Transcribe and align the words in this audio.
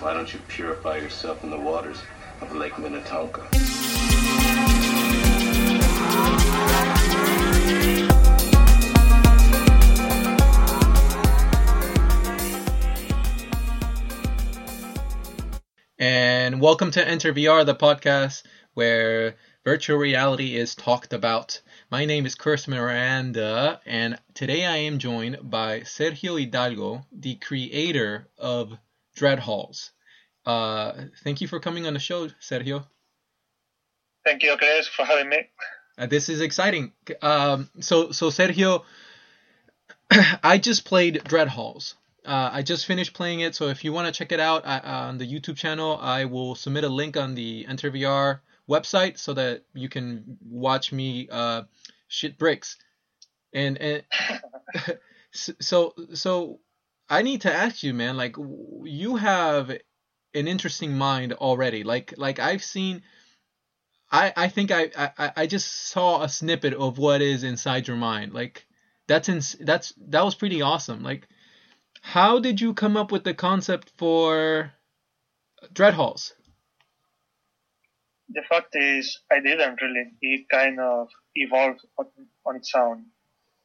Why 0.00 0.14
don't 0.14 0.32
you 0.32 0.38
purify 0.46 0.98
yourself 0.98 1.42
in 1.42 1.50
the 1.50 1.58
waters 1.58 1.98
of 2.40 2.54
Lake 2.54 2.78
Minnetonka? 2.78 3.48
And 15.98 16.60
welcome 16.60 16.92
to 16.92 17.06
Enter 17.06 17.32
VR, 17.32 17.66
the 17.66 17.74
podcast 17.74 18.44
where 18.74 19.34
virtual 19.64 19.98
reality 19.98 20.56
is 20.56 20.76
talked 20.76 21.12
about. 21.12 21.60
My 21.90 22.04
name 22.04 22.24
is 22.24 22.36
Chris 22.36 22.68
Miranda, 22.68 23.80
and 23.84 24.16
today 24.34 24.64
I 24.64 24.76
am 24.76 25.00
joined 25.00 25.50
by 25.50 25.80
Sergio 25.80 26.38
Hidalgo, 26.38 27.04
the 27.10 27.34
creator 27.34 28.28
of 28.38 28.78
Dread 29.18 29.40
Halls. 29.40 29.90
Uh, 30.46 30.92
thank 31.24 31.40
you 31.40 31.48
for 31.48 31.58
coming 31.58 31.86
on 31.86 31.94
the 31.94 31.98
show, 31.98 32.28
Sergio. 32.40 32.86
Thank 34.24 34.44
you, 34.44 34.56
Chris, 34.56 34.86
for 34.86 35.04
having 35.04 35.28
me. 35.28 35.48
Uh, 35.98 36.06
this 36.06 36.28
is 36.28 36.40
exciting. 36.40 36.92
Um, 37.20 37.68
so, 37.80 38.12
so 38.12 38.28
Sergio, 38.28 38.84
I 40.42 40.58
just 40.58 40.84
played 40.84 41.22
Dread 41.24 41.48
Halls. 41.48 41.96
Uh, 42.24 42.50
I 42.52 42.62
just 42.62 42.86
finished 42.86 43.14
playing 43.14 43.40
it, 43.40 43.54
so 43.54 43.68
if 43.68 43.84
you 43.84 43.92
want 43.92 44.06
to 44.06 44.12
check 44.16 44.32
it 44.32 44.38
out 44.38 44.66
I, 44.66 44.78
on 45.08 45.18
the 45.18 45.26
YouTube 45.26 45.56
channel, 45.56 45.98
I 46.00 46.26
will 46.26 46.54
submit 46.54 46.84
a 46.84 46.88
link 46.88 47.16
on 47.16 47.34
the 47.34 47.66
Enter 47.66 47.90
VR 47.90 48.40
website 48.68 49.18
so 49.18 49.34
that 49.34 49.64
you 49.74 49.88
can 49.88 50.38
watch 50.48 50.92
me 50.92 51.28
uh, 51.30 51.62
shit 52.06 52.38
bricks. 52.38 52.76
And 53.52 53.78
and 53.78 54.02
so 55.32 55.94
so 56.14 56.60
I 57.08 57.22
need 57.22 57.42
to 57.42 57.52
ask 57.52 57.82
you, 57.82 57.94
man. 57.94 58.16
Like 58.16 58.36
you 58.84 59.16
have 59.16 59.70
an 59.70 60.48
interesting 60.48 60.96
mind 60.96 61.32
already. 61.32 61.84
Like 61.84 62.14
like 62.16 62.38
I've 62.38 62.62
seen. 62.62 63.02
I, 64.10 64.32
I 64.34 64.48
think 64.48 64.70
I, 64.70 64.88
I, 64.96 65.32
I 65.36 65.46
just 65.46 65.70
saw 65.90 66.22
a 66.22 66.30
snippet 66.30 66.72
of 66.72 66.96
what 66.96 67.20
is 67.20 67.44
inside 67.44 67.86
your 67.86 67.98
mind. 67.98 68.32
Like 68.32 68.66
that's 69.06 69.28
in, 69.28 69.42
that's 69.60 69.92
that 70.08 70.24
was 70.24 70.34
pretty 70.34 70.62
awesome. 70.62 71.02
Like 71.02 71.28
how 72.00 72.38
did 72.38 72.60
you 72.60 72.74
come 72.74 72.96
up 72.96 73.12
with 73.12 73.24
the 73.24 73.34
concept 73.34 73.92
for 73.96 74.72
Dread 75.72 75.94
Halls? 75.94 76.34
The 78.30 78.42
fact 78.48 78.76
is, 78.76 79.20
I 79.30 79.40
didn't 79.40 79.80
really. 79.80 80.12
It 80.20 80.48
kind 80.48 80.78
of 80.80 81.08
evolved 81.34 81.80
on, 81.98 82.06
on 82.46 82.56
its 82.56 82.74
own. 82.74 83.06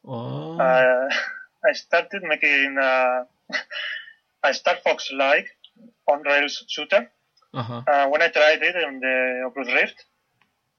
Oh. 0.05 0.57
Uh, 0.57 1.09
I 1.67 1.73
started 1.73 2.23
making 2.23 2.77
uh, 2.77 3.23
a 4.43 4.53
Star 4.53 4.75
Fox 4.83 5.11
like 5.13 5.47
on 6.07 6.21
Rails 6.23 6.63
shooter. 6.67 7.09
Uh-huh. 7.53 7.81
Uh, 7.87 8.07
when 8.09 8.21
I 8.21 8.29
tried 8.29 8.61
it 8.63 8.75
on 8.83 8.99
the 8.99 9.43
Oculus 9.45 9.71
Rift, 9.73 10.05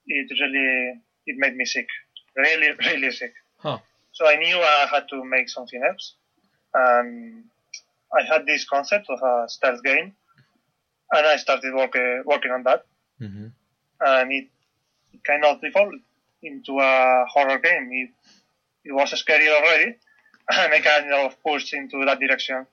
it 0.07 0.29
really 0.41 1.01
it 1.27 1.37
made 1.39 1.57
me 1.57 1.65
sick, 1.65 1.87
really, 2.37 2.71
really 2.87 3.11
sick. 3.13 3.33
Huh. 3.59 3.79
So 4.13 4.27
I 4.27 4.37
knew 4.37 4.59
I 4.59 4.87
had 4.91 5.09
to 5.11 5.25
make 5.25 5.49
something 5.49 5.83
else, 5.83 6.15
and 6.75 7.45
I 8.17 8.23
had 8.23 8.47
this 8.47 8.65
concept 8.69 9.07
of 9.09 9.21
a 9.23 9.49
stealth 9.49 9.83
game, 9.83 10.15
and 11.13 11.27
I 11.27 11.37
started 11.37 11.75
work, 11.75 11.97
uh, 11.97 12.23
working 12.25 12.51
on 12.53 12.63
that, 12.65 12.85
Mm-hmm. 13.23 13.47
and 14.01 14.33
it, 14.33 14.49
it 15.13 15.23
kind 15.25 15.45
of 15.45 15.59
evolved 15.63 15.95
into 16.43 16.79
a 16.81 17.25
horror 17.33 17.59
game. 17.59 17.89
It, 17.93 18.11
it 18.85 18.93
was 18.93 19.11
scary 19.19 19.49
already, 19.49 19.95
and 20.51 20.73
I 20.73 20.81
kind 20.81 21.13
of 21.13 21.43
pushed 21.43 21.73
into 21.75 22.05
that 22.05 22.19
direction. 22.21 22.67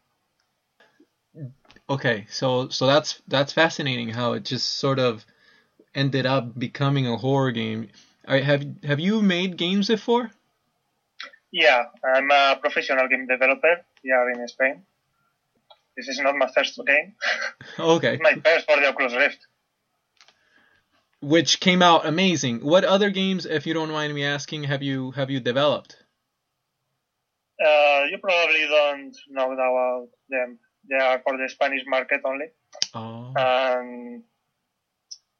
Okay, 1.90 2.26
so 2.30 2.70
so 2.70 2.86
that's 2.88 3.22
that's 3.28 3.54
fascinating 3.54 4.10
how 4.10 4.34
it 4.34 4.44
just 4.46 4.76
sort 4.76 5.00
of 5.00 5.26
ended 5.94 6.26
up 6.26 6.58
becoming 6.58 7.08
a 7.08 7.18
horror 7.18 7.52
game. 7.52 7.90
Right, 8.28 8.44
have 8.44 8.66
have 8.84 9.00
you 9.00 9.22
made 9.22 9.58
games 9.58 9.88
before? 9.88 10.32
Yeah, 11.52 11.84
I'm 12.04 12.32
a 12.32 12.58
professional 12.62 13.08
game 13.10 13.28
developer 13.28 13.82
here 14.02 14.30
in 14.30 14.48
Spain. 14.48 14.84
This 15.98 16.08
is 16.08 16.20
not 16.20 16.36
my 16.36 16.50
first 16.56 16.80
game. 16.86 17.16
Okay, 17.80 18.18
my 18.22 18.34
first 18.36 18.66
for 18.66 18.78
the 18.80 18.88
Oculus 18.88 19.14
Rift. 19.14 19.48
which 21.22 21.60
came 21.60 21.82
out 21.82 22.06
amazing. 22.06 22.60
What 22.66 22.84
other 22.84 23.10
games, 23.12 23.46
if 23.46 23.68
you 23.68 23.74
don't 23.74 23.92
mind 23.92 24.14
me 24.14 24.24
asking, 24.24 24.64
have 24.64 24.82
you 24.84 25.12
have 25.12 25.30
you 25.30 25.40
developed? 25.40 26.01
Uh, 27.64 28.04
you 28.10 28.18
probably 28.18 28.68
don't 28.68 29.16
know 29.30 29.52
about 29.52 30.08
them. 30.30 30.58
They 30.90 30.96
are 30.96 31.20
for 31.20 31.38
the 31.38 31.48
Spanish 31.48 31.84
market 31.86 32.22
only. 32.26 32.48
Oh, 32.96 33.34
And 33.36 34.24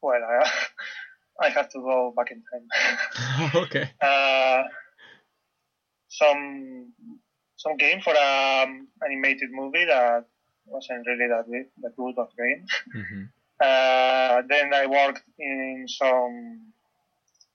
well, 0.00 0.20
I, 0.22 0.50
I 1.46 1.48
have 1.48 1.68
to 1.70 1.78
go 1.80 2.12
back 2.16 2.30
in 2.30 2.42
time. 2.52 3.50
okay. 3.62 3.90
uh, 4.00 4.62
some 6.08 6.92
some 7.56 7.76
game 7.76 8.00
for 8.00 8.14
an 8.16 8.86
animated 9.04 9.50
movie 9.52 9.84
that 9.86 10.24
wasn't 10.66 11.06
really 11.06 11.28
that 11.28 11.46
good, 11.46 11.66
that 11.82 11.96
good 11.96 12.18
of 12.18 12.28
game. 12.36 12.66
hmm 12.92 13.22
Uh, 13.60 14.42
then 14.48 14.74
I 14.74 14.86
worked 14.86 15.22
in 15.38 15.84
some 15.86 16.72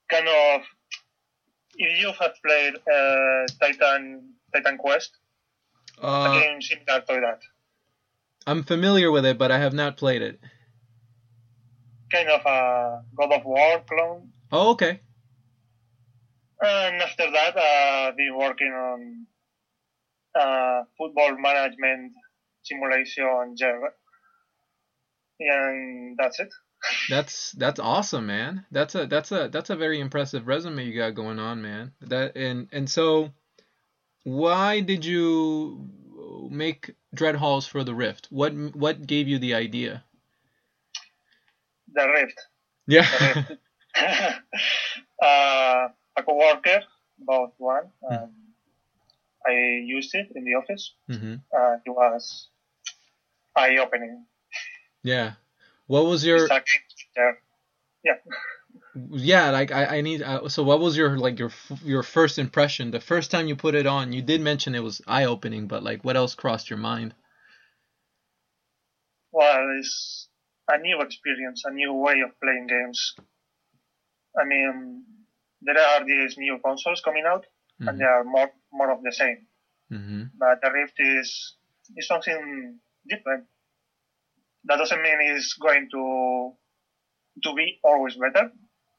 kind 0.08 0.26
of. 0.26 0.62
If 1.76 2.00
you 2.00 2.12
have 2.18 2.32
played 2.42 2.76
uh, 2.76 3.44
Titan 3.60 4.32
Titan 4.52 4.78
Quest, 4.78 5.10
a 6.02 6.06
Uh, 6.06 6.40
game 6.40 6.60
similar 6.62 7.00
to 7.00 7.20
that, 7.20 7.40
I'm 8.46 8.62
familiar 8.62 9.10
with 9.10 9.26
it, 9.26 9.36
but 9.38 9.50
I 9.50 9.58
have 9.58 9.74
not 9.74 9.96
played 9.96 10.22
it. 10.22 10.40
kind 12.10 12.28
of 12.30 12.40
a 12.46 13.02
God 13.16 13.32
of 13.32 13.44
War 13.44 13.84
clone. 13.86 14.32
Oh, 14.50 14.70
okay. 14.70 15.00
And 16.60 17.02
after 17.02 17.30
that, 17.30 17.56
uh, 17.56 18.08
I've 18.08 18.16
been 18.16 18.34
working 18.36 18.72
on 18.72 19.26
uh, 20.34 20.84
football 20.96 21.36
management 21.38 22.12
simulation, 22.62 23.54
Java. 23.56 23.88
and 25.40 26.16
that's 26.18 26.40
it. 26.40 26.48
That's 27.10 27.50
that's 27.52 27.80
awesome, 27.80 28.26
man. 28.26 28.64
That's 28.70 28.94
a 28.94 29.06
that's 29.06 29.32
a 29.32 29.48
that's 29.52 29.68
a 29.70 29.74
very 29.76 29.98
impressive 29.98 30.46
resume 30.46 30.84
you 30.84 30.96
got 30.96 31.16
going 31.16 31.40
on, 31.40 31.60
man. 31.60 31.90
That 32.02 32.36
and 32.36 32.68
and 32.70 32.88
so, 32.88 33.30
why 34.28 34.80
did 34.80 35.04
you 35.04 35.88
make 36.50 36.90
Dread 37.14 37.36
Halls 37.36 37.66
for 37.66 37.84
the 37.84 37.94
Rift? 37.94 38.28
What 38.30 38.52
what 38.74 39.06
gave 39.06 39.28
you 39.28 39.38
the 39.38 39.54
idea? 39.54 40.04
The 41.92 42.08
Rift. 42.08 42.40
Yeah. 42.86 43.06
uh, 45.22 45.88
a 46.16 46.22
coworker 46.24 46.82
bought 47.18 47.52
one. 47.58 47.90
And 48.02 48.32
I 49.46 49.52
used 49.84 50.14
it 50.14 50.28
in 50.34 50.44
the 50.44 50.54
office. 50.54 50.94
hmm 51.08 51.36
Uh, 51.52 51.76
it 51.84 51.90
was 51.90 52.48
eye-opening. 53.56 54.26
Yeah. 55.02 55.34
What 55.86 56.06
was 56.06 56.24
your. 56.24 56.48
Yeah. 58.04 58.14
yeah 59.10 59.50
like 59.50 59.70
I 59.70 59.98
I 59.98 60.00
need 60.00 60.22
uh, 60.22 60.48
so 60.48 60.62
what 60.62 60.80
was 60.80 60.96
your 60.96 61.16
like 61.18 61.38
your 61.38 61.50
your 61.84 62.02
first 62.02 62.38
impression 62.38 62.90
the 62.90 63.00
first 63.00 63.30
time 63.30 63.46
you 63.48 63.56
put 63.56 63.74
it 63.74 63.86
on? 63.86 64.12
You 64.12 64.22
did 64.22 64.40
mention 64.40 64.74
it 64.74 64.82
was 64.82 65.00
eye 65.06 65.24
opening, 65.24 65.66
but 65.66 65.82
like 65.82 66.04
what 66.04 66.16
else 66.16 66.34
crossed 66.34 66.70
your 66.70 66.78
mind? 66.78 67.14
Well, 69.32 69.78
it's 69.78 70.28
a 70.68 70.76
new 70.76 71.00
experience, 71.00 71.64
a 71.64 71.70
new 71.70 71.94
way 71.94 72.20
of 72.20 72.38
playing 72.40 72.66
games. 72.66 73.14
I 74.38 74.44
mean, 74.44 75.04
there 75.62 75.78
are 75.78 76.04
these 76.04 76.36
new 76.38 76.58
consoles 76.64 77.00
coming 77.00 77.24
out, 77.26 77.46
Mhm. 77.80 77.88
and 77.88 77.98
they 78.00 78.04
are 78.04 78.24
more 78.24 78.50
more 78.72 78.90
of 78.90 79.02
the 79.02 79.12
same. 79.12 79.46
hmm 79.90 80.24
But 80.34 80.60
the 80.62 80.70
Rift 80.72 80.98
is 81.00 81.56
is 81.96 82.06
something 82.06 82.80
different. 83.08 83.46
That 84.64 84.76
doesn't 84.76 85.02
mean 85.02 85.20
it's 85.20 85.54
going 85.54 85.88
to 85.90 86.56
to 87.42 87.54
be 87.54 87.78
always 87.82 88.16
better, 88.16 88.50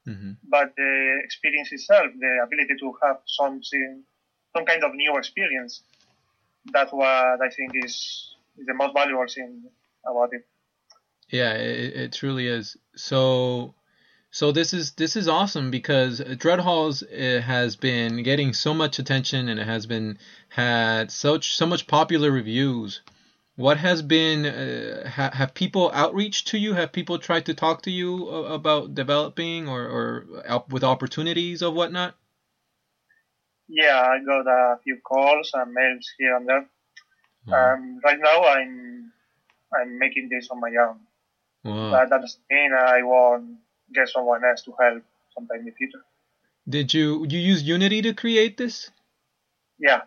hmm 0.06 0.32
but 0.44 0.74
the 0.76 1.20
experience 1.24 1.72
itself, 1.72 2.08
the 2.20 2.40
ability 2.44 2.76
to 2.80 2.94
have 3.04 3.18
something, 3.26 4.04
some 4.56 4.66
kind 4.66 4.84
of 4.84 4.96
new 4.96 5.16
experience, 5.18 5.84
that's 6.72 6.92
what 6.92 7.06
I 7.08 7.50
think 7.56 7.72
is, 7.76 8.36
is 8.58 8.66
the 8.66 8.74
most 8.74 8.94
valuable 8.94 9.28
thing 9.28 9.64
about 10.10 10.34
it. 10.34 10.46
Yeah, 11.30 11.54
it, 11.54 11.96
it 11.96 12.14
truly 12.14 12.48
is. 12.48 12.78
So, 12.96 13.76
so 14.32 14.52
this 14.52 14.74
is 14.74 14.92
this 14.94 15.16
is 15.16 15.28
awesome 15.28 15.72
because 15.72 16.22
Dread 16.38 16.60
Halls 16.60 17.04
uh, 17.04 17.42
has 17.44 17.76
been 17.76 18.24
getting 18.24 18.54
so 18.54 18.74
much 18.74 19.00
attention 19.00 19.50
and 19.50 19.60
it 19.60 19.68
has 19.68 19.86
been 19.86 20.18
had 20.50 21.12
such 21.12 21.56
so 21.56 21.66
much 21.66 21.88
popular 21.88 22.32
reviews. 22.32 23.02
What 23.60 23.76
has 23.76 24.02
been 24.02 24.46
uh, 24.46 25.10
ha, 25.10 25.32
have 25.34 25.54
people 25.54 25.92
outreach 25.94 26.46
to 26.46 26.58
you? 26.58 26.76
Have 26.76 26.94
people 26.94 27.20
tried 27.20 27.46
to 27.48 27.54
talk 27.54 27.82
to 27.82 27.92
you 27.92 28.30
about 28.30 28.96
developing 28.96 29.68
or 29.68 29.84
or 29.84 30.64
with 30.70 30.86
opportunities 30.86 31.62
of 31.62 31.74
whatnot? 31.74 32.16
Yeah, 33.68 34.00
I 34.00 34.24
got 34.24 34.48
a 34.48 34.80
few 34.82 34.96
calls 35.04 35.52
and 35.54 35.74
mails 35.74 36.08
here 36.18 36.38
and 36.38 36.48
there. 36.48 36.70
Um, 37.52 38.00
right 38.02 38.18
now, 38.18 38.46
I'm 38.46 39.12
I'm 39.76 40.00
making 40.00 40.30
this 40.30 40.48
on 40.50 40.62
my 40.62 40.72
own. 40.80 41.00
Wow. 41.66 41.92
But 41.92 42.10
that 42.12 42.22
doesn't 42.22 42.44
mean 42.50 42.72
I 42.72 43.04
won't 43.04 43.58
get 43.94 44.08
someone 44.08 44.46
else 44.46 44.62
to 44.64 44.74
help 44.80 45.04
sometime 45.36 45.60
in 45.60 45.66
the 45.66 45.72
future. 45.72 46.06
Did 46.66 46.94
you 46.94 47.26
you 47.28 47.40
use 47.40 47.62
Unity 47.64 48.04
to 48.04 48.14
create 48.14 48.56
this? 48.56 48.90
Yeah. 49.78 50.04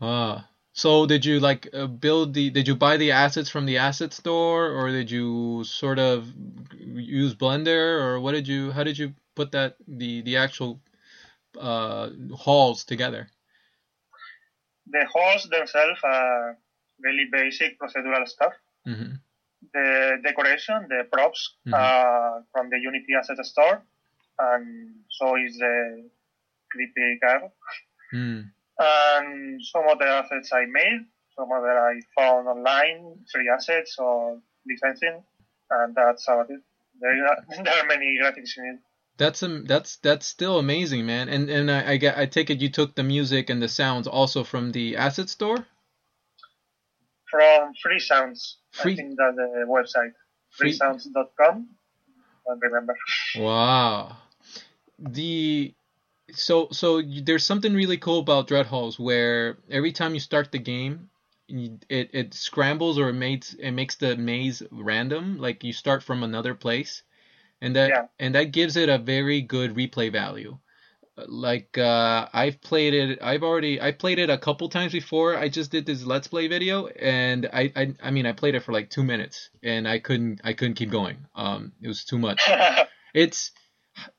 Ah. 0.00 0.48
So 0.74 1.06
did 1.06 1.24
you 1.24 1.38
like 1.38 1.68
uh, 1.72 1.86
build 1.86 2.34
the 2.34 2.50
did 2.50 2.66
you 2.66 2.74
buy 2.74 2.96
the 2.96 3.12
assets 3.12 3.48
from 3.48 3.64
the 3.64 3.78
asset 3.78 4.12
store 4.12 4.70
or 4.70 4.90
did 4.90 5.08
you 5.08 5.62
sort 5.64 6.00
of 6.00 6.26
use 6.76 7.32
Blender 7.34 8.00
or 8.02 8.18
what 8.20 8.32
did 8.32 8.48
you 8.48 8.72
how 8.72 8.82
did 8.82 8.98
you 8.98 9.14
put 9.36 9.52
that 9.52 9.76
the 9.86 10.22
the 10.22 10.36
actual 10.36 10.80
uh 11.58 12.10
halls 12.36 12.84
together? 12.84 13.28
The 14.90 15.06
halls 15.06 15.44
themselves 15.44 16.00
are 16.02 16.58
really 17.00 17.26
basic 17.30 17.78
procedural 17.78 18.26
stuff. 18.26 18.54
Mhm. 18.86 19.20
The 19.72 20.18
decoration, 20.24 20.88
the 20.88 21.04
props, 21.10 21.54
Mhm. 21.66 21.74
are 21.74 22.44
from 22.52 22.68
the 22.70 22.78
Unity 22.80 23.14
Asset 23.14 23.38
Store, 23.46 23.86
and 24.40 24.94
so 25.08 25.36
is 25.36 25.56
the 25.58 26.10
creepy 26.70 27.18
car. 27.22 27.40
Mm. 28.12 28.50
And 28.78 29.60
some 29.64 29.84
other 29.88 30.06
assets 30.06 30.50
I 30.52 30.64
made, 30.66 31.06
some 31.36 31.50
other 31.52 31.78
I 31.78 32.00
found 32.16 32.48
online, 32.48 33.24
free 33.32 33.48
assets 33.54 33.96
or 33.98 34.40
licensing, 34.68 35.22
and 35.70 35.94
that's 35.94 36.26
about 36.28 36.50
it. 36.50 36.60
There 37.00 37.26
are, 37.26 37.36
there 37.64 37.82
are 37.82 37.86
many 37.86 38.18
graphics 38.20 38.56
in 38.58 38.64
it. 38.64 38.80
That's 39.16 39.44
um 39.44 39.64
that's 39.66 39.96
that's 39.98 40.26
still 40.26 40.58
amazing, 40.58 41.06
man. 41.06 41.28
And 41.28 41.48
and 41.48 41.70
I, 41.70 41.92
I 41.92 41.96
get 41.98 42.18
I 42.18 42.26
take 42.26 42.50
it 42.50 42.60
you 42.60 42.68
took 42.68 42.96
the 42.96 43.04
music 43.04 43.48
and 43.48 43.62
the 43.62 43.68
sounds 43.68 44.08
also 44.08 44.42
from 44.42 44.72
the 44.72 44.96
asset 44.96 45.28
store? 45.28 45.64
From 47.30 47.72
Free 47.80 48.00
Sounds, 48.00 48.58
Free- 48.72 48.92
I 48.92 48.96
think 48.96 49.16
that's 49.16 49.36
the 49.36 49.66
website, 49.68 50.12
Free- 50.50 50.72
freesounds.com. 50.72 51.68
I 52.46 52.50
don't 52.50 52.60
remember. 52.60 52.96
Wow. 53.38 54.16
The 54.98 55.74
so 56.32 56.68
so 56.72 57.02
there's 57.02 57.44
something 57.44 57.74
really 57.74 57.98
cool 57.98 58.20
about 58.20 58.48
Dread 58.48 58.66
Halls 58.66 58.98
where 58.98 59.58
every 59.70 59.92
time 59.92 60.14
you 60.14 60.20
start 60.20 60.50
the 60.52 60.58
game, 60.58 61.10
it 61.48 62.10
it 62.12 62.34
scrambles 62.34 62.98
or 62.98 63.10
it 63.10 63.14
makes 63.14 63.54
it 63.54 63.72
makes 63.72 63.96
the 63.96 64.16
maze 64.16 64.62
random, 64.70 65.38
like 65.38 65.64
you 65.64 65.72
start 65.72 66.02
from 66.02 66.22
another 66.22 66.54
place, 66.54 67.02
and 67.60 67.76
that 67.76 67.90
Yeah. 67.90 68.06
and 68.18 68.34
that 68.34 68.52
gives 68.52 68.76
it 68.76 68.88
a 68.88 68.98
very 68.98 69.42
good 69.42 69.74
replay 69.74 70.10
value. 70.10 70.58
Like 71.16 71.78
uh, 71.78 72.28
I've 72.32 72.60
played 72.60 72.92
it, 72.94 73.20
I've 73.22 73.44
already 73.44 73.80
I 73.80 73.92
played 73.92 74.18
it 74.18 74.30
a 74.30 74.38
couple 74.38 74.68
times 74.68 74.92
before. 74.92 75.36
I 75.36 75.48
just 75.48 75.70
did 75.70 75.86
this 75.86 76.04
Let's 76.04 76.26
Play 76.26 76.48
video, 76.48 76.88
and 76.88 77.46
I 77.52 77.72
I, 77.76 77.94
I 78.02 78.10
mean 78.10 78.26
I 78.26 78.32
played 78.32 78.56
it 78.56 78.64
for 78.64 78.72
like 78.72 78.90
two 78.90 79.04
minutes, 79.04 79.50
and 79.62 79.86
I 79.86 80.00
couldn't 80.00 80.40
I 80.42 80.54
couldn't 80.54 80.74
keep 80.74 80.90
going. 80.90 81.18
Um, 81.36 81.72
it 81.82 81.88
was 81.88 82.04
too 82.04 82.18
much. 82.18 82.42
It's, 83.14 83.52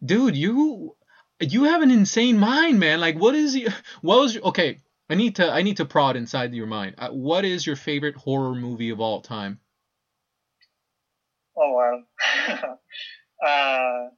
dude, 0.06 0.38
you 0.38 0.96
you 1.40 1.66
have 1.66 1.82
an 1.82 1.92
insane 1.92 2.38
mind, 2.38 2.80
man. 2.80 3.00
Like, 3.00 3.18
what 3.18 3.36
is 3.36 3.56
your, 3.56 3.72
what 4.02 4.20
was 4.20 4.36
your, 4.36 4.44
okay? 4.46 4.80
I 5.10 5.16
need 5.16 5.36
to 5.36 5.52
I 5.52 5.62
need 5.62 5.78
to 5.78 5.86
prod 5.86 6.16
inside 6.16 6.54
your 6.54 6.66
mind. 6.66 6.96
Uh, 6.98 7.10
what 7.10 7.46
is 7.46 7.66
your 7.66 7.76
favorite 7.76 8.16
horror 8.16 8.56
movie 8.56 8.90
of 8.90 9.00
all 9.00 9.22
time? 9.22 9.60
oh 11.58 11.74
well. 11.74 12.04
uh, 13.46 14.10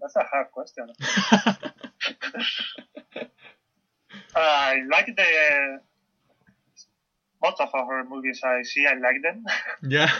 that's 0.00 0.16
a 0.16 0.24
hard 0.24 0.50
question. 0.52 0.88
I 4.34 4.82
like 4.90 5.06
the 5.06 5.78
most 7.42 7.60
of 7.60 7.68
horror 7.68 8.04
movies 8.08 8.40
I 8.42 8.62
see. 8.62 8.86
I 8.86 8.94
like 8.94 9.20
them, 9.22 9.44
yeah. 9.82 10.10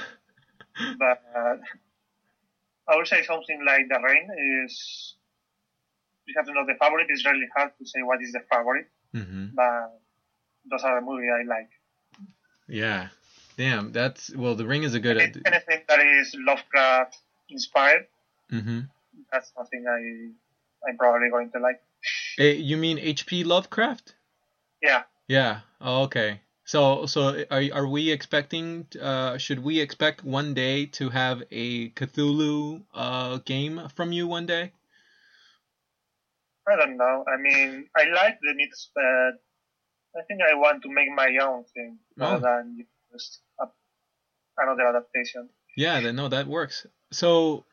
but 0.98 1.22
uh, 1.34 1.56
I 2.86 2.96
would 2.96 3.06
say 3.06 3.22
something 3.22 3.64
like 3.64 3.88
The 3.88 3.98
Ring 4.02 4.28
is. 4.64 5.14
You 6.26 6.34
have 6.36 6.46
to 6.46 6.52
know 6.52 6.64
the 6.66 6.74
favorite. 6.80 7.06
It's 7.08 7.24
really 7.26 7.46
hard 7.56 7.70
to 7.78 7.86
say 7.86 8.02
what 8.02 8.20
is 8.22 8.32
the 8.32 8.40
favorite, 8.50 8.86
hmm 9.12 9.46
but 9.54 9.90
those 10.70 10.82
are 10.84 11.00
the 11.00 11.04
movies 11.04 11.30
I 11.34 11.42
like. 11.46 11.70
Yeah. 12.68 13.08
Damn, 13.56 13.92
that's 13.92 14.34
well. 14.34 14.54
The 14.54 14.66
Ring 14.66 14.82
is 14.82 14.94
a 14.94 15.00
good. 15.00 15.18
Anything 15.18 15.82
that 15.88 16.00
is 16.00 16.34
Lovecraft 16.38 17.16
inspired, 17.50 18.06
Mm-hmm. 18.50 18.80
that's 19.30 19.52
something 19.56 19.84
I 19.88 20.88
I'm 20.88 20.96
probably 20.96 21.28
going 21.30 21.50
to 21.52 21.58
like. 21.58 21.80
Eh, 22.38 22.52
you 22.52 22.76
mean 22.76 22.98
H.P. 22.98 23.44
Lovecraft? 23.44 24.14
Yeah. 24.82 25.02
Yeah. 25.28 25.60
Oh, 25.80 26.02
okay. 26.04 26.40
So 26.64 27.06
so 27.06 27.44
are 27.50 27.62
are 27.72 27.86
we 27.86 28.10
expecting? 28.10 28.86
Uh, 29.00 29.36
should 29.38 29.58
we 29.60 29.80
expect 29.80 30.24
one 30.24 30.54
day 30.54 30.86
to 30.98 31.10
have 31.10 31.42
a 31.50 31.90
Cthulhu 31.90 32.82
uh 32.94 33.38
game 33.44 33.88
from 33.94 34.12
you 34.12 34.26
one 34.26 34.46
day? 34.46 34.72
I 36.68 36.76
don't 36.76 36.96
know. 36.96 37.24
I 37.26 37.36
mean, 37.40 37.88
I 37.96 38.04
like 38.04 38.38
the 38.40 38.54
myths, 38.54 38.90
but 38.94 39.02
I 40.18 40.22
think 40.28 40.40
I 40.42 40.54
want 40.54 40.82
to 40.84 40.88
make 40.90 41.08
my 41.14 41.36
own 41.42 41.64
thing 41.74 41.98
rather 42.16 42.36
Oh. 42.36 42.40
than 42.40 42.86
just 43.12 43.40
a, 43.60 43.66
another 44.58 44.86
adaptation. 44.86 45.48
Yeah, 45.76 46.00
then 46.00 46.16
no, 46.16 46.28
that 46.28 46.46
works. 46.46 46.86
So 47.12 47.64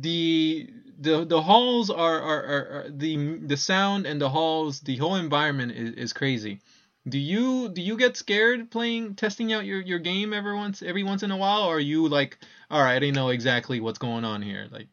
the 0.00 0.68
the 0.98 1.24
the 1.24 1.42
halls 1.42 1.90
are, 1.90 2.20
are, 2.20 2.42
are, 2.44 2.66
are 2.68 2.86
the 2.90 3.38
the 3.38 3.56
sound 3.56 4.06
and 4.06 4.20
the 4.20 4.28
halls, 4.30 4.80
the 4.80 4.96
whole 4.96 5.16
environment 5.16 5.72
is, 5.72 5.94
is 5.94 6.12
crazy. 6.12 6.60
Do 7.08 7.18
you 7.18 7.68
do 7.68 7.82
you 7.82 7.96
get 7.96 8.16
scared 8.16 8.70
playing 8.70 9.16
testing 9.16 9.52
out 9.52 9.64
your, 9.64 9.80
your 9.80 9.98
game 9.98 10.32
every 10.32 10.54
once 10.54 10.82
every 10.82 11.02
once 11.02 11.22
in 11.22 11.30
a 11.30 11.36
while, 11.36 11.62
or 11.64 11.76
are 11.76 11.80
you 11.80 12.08
like, 12.08 12.38
all 12.70 12.80
right, 12.82 12.94
I 12.94 12.98
didn't 12.98 13.16
know 13.16 13.28
exactly 13.30 13.80
what's 13.80 13.98
going 13.98 14.24
on 14.24 14.40
here? 14.42 14.68
Like, 14.70 14.88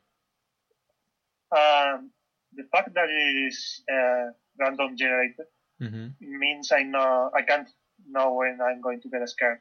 Um, 1.51 2.11
the 2.59 2.67
fact 2.73 2.93
that 2.95 3.09
it 3.09 3.37
is 3.49 3.59
uh, 3.97 4.25
random 4.59 4.97
generated 4.97 5.47
hmm 5.79 6.07
means 6.21 6.71
I 6.79 6.83
know 6.83 7.31
I 7.39 7.43
can't 7.43 7.69
know 8.15 8.27
when 8.35 8.59
I'm 8.67 8.81
going 8.81 9.01
to 9.01 9.09
get 9.09 9.27
scared. 9.29 9.59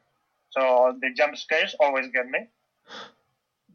So 0.50 0.62
the 1.03 1.11
jump 1.19 1.37
scares 1.37 1.75
always 1.81 2.09
get 2.17 2.27
me. 2.29 2.41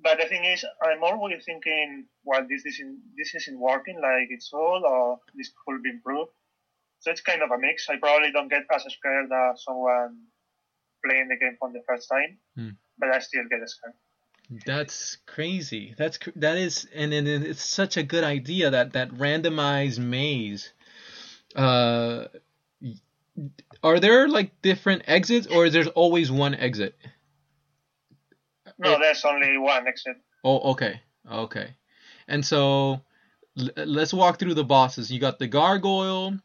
But 0.02 0.20
the 0.20 0.26
thing 0.28 0.44
is, 0.46 0.66
I'm 0.84 1.04
always 1.04 1.44
thinking, 1.46 2.06
well, 2.24 2.46
this 2.48 2.66
isn't 2.66 3.00
this 3.18 3.34
isn't 3.36 3.60
working 3.60 4.00
like 4.02 4.28
it's 4.30 4.52
all, 4.54 4.86
or 4.86 5.20
this 5.36 5.52
could 5.66 5.82
be 5.84 5.92
improved. 5.92 6.32
So 7.00 7.12
it's 7.12 7.22
kind 7.22 7.42
of 7.44 7.52
a 7.52 7.60
mix. 7.60 7.90
I 7.90 7.98
probably 7.98 8.32
don't 8.32 8.50
get 8.50 8.66
as 8.74 8.84
scared 8.84 9.32
as 9.32 9.64
someone 9.64 10.18
playing 11.06 11.30
the 11.30 11.38
game 11.38 11.58
for 11.60 11.72
the 11.72 11.84
first 11.88 12.10
time, 12.10 12.40
Hmm. 12.56 12.72
but 12.98 13.10
I 13.16 13.20
still 13.20 13.46
get 13.50 13.68
scared. 13.70 13.96
That's 14.66 15.18
crazy. 15.26 15.94
That's 15.98 16.18
cr- 16.18 16.30
that 16.36 16.58
is, 16.58 16.86
and, 16.94 17.14
and 17.14 17.28
it's 17.28 17.64
such 17.64 17.98
a 17.98 18.04
good 18.04 18.24
idea 18.24 18.72
that 18.72 18.94
that 18.94 19.10
randomized 19.10 20.00
maze. 20.00 20.74
Uh, 21.56 22.26
are 23.84 24.00
there 24.00 24.28
like 24.28 24.62
different 24.62 25.04
exits, 25.08 25.48
or 25.48 25.66
is 25.66 25.74
there 25.74 25.86
always 25.88 26.32
one 26.32 26.56
exit? 26.56 26.96
No, 28.78 28.94
It- 28.94 29.00
there's 29.00 29.26
only 29.26 29.58
one 29.58 29.88
exit. 29.88 30.18
Oh, 30.44 30.72
okay, 30.72 31.02
okay. 31.30 31.76
And 32.28 32.46
so 32.46 33.02
l- 33.58 33.70
let's 33.86 34.14
walk 34.14 34.40
through 34.40 34.56
the 34.56 34.64
bosses. 34.64 35.12
You 35.12 35.20
got 35.20 35.40
the 35.40 35.48
gargoyle. 35.48 36.38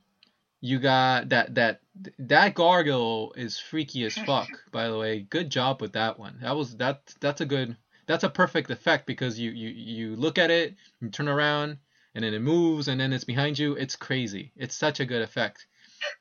You 0.61 0.79
got 0.79 1.29
that 1.31 1.55
that 1.55 1.81
that 2.19 2.55
gargoyle 2.55 3.33
is 3.37 3.59
freaky 3.59 4.05
as 4.05 4.17
fuck. 4.27 4.49
by 4.73 4.89
the 4.89 4.99
way, 4.99 5.21
good 5.21 5.51
job 5.51 5.81
with 5.81 5.93
that 5.93 6.19
one. 6.19 6.39
That 6.43 6.57
was 6.57 6.77
that 6.77 7.01
that's 7.21 7.41
a 7.41 7.47
good 7.47 7.77
that's 8.09 8.25
a 8.25 8.31
perfect 8.31 8.71
effect 8.71 9.07
because 9.07 9.39
you 9.39 9.51
you 9.51 9.69
you 9.69 10.17
look 10.17 10.39
at 10.39 10.51
it, 10.51 10.75
you 11.01 11.11
turn 11.11 11.29
around, 11.29 11.79
and 12.15 12.25
then 12.25 12.35
it 12.35 12.41
moves, 12.41 12.89
and 12.89 12.99
then 12.99 13.13
it's 13.13 13.25
behind 13.25 13.59
you. 13.59 13.75
It's 13.75 13.95
crazy. 13.95 14.51
It's 14.57 14.75
such 14.75 14.99
a 14.99 15.07
good 15.07 15.23
effect. 15.23 15.67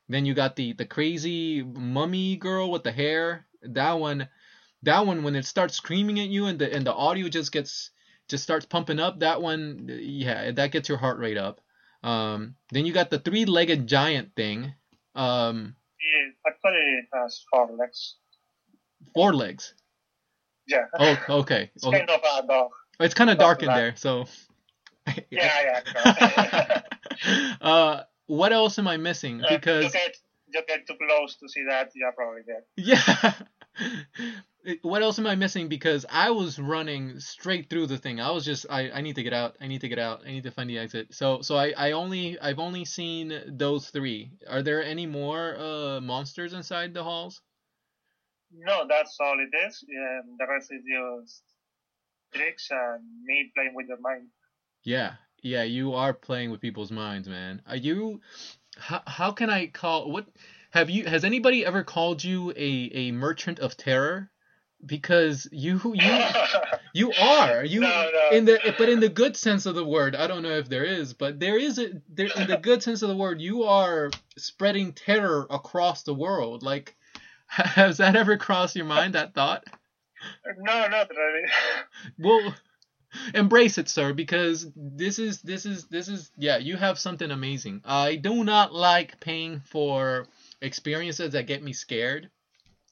Then 0.09 0.25
you 0.25 0.33
got 0.35 0.55
the 0.55 0.73
the 0.73 0.85
crazy 0.85 1.63
mummy 1.63 2.35
girl 2.35 2.69
with 2.69 2.83
the 2.83 2.91
hair. 2.91 3.47
That 3.63 3.93
one, 3.93 4.27
that 4.83 5.05
one 5.07 5.23
when 5.23 5.35
it 5.35 5.45
starts 5.45 5.75
screaming 5.75 6.19
at 6.19 6.27
you 6.27 6.45
and 6.45 6.59
the 6.59 6.71
and 6.71 6.85
the 6.85 6.93
audio 6.93 7.29
just 7.29 7.51
gets 7.51 7.89
just 8.27 8.43
starts 8.43 8.65
pumping 8.65 8.99
up. 8.99 9.19
That 9.19 9.41
one, 9.41 9.87
yeah, 9.89 10.51
that 10.51 10.71
gets 10.71 10.89
your 10.89 10.97
heart 10.97 11.19
rate 11.19 11.37
up. 11.37 11.61
Um, 12.03 12.55
then 12.71 12.85
you 12.85 12.93
got 12.93 13.09
the 13.09 13.19
three-legged 13.19 13.87
giant 13.87 14.35
thing. 14.35 14.73
Um, 15.15 15.75
It 15.99 16.35
actually 16.45 17.07
has 17.13 17.43
four 17.49 17.71
legs. 17.71 18.15
four 19.15 19.33
legs. 19.33 19.73
Yeah. 20.67 20.85
Oh, 20.99 21.17
okay. 21.41 21.71
It's 21.75 21.85
okay. 21.85 21.99
kind 21.99 22.09
of 22.09 22.19
a 22.43 22.47
dog. 22.47 22.71
It's 22.99 23.13
kind 23.13 23.29
of 23.29 23.37
dark 23.37 23.61
in 23.63 23.67
there, 23.67 23.95
so. 23.95 24.25
Yeah, 25.31 25.81
yeah. 25.95 26.81
uh, 27.61 28.01
what 28.25 28.51
else 28.51 28.77
am 28.77 28.89
I 28.89 28.97
missing? 28.97 29.41
Uh, 29.41 29.47
you 29.51 29.57
Because 29.57 29.93
get 29.93 30.17
you 30.53 30.61
get 30.67 30.85
too 30.85 30.95
close 30.95 31.37
to 31.37 31.47
see 31.47 31.63
that, 31.69 31.91
you're 31.95 32.11
probably 32.11 32.41
dead. 32.45 32.63
yeah. 32.75 33.33
what 34.81 35.01
else 35.01 35.17
am 35.17 35.27
I 35.27 35.35
missing? 35.35 35.69
Because 35.69 36.05
I 36.09 36.31
was 36.31 36.59
running 36.59 37.21
straight 37.21 37.69
through 37.69 37.87
the 37.87 37.97
thing. 37.97 38.19
I 38.19 38.31
was 38.31 38.43
just 38.43 38.65
I, 38.69 38.89
I 38.91 39.01
need 39.01 39.15
to 39.15 39.23
get 39.23 39.31
out. 39.33 39.55
I 39.61 39.67
need 39.67 39.81
to 39.81 39.87
get 39.87 39.99
out. 39.99 40.23
I 40.25 40.29
need 40.29 40.43
to 40.43 40.51
find 40.51 40.69
the 40.69 40.77
exit. 40.77 41.13
So 41.13 41.41
so 41.41 41.55
I, 41.55 41.73
I 41.77 41.91
only 41.93 42.37
I've 42.39 42.59
only 42.59 42.83
seen 42.83 43.33
those 43.47 43.89
three. 43.89 44.31
Are 44.49 44.61
there 44.61 44.83
any 44.83 45.05
more 45.05 45.55
uh 45.57 46.01
monsters 46.01 46.51
inside 46.53 46.93
the 46.93 47.03
halls? 47.03 47.41
No, 48.51 48.85
that's 48.87 49.17
all 49.19 49.37
it 49.39 49.55
is. 49.67 49.83
Um, 49.89 50.35
the 50.39 50.47
rest 50.47 50.71
is 50.71 50.83
just 50.83 51.43
tricks 52.33 52.67
and 52.71 53.03
me 53.25 53.51
playing 53.55 53.73
with 53.75 53.87
your 53.87 53.99
mind. 53.99 54.27
Yeah, 54.83 55.13
yeah, 55.41 55.63
you 55.63 55.93
are 55.93 56.13
playing 56.13 56.51
with 56.51 56.61
people's 56.61 56.91
minds, 56.91 57.27
man. 57.27 57.61
Are 57.67 57.75
you? 57.75 58.21
How, 58.77 59.01
how 59.05 59.31
can 59.31 59.49
I 59.49 59.67
call 59.67 60.11
what? 60.11 60.27
Have 60.71 60.89
you? 60.89 61.05
Has 61.05 61.23
anybody 61.23 61.65
ever 61.65 61.83
called 61.83 62.23
you 62.23 62.51
a 62.51 62.91
a 62.93 63.11
merchant 63.11 63.59
of 63.59 63.75
terror? 63.77 64.29
Because 64.85 65.47
you 65.51 65.81
you 65.95 66.19
you 66.93 67.11
are 67.19 67.65
you 67.65 67.81
No, 67.81 68.09
no. 68.13 68.37
in 68.37 68.45
the 68.45 68.75
but 68.77 68.89
in 68.89 68.99
the 68.99 69.09
good 69.09 69.35
sense 69.35 69.65
of 69.65 69.75
the 69.75 69.85
word. 69.85 70.15
I 70.15 70.27
don't 70.27 70.43
know 70.43 70.57
if 70.57 70.69
there 70.69 70.85
is, 70.85 71.13
but 71.13 71.39
there 71.39 71.57
is 71.57 71.79
a 71.79 72.01
there 72.09 72.29
in 72.35 72.47
the 72.47 72.57
good 72.57 72.83
sense 72.83 73.01
of 73.01 73.09
the 73.09 73.15
word. 73.15 73.41
You 73.41 73.63
are 73.63 74.11
spreading 74.37 74.93
terror 74.93 75.47
across 75.49 76.03
the 76.03 76.13
world. 76.13 76.61
Like, 76.63 76.95
has 77.75 77.97
that 77.97 78.15
ever 78.15 78.37
crossed 78.37 78.75
your 78.75 78.85
mind? 78.85 79.15
That 79.15 79.33
thought? 79.33 79.63
no, 80.57 80.87
not 80.87 81.09
mean, 81.09 81.45
well 82.19 82.55
embrace 83.33 83.77
it 83.77 83.87
sir 83.89 84.13
because 84.13 84.67
this 84.75 85.19
is 85.19 85.41
this 85.41 85.65
is 85.65 85.85
this 85.85 86.07
is 86.07 86.31
yeah 86.37 86.57
you 86.57 86.75
have 86.75 86.99
something 86.99 87.31
amazing 87.31 87.81
i 87.85 88.15
do 88.15 88.43
not 88.43 88.73
like 88.73 89.19
paying 89.19 89.61
for 89.61 90.27
experiences 90.61 91.31
that 91.33 91.47
get 91.47 91.63
me 91.63 91.73
scared 91.73 92.29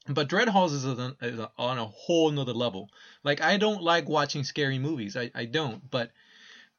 but 0.08 0.28
dread 0.28 0.48
halls 0.48 0.72
is, 0.72 0.86
a, 0.86 1.16
is 1.22 1.40
on 1.58 1.78
a 1.78 1.86
whole 1.86 2.32
nother 2.32 2.54
level 2.54 2.90
like 3.24 3.42
i 3.42 3.58
don't 3.58 3.82
like 3.82 4.08
watching 4.08 4.44
scary 4.44 4.80
movies 4.80 5.18
i, 5.18 5.30
I 5.36 5.46
don't 5.46 5.90
but 5.90 6.12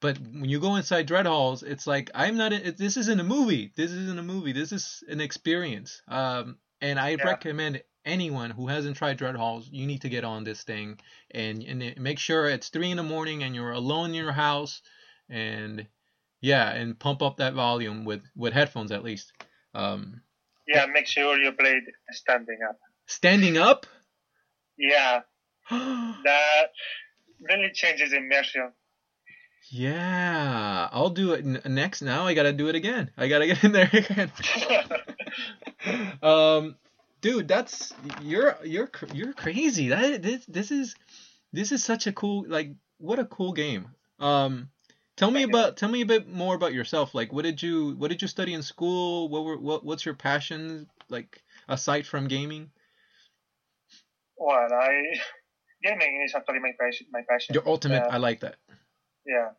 but 0.00 0.18
when 0.18 0.46
you 0.46 0.60
go 0.60 0.76
inside 0.76 1.06
dread 1.06 1.26
halls 1.26 1.62
it's 1.62 1.86
like 1.86 2.10
i'm 2.14 2.36
not 2.36 2.52
in, 2.52 2.74
this 2.78 2.96
isn't 2.96 3.20
a 3.20 3.24
movie 3.24 3.72
this 3.76 3.90
isn't 3.90 4.18
a 4.18 4.22
movie 4.22 4.52
this 4.52 4.72
is 4.72 5.04
an 5.08 5.20
experience 5.20 6.02
um 6.08 6.56
and 6.80 6.98
i 6.98 7.14
Yeah. 7.14 7.24
recommend 7.24 7.82
anyone 8.04 8.50
who 8.50 8.68
hasn't 8.68 8.96
tried 8.96 9.16
dread 9.16 9.34
halls 9.36 9.68
you 9.70 9.86
need 9.86 10.00
to 10.02 10.08
get 10.08 10.24
on 10.24 10.44
this 10.44 10.62
thing 10.62 10.98
and 11.32 11.62
and 11.62 12.00
make 12.00 12.18
sure 12.18 12.48
it's 12.48 12.68
three 12.68 12.90
in 12.90 12.96
the 12.96 13.02
morning 13.02 13.42
and 13.42 13.54
you're 13.54 13.72
alone 13.72 14.10
in 14.10 14.14
your 14.14 14.32
house 14.32 14.80
and 15.28 15.86
yeah 16.40 16.70
and 16.72 16.98
pump 16.98 17.22
up 17.22 17.38
that 17.38 17.54
volume 17.54 18.04
with 18.04 18.22
with 18.36 18.52
headphones 18.52 18.92
at 18.92 19.02
least 19.02 19.32
um 19.74 20.20
Yeah, 20.68 20.86
make 20.86 21.06
sure 21.06 21.40
you 21.40 21.52
play 21.52 21.80
standing 22.12 22.58
up. 22.68 22.78
standing 23.06 23.56
up 23.56 23.86
Yeah, 24.78 25.20
that 25.70 26.70
really 27.40 27.70
changes 27.72 28.12
immersion. 28.12 28.72
Yeah 29.70 30.88
i'll 30.92 31.10
do 31.10 31.32
it 31.32 31.44
next 31.66 32.02
now 32.02 32.26
i 32.26 32.34
gotta 32.34 32.52
do 32.52 32.68
it 32.68 32.74
again. 32.74 33.10
I 33.16 33.28
gotta 33.28 33.46
get 33.46 33.64
in 33.64 33.72
there 33.72 33.90
again. 33.92 34.30
Um 36.22 36.74
dude 37.20 37.46
that's 37.48 37.92
you're 38.22 38.56
you're 38.64 38.90
you're 39.12 39.32
crazy. 39.34 39.88
That 39.88 40.22
this 40.22 40.44
this 40.46 40.70
is 40.70 40.94
this 41.52 41.70
is 41.70 41.84
such 41.84 42.06
a 42.06 42.12
cool 42.12 42.44
like 42.48 42.72
what 42.98 43.18
a 43.18 43.24
cool 43.24 43.52
game. 43.52 43.88
Um 44.18 44.70
tell 45.16 45.30
me 45.30 45.42
about 45.44 45.76
tell 45.76 45.88
me 45.88 46.00
a 46.00 46.06
bit 46.06 46.28
more 46.28 46.54
about 46.54 46.72
yourself. 46.72 47.14
Like 47.14 47.32
what 47.32 47.42
did 47.44 47.62
you 47.62 47.94
what 47.98 48.10
did 48.10 48.22
you 48.22 48.28
study 48.28 48.54
in 48.54 48.62
school? 48.62 49.28
What 49.28 49.44
were 49.44 49.58
what 49.58 49.84
what's 49.84 50.04
your 50.04 50.14
passions 50.14 50.88
like 51.08 51.42
aside 51.68 52.06
from 52.06 52.26
gaming? 52.26 52.70
Well, 54.36 54.72
I 54.72 55.02
gaming 55.84 56.22
is 56.24 56.34
actually 56.34 56.60
my 56.60 56.72
passion. 56.80 57.06
My 57.12 57.22
passion. 57.28 57.54
your 57.54 57.68
ultimate 57.68 58.02
Yeah. 58.06 58.14
i 58.14 58.16
like 58.16 58.40
that 58.40 58.56
Yeah. 59.26 59.50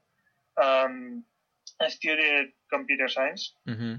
Um, 0.58 1.24
I 1.80 1.90
studied 1.90 2.54
computer 2.72 3.08
science. 3.08 3.54
mm-hmm 3.68 3.96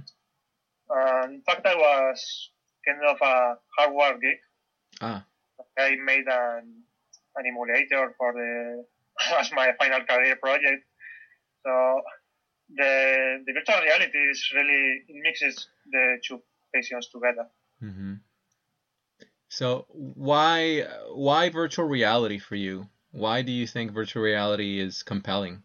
Uh, 0.91 1.23
in 1.29 1.43
fact, 1.45 1.67
I 1.67 1.77
was 1.77 2.51
kind 2.85 3.05
of 3.05 3.19
a 3.21 3.35
hardware 3.77 4.17
geek. 4.19 4.41
ah 5.01 5.21
I 5.79 5.97
made 6.11 6.27
an, 6.27 6.65
an 7.37 7.45
emulator 7.47 8.15
for 8.17 8.33
the 8.33 8.85
as 9.41 9.53
my 9.53 9.69
final 9.79 10.01
career 10.09 10.37
project. 10.37 10.83
So 11.63 11.73
the 12.81 12.93
the 13.47 13.53
virtual 13.53 13.81
reality 13.85 14.19
is 14.33 14.41
really 14.57 15.05
it 15.09 15.17
mixes 15.23 15.69
the 15.93 16.05
two 16.27 16.41
passions 16.75 17.09
together. 17.13 17.47
mm-hmm 17.83 18.15
so 19.49 19.87
why 19.89 20.85
why 21.27 21.49
virtual 21.49 21.87
reality 21.87 22.39
for 22.39 22.55
you 22.57 22.87
why 23.13 23.43
do 23.43 23.53
you 23.53 23.67
think 23.67 23.93
virtual 23.93 24.23
reality 24.23 24.81
is 24.81 25.03
compelling 25.03 25.63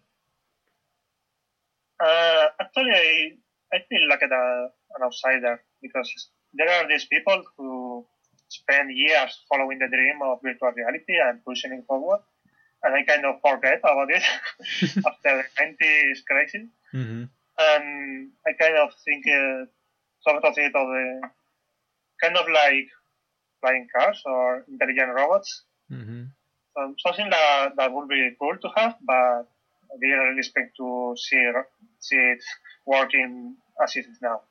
Uh, 2.04 2.46
actually, 2.60 2.92
I, 2.92 3.32
I 3.74 3.80
feel 3.88 4.10
like 4.10 4.22
a, 4.22 4.68
an 4.96 5.04
outsider 5.04 5.62
because 5.82 6.10
there 6.54 6.70
are 6.70 6.88
these 6.88 7.06
people 7.06 7.42
who 7.58 8.06
spend 8.50 8.92
years 8.92 9.40
following 9.50 9.80
the 9.80 9.88
dream 9.88 10.20
of 10.22 10.40
virtual 10.44 10.72
reality 10.76 11.16
and 11.24 11.44
pushing 11.46 11.72
it 11.72 11.86
forward, 11.88 12.20
and 12.84 12.94
I 12.96 13.04
kind 13.04 13.26
of 13.26 13.36
forget 13.42 13.80
about 13.80 14.10
it 14.10 14.24
after 15.08 15.32
the 15.38 15.44
90s 15.60 16.22
crisis. 16.28 16.68
mm-hmm 16.94 17.24
And 17.58 18.32
I 18.48 18.52
kind 18.60 18.78
of 18.78 18.90
think 19.06 19.26
uh, 19.28 19.66
sort 20.28 20.44
of 20.44 20.58
it 20.58 20.76
of 20.76 20.88
the 20.88 21.30
kind 22.22 22.36
of 22.36 22.46
like 22.50 22.90
flying 23.62 23.88
cars 23.96 24.22
or 24.26 24.66
intelligent 24.68 25.14
robots. 25.14 25.64
mm-hmm 25.92 26.24
Um, 26.76 26.96
something 27.00 27.30
that, 27.30 27.76
that 27.78 27.94
would 27.94 28.08
be 28.10 28.36
cool 28.40 28.58
to 28.58 28.70
have, 28.76 28.96
but 29.06 29.14
I 29.14 29.98
didn't 30.00 30.20
really 30.20 30.40
expect 30.40 30.76
to 30.78 31.16
see 31.18 31.36
it, 31.38 31.56
see 32.00 32.16
it 32.16 32.44
working 32.86 33.56
as 33.82 33.96
it 33.96 34.06
is 34.06 34.18
now. 34.22 34.42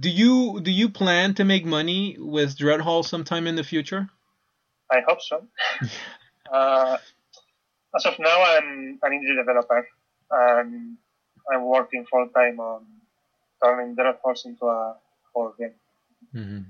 Do 0.00 0.08
you 0.08 0.60
do 0.60 0.70
you 0.70 0.90
plan 0.90 1.34
to 1.34 1.44
make 1.44 1.64
money 1.64 2.16
with 2.18 2.56
Dread 2.56 2.80
Halls 2.80 3.08
sometime 3.08 3.48
in 3.48 3.56
the 3.56 3.64
future? 3.64 4.08
I 4.90 5.00
hope 5.06 5.20
so. 5.20 5.44
uh, 6.52 6.96
as 7.96 8.06
of 8.06 8.18
now, 8.20 8.42
I'm 8.42 8.98
an 9.02 9.12
indie 9.12 9.36
developer, 9.36 9.88
and 10.30 10.96
I'm 11.52 11.64
working 11.64 12.06
full 12.06 12.28
time 12.28 12.60
on 12.60 12.86
turning 13.62 13.96
Dread 13.96 14.16
Halls 14.22 14.44
into 14.46 14.66
a 14.66 14.96
whole 15.34 15.52
game. 15.58 15.74
Mm-hmm. 16.32 16.60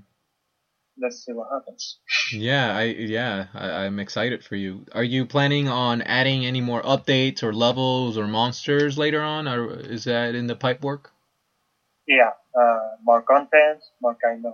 Let's 1.01 1.23
see 1.25 1.31
what 1.31 1.47
happens. 1.51 1.97
Yeah, 2.33 2.75
I 2.75 2.83
yeah 2.83 3.47
I, 3.53 3.85
I'm 3.85 3.99
excited 3.99 4.43
for 4.43 4.55
you. 4.55 4.85
Are 4.91 5.03
you 5.03 5.25
planning 5.25 5.67
on 5.69 6.01
adding 6.01 6.45
any 6.45 6.61
more 6.61 6.81
updates 6.81 7.41
or 7.41 7.53
levels 7.53 8.17
or 8.17 8.27
monsters 8.27 8.97
later 8.97 9.21
on, 9.21 9.47
or 9.47 9.79
is 9.79 10.03
that 10.03 10.35
in 10.35 10.47
the 10.47 10.55
pipe 10.55 10.83
work? 10.83 11.11
Yeah, 12.07 12.31
uh, 12.59 12.79
more 13.03 13.21
content, 13.21 13.79
more 14.01 14.17
kind 14.21 14.45
of 14.45 14.53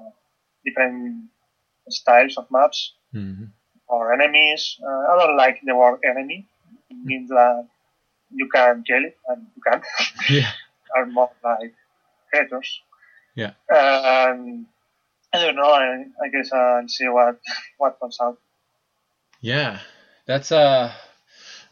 different 0.66 1.30
styles 1.90 2.38
of 2.38 2.46
maps. 2.52 2.94
Mm-hmm. 3.16 3.46
or 3.88 4.12
enemies. 4.14 4.78
Uh, 4.84 5.14
I 5.14 5.18
don't 5.20 5.38
like 5.38 5.62
the 5.64 5.74
word 5.74 6.00
enemy. 6.04 6.48
It 6.90 6.98
means 7.04 7.30
that 7.30 7.66
you 8.30 8.50
can 8.50 8.84
kill 8.84 9.06
it 9.06 9.16
and 9.30 9.48
you 9.56 9.62
can't. 9.66 9.84
Yeah. 10.30 10.52
are 10.96 11.06
more 11.06 11.32
like 11.44 11.74
haters. 12.34 12.82
Yeah. 13.36 13.52
And 13.70 14.66
I 15.36 15.46
don't 15.46 15.56
know. 15.56 15.64
I, 15.72 16.04
I 16.24 16.28
guess 16.32 16.52
I'll 16.52 16.88
see 16.88 17.08
what 17.08 17.40
what 17.78 18.00
comes 18.00 18.18
out. 18.22 18.38
Yeah, 19.42 19.80
that's 20.26 20.52
uh, 20.52 20.92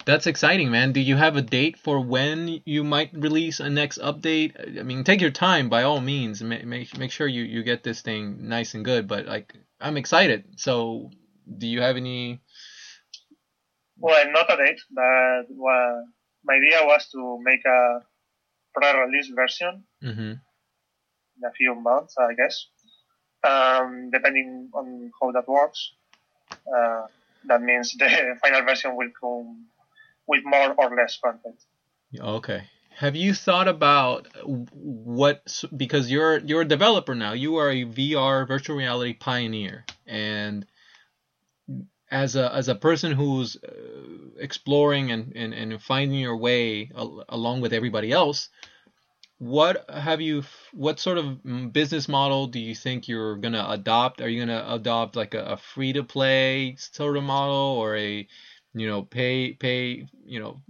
that's 0.05 0.27
exciting, 0.27 0.69
man. 0.71 0.91
Do 0.91 0.99
you 0.99 1.15
have 1.15 1.35
a 1.37 1.41
date 1.41 1.77
for 1.77 1.99
when 1.99 2.61
you 2.65 2.83
might 2.83 3.11
release 3.13 3.59
a 3.59 3.69
next 3.69 3.99
update? 3.99 4.79
I 4.79 4.83
mean, 4.83 5.03
take 5.03 5.21
your 5.21 5.31
time 5.31 5.69
by 5.69 5.83
all 5.83 6.01
means. 6.01 6.43
Make 6.43 6.65
make, 6.65 6.97
make 6.97 7.11
sure 7.11 7.27
you 7.27 7.43
you 7.43 7.63
get 7.63 7.83
this 7.83 8.01
thing 8.01 8.47
nice 8.49 8.73
and 8.73 8.83
good. 8.85 9.07
But 9.07 9.25
like, 9.25 9.53
I'm 9.79 9.97
excited. 9.97 10.43
So, 10.57 11.09
do 11.57 11.67
you 11.67 11.81
have 11.81 11.97
any? 11.97 12.41
Well, 13.97 14.31
not 14.31 14.51
a 14.51 14.57
date, 14.57 14.81
but 14.91 15.45
well, 15.49 16.05
my 16.43 16.55
idea 16.55 16.85
was 16.85 17.07
to 17.13 17.39
make 17.41 17.63
a 17.65 17.99
pre-release 18.75 19.29
version 19.33 19.83
Mm-hmm. 20.03 20.31
in 20.31 21.43
a 21.47 21.51
few 21.55 21.75
months, 21.75 22.15
I 22.17 22.33
guess. 22.33 22.67
Um, 23.43 24.09
depending 24.11 24.69
on 24.73 25.11
how 25.19 25.31
that 25.31 25.47
works. 25.47 25.91
Uh, 26.51 27.07
that 27.45 27.61
means 27.61 27.93
the 27.93 28.37
final 28.41 28.61
version 28.61 28.95
will 28.95 29.09
come 29.19 29.65
with 30.27 30.43
more 30.45 30.73
or 30.77 30.95
less 30.95 31.19
content. 31.21 31.59
Okay. 32.17 32.63
Have 32.95 33.15
you 33.15 33.33
thought 33.33 33.67
about 33.67 34.27
what 34.45 35.63
because 35.75 36.11
you're 36.11 36.37
you're 36.39 36.61
a 36.61 36.65
developer 36.65 37.15
now. 37.15 37.33
You 37.33 37.55
are 37.57 37.71
a 37.71 37.85
VR 37.85 38.47
virtual 38.47 38.77
reality 38.77 39.13
pioneer 39.13 39.85
and 40.05 40.65
as 42.11 42.35
a 42.35 42.53
as 42.53 42.67
a 42.67 42.75
person 42.75 43.11
who's 43.11 43.55
uh, 43.55 43.71
exploring 44.37 45.11
and, 45.11 45.33
and, 45.35 45.53
and 45.53 45.81
finding 45.81 46.19
your 46.19 46.37
way 46.37 46.91
along 47.29 47.61
with 47.61 47.73
everybody 47.73 48.11
else, 48.11 48.49
what 49.43 49.89
have 49.89 50.21
you 50.21 50.43
what 50.71 50.99
sort 50.99 51.17
of 51.17 51.25
mm, 51.25 51.71
business 51.73 52.07
model 52.07 52.47
do 52.47 52.59
you 52.59 52.73
think 52.73 53.09
you're 53.09 53.35
going 53.35 53.53
to 53.53 53.71
adopt? 53.71 54.21
Are 54.21 54.29
you 54.29 54.45
going 54.45 54.57
to 54.57 54.73
adopt 54.73 55.17
like 55.17 55.33
a, 55.33 55.43
a 55.43 55.57
free 55.57 55.91
to 55.93 56.03
play 56.03 56.75
sort 56.77 57.17
of 57.17 57.23
model 57.23 57.75
or 57.77 57.97
a 57.97 58.25
you 58.73 58.87
know 58.87 59.01
pay 59.03 59.51
pay 59.51 60.07
you 60.25 60.39
know 60.39 60.61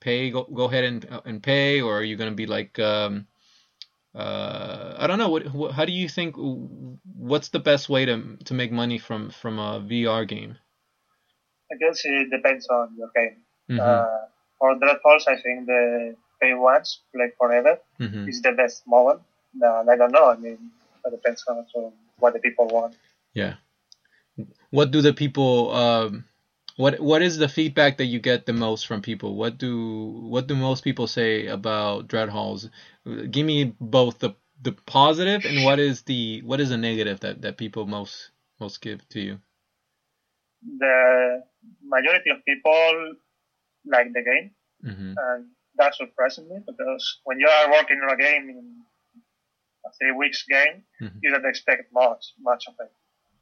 pay 0.00 0.30
go, 0.30 0.42
go 0.42 0.64
ahead 0.64 0.84
and 0.84 1.06
and 1.24 1.40
pay 1.42 1.80
or 1.80 1.98
are 1.98 2.02
you 2.02 2.16
going 2.16 2.30
to 2.30 2.34
be 2.34 2.46
like 2.46 2.78
um 2.80 3.26
uh, 4.14 4.94
I 4.98 5.06
don't 5.06 5.18
know. 5.18 5.28
What, 5.28 5.52
what, 5.52 5.72
how 5.72 5.84
do 5.84 5.92
you 5.92 6.08
think? 6.08 6.36
What's 6.38 7.50
the 7.50 7.58
best 7.58 7.90
way 7.90 8.06
to 8.06 8.38
to 8.46 8.54
make 8.54 8.72
money 8.72 8.98
from 8.98 9.28
from 9.28 9.58
a 9.58 9.78
VR 9.78 10.26
game? 10.26 10.56
I 11.70 11.76
guess 11.76 12.00
it 12.04 12.30
depends 12.30 12.66
on 12.68 12.96
your 12.96 13.10
game. 13.14 13.42
Mhm. 13.70 13.78
Uh, 13.78 14.26
for 14.58 14.78
Dread 14.78 14.96
Halls, 15.04 15.26
I 15.28 15.36
think 15.36 15.66
the 15.66 16.16
pay 16.40 16.54
once, 16.54 17.02
play 17.14 17.30
forever 17.38 17.78
Mhm. 18.00 18.28
is 18.28 18.40
the 18.42 18.52
best 18.52 18.82
model. 18.86 19.24
And 19.60 19.90
I 19.90 19.96
don't 19.96 20.12
know. 20.12 20.26
I 20.30 20.36
mean, 20.36 20.70
it 21.04 21.10
depends 21.10 21.44
on 21.48 21.64
what 22.18 22.32
the 22.34 22.40
people 22.40 22.68
want. 22.68 22.96
Yeah. 23.34 23.54
What 24.70 24.90
do 24.90 25.00
the 25.00 25.12
people? 25.12 25.72
Um, 25.72 26.24
what 26.76 27.00
what 27.00 27.22
is 27.22 27.38
the 27.38 27.48
feedback 27.48 27.96
that 27.98 28.06
you 28.06 28.18
get 28.20 28.46
the 28.46 28.52
most 28.52 28.86
from 28.86 29.02
people? 29.02 29.34
What 29.36 29.58
do 29.58 30.10
what 30.28 30.46
do 30.46 30.54
most 30.56 30.84
people 30.84 31.06
say 31.06 31.46
about 31.46 32.08
Dread 32.08 32.28
Halls? 32.28 32.68
Give 33.30 33.46
me 33.46 33.74
both 33.80 34.18
the 34.18 34.34
the 34.62 34.72
positive 34.72 35.44
and 35.44 35.64
what 35.64 35.78
is 35.78 36.02
the 36.02 36.42
what 36.42 36.60
is 36.60 36.70
the 36.70 36.76
negative 36.78 37.20
that 37.20 37.42
that 37.42 37.56
people 37.56 37.86
most 37.86 38.30
most 38.60 38.80
give 38.80 39.06
to 39.10 39.20
you. 39.20 39.40
The 40.78 41.42
majority 41.82 42.30
of 42.30 42.44
people 42.44 43.14
like 43.86 44.12
the 44.12 44.22
game, 44.22 44.50
hmm 44.82 45.14
and 45.16 45.46
that 45.78 45.94
surprises 45.94 46.44
me 46.48 46.58
because 46.66 47.20
when 47.24 47.38
you 47.40 47.48
are 47.48 47.70
working 47.70 48.00
on 48.02 48.10
a 48.10 48.16
game 48.16 48.48
in 48.50 48.82
a 49.86 49.90
three 49.98 50.12
weeks 50.12 50.44
game, 50.48 50.82
Mhm. 51.00 51.18
you 51.22 51.30
don't 51.30 51.46
expect 51.46 51.92
much 51.92 52.22
much 52.50 52.64
of 52.68 52.74
it. 52.84 52.92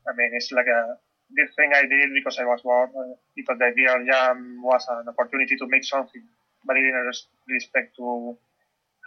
I 0.08 0.12
mean, 0.16 0.30
it's 0.34 0.50
like 0.52 0.66
a 0.66 0.98
this 1.30 1.50
thing 1.56 1.72
I 1.74 1.82
did 1.86 2.10
because 2.14 2.38
I 2.38 2.44
was 2.44 2.60
bored, 2.62 2.90
uh, 2.94 3.14
because 3.34 3.58
the 3.58 3.70
VR 3.76 4.00
Jam 4.08 4.62
was 4.62 4.84
an 4.88 5.08
opportunity 5.08 5.56
to 5.56 5.66
make 5.66 5.84
something, 5.84 6.22
but 6.64 6.76
I 6.76 6.80
didn't 6.80 7.10
expect 7.48 7.96
to 7.96 8.36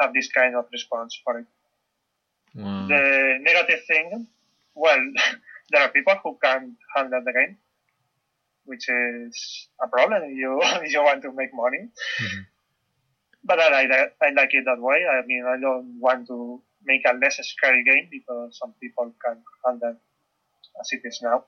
have 0.02 0.14
this 0.14 0.30
kind 0.32 0.56
of 0.56 0.66
response 0.72 1.20
for 1.24 1.40
it. 1.40 1.46
Wow. 2.56 2.88
The 2.88 3.38
negative 3.42 3.82
thing, 3.86 4.28
well, 4.74 5.00
there 5.70 5.82
are 5.84 5.90
people 5.90 6.16
who 6.24 6.38
can't 6.44 6.74
handle 6.96 7.22
the 7.24 7.34
game, 7.34 7.58
which 8.66 8.90
is 8.90 9.70
a 9.82 9.88
problem 9.88 10.24
if 10.24 10.36
you 10.36 10.60
if 10.86 10.92
you 10.94 11.04
want 11.04 11.22
to 11.22 11.32
make 11.34 11.54
money. 11.54 11.84
Mhm. 12.26 12.46
But 13.48 13.60
I 13.60 13.70
like 13.70 13.90
that. 13.90 14.10
I 14.22 14.30
like 14.32 14.54
it 14.54 14.66
that 14.66 14.80
way. 14.80 15.06
I 15.10 15.26
mean, 15.26 15.46
I 15.48 15.58
don't 15.60 16.00
want 16.00 16.28
to 16.28 16.62
make 16.84 17.02
a 17.08 17.14
less 17.14 17.40
scary 17.42 17.84
game 17.84 18.10
because 18.12 18.58
some 18.60 18.74
people 18.82 19.14
can 19.24 19.38
handle 19.66 19.96
as 20.80 20.90
it 20.92 21.02
is 21.04 21.20
now. 21.22 21.46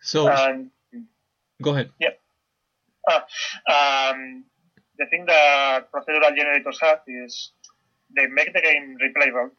So 0.00 0.28
And 0.28 0.70
go 1.62 1.70
ahead. 1.70 1.90
um, 3.70 4.44
the 4.98 5.06
thing 5.10 5.26
that 5.26 5.90
procedural 5.92 6.36
generators 6.36 6.78
have 6.80 7.00
is 7.06 7.52
they 8.16 8.26
make 8.26 8.52
the 8.52 8.60
game 8.60 8.96
replayable, 9.02 9.50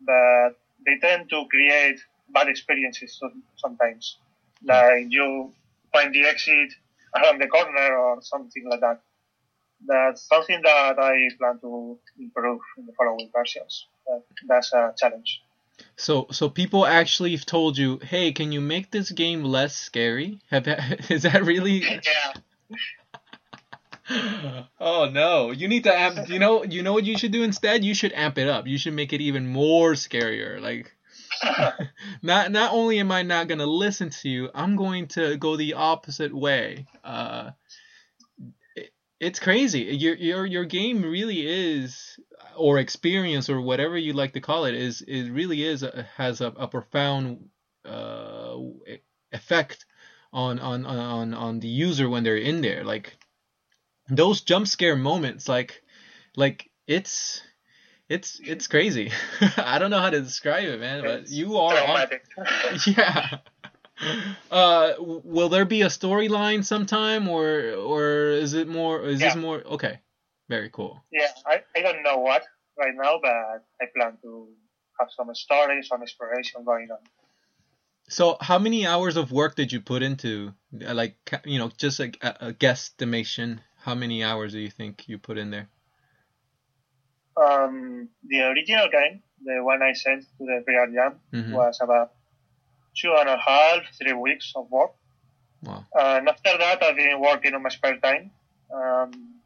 but 0.00 0.50
they 0.86 0.96
tend 0.98 1.30
to 1.30 1.44
create 1.50 2.00
bad 2.32 2.48
experiences 2.48 3.20
sometimes. 3.56 4.18
Like 4.62 5.06
you 5.10 5.52
find 5.92 6.14
the 6.14 6.26
exit 6.26 6.72
around 7.16 7.40
the 7.40 7.48
corner 7.48 7.96
or 7.96 8.22
something 8.22 8.64
like 8.68 8.80
that. 8.80 8.98
That's 9.86 10.22
something 10.22 10.60
that 10.62 10.98
I 10.98 11.28
plan 11.38 11.58
to 11.60 11.98
improve 12.18 12.60
in 12.78 12.86
the 12.86 12.92
following 12.92 13.30
versions. 13.32 13.86
That's 14.46 14.72
a 14.72 14.94
challenge. 14.96 15.42
So 15.96 16.26
so 16.30 16.48
people 16.48 16.86
actually 16.86 17.32
have 17.32 17.46
told 17.46 17.76
you, 17.76 17.98
hey, 17.98 18.32
can 18.32 18.52
you 18.52 18.60
make 18.60 18.90
this 18.90 19.10
game 19.10 19.44
less 19.44 19.76
scary? 19.76 20.40
Have 20.50 20.66
is 21.08 21.22
that 21.22 21.44
really? 21.44 21.82
Yeah. 21.84 22.32
oh 24.80 25.08
no! 25.10 25.50
You 25.50 25.68
need 25.68 25.84
to 25.84 25.96
amp. 25.96 26.28
You 26.28 26.38
know. 26.38 26.64
You 26.64 26.82
know 26.82 26.92
what 26.92 27.04
you 27.04 27.16
should 27.16 27.32
do 27.32 27.42
instead? 27.42 27.84
You 27.84 27.94
should 27.94 28.12
amp 28.12 28.38
it 28.38 28.48
up. 28.48 28.66
You 28.66 28.76
should 28.78 28.92
make 28.92 29.12
it 29.12 29.20
even 29.20 29.46
more 29.46 29.92
scarier. 29.92 30.60
Like, 30.60 30.94
not 32.22 32.52
not 32.52 32.72
only 32.72 32.98
am 32.98 33.10
I 33.10 33.22
not 33.22 33.48
gonna 33.48 33.66
listen 33.66 34.10
to 34.10 34.28
you, 34.28 34.50
I'm 34.54 34.76
going 34.76 35.08
to 35.08 35.36
go 35.36 35.56
the 35.56 35.74
opposite 35.74 36.34
way. 36.34 36.86
Uh, 37.02 37.50
it, 37.54 37.63
it's 39.24 39.40
crazy. 39.40 39.80
Your 39.80 40.14
your 40.14 40.46
your 40.46 40.64
game 40.64 41.02
really 41.02 41.46
is, 41.46 42.18
or 42.56 42.78
experience, 42.78 43.48
or 43.48 43.60
whatever 43.60 43.96
you 43.96 44.12
like 44.12 44.34
to 44.34 44.40
call 44.40 44.66
it, 44.66 44.74
is 44.74 45.00
it 45.00 45.30
really 45.30 45.64
is 45.64 45.82
a, 45.82 46.06
has 46.16 46.40
a, 46.40 46.48
a 46.48 46.68
profound 46.68 47.48
uh, 47.84 48.56
effect 49.32 49.86
on 50.32 50.58
on 50.58 50.84
on 50.84 51.32
on 51.32 51.60
the 51.60 51.68
user 51.68 52.08
when 52.08 52.22
they're 52.22 52.36
in 52.36 52.60
there. 52.60 52.84
Like 52.84 53.16
those 54.08 54.42
jump 54.42 54.68
scare 54.68 54.96
moments, 54.96 55.48
like 55.48 55.82
like 56.36 56.70
it's 56.86 57.42
it's 58.08 58.40
it's 58.44 58.66
crazy. 58.66 59.10
I 59.56 59.78
don't 59.78 59.90
know 59.90 60.00
how 60.00 60.10
to 60.10 60.20
describe 60.20 60.64
it, 60.64 60.80
man, 60.80 61.02
but 61.02 61.20
It's 61.20 61.32
you 61.32 61.56
are 61.56 61.78
on 61.78 62.08
yeah. 62.86 63.38
Uh, 64.50 64.94
will 64.98 65.48
there 65.48 65.64
be 65.64 65.82
a 65.82 65.86
storyline 65.88 66.64
sometime, 66.64 67.28
or 67.28 67.72
or 67.74 68.28
is 68.30 68.54
it 68.54 68.68
more? 68.68 69.02
Is 69.02 69.18
this 69.18 69.34
more? 69.34 69.62
Okay, 69.64 69.98
very 70.48 70.70
cool. 70.70 71.02
Yeah, 71.10 71.26
I, 71.46 71.62
I 71.74 71.80
don't 71.80 72.02
know 72.04 72.18
what 72.18 72.44
right 72.78 72.94
now, 72.94 73.18
but 73.20 73.32
I 73.80 73.86
plan 73.96 74.18
to 74.22 74.48
have 75.00 75.08
some 75.16 75.34
story, 75.34 75.82
some 75.82 76.02
exploration 76.02 76.64
going 76.64 76.88
on. 76.90 76.98
So, 78.08 78.36
how 78.40 78.58
many 78.58 78.86
hours 78.86 79.16
of 79.16 79.32
work 79.32 79.56
did 79.56 79.72
you 79.72 79.80
put 79.80 80.02
into, 80.02 80.52
uh, 80.86 80.94
like, 80.94 81.16
you 81.44 81.58
know, 81.58 81.70
just 81.76 82.00
a, 82.00 82.12
a 82.40 82.52
guesstimation? 82.52 83.60
How 83.78 83.94
many 83.94 84.22
hours 84.22 84.52
do 84.52 84.60
you 84.60 84.70
think 84.70 85.08
you 85.08 85.18
put 85.18 85.38
in 85.38 85.50
there? 85.50 85.68
Um, 87.36 88.08
the 88.22 88.42
original 88.42 88.88
game, 88.88 89.22
the 89.42 89.62
one 89.64 89.82
I 89.82 89.92
sent 89.94 90.22
to 90.38 90.44
the 90.44 90.64
VR 90.68 90.92
Jam, 90.92 91.20
hmm 91.32 91.52
was 91.52 91.78
about 91.80 92.12
two 92.94 93.14
and 93.18 93.28
a 93.28 93.36
half, 93.36 93.82
three 93.98 94.12
weeks 94.12 94.52
of 94.56 94.70
work. 94.70 94.92
Wow. 95.62 95.86
And 95.98 96.28
after 96.28 96.56
that, 96.58 96.82
I've 96.82 96.96
been 96.96 97.20
working 97.20 97.54
on 97.54 97.62
my 97.62 97.70
spare 97.70 97.98
time. 97.98 98.30
Um, 98.72 99.40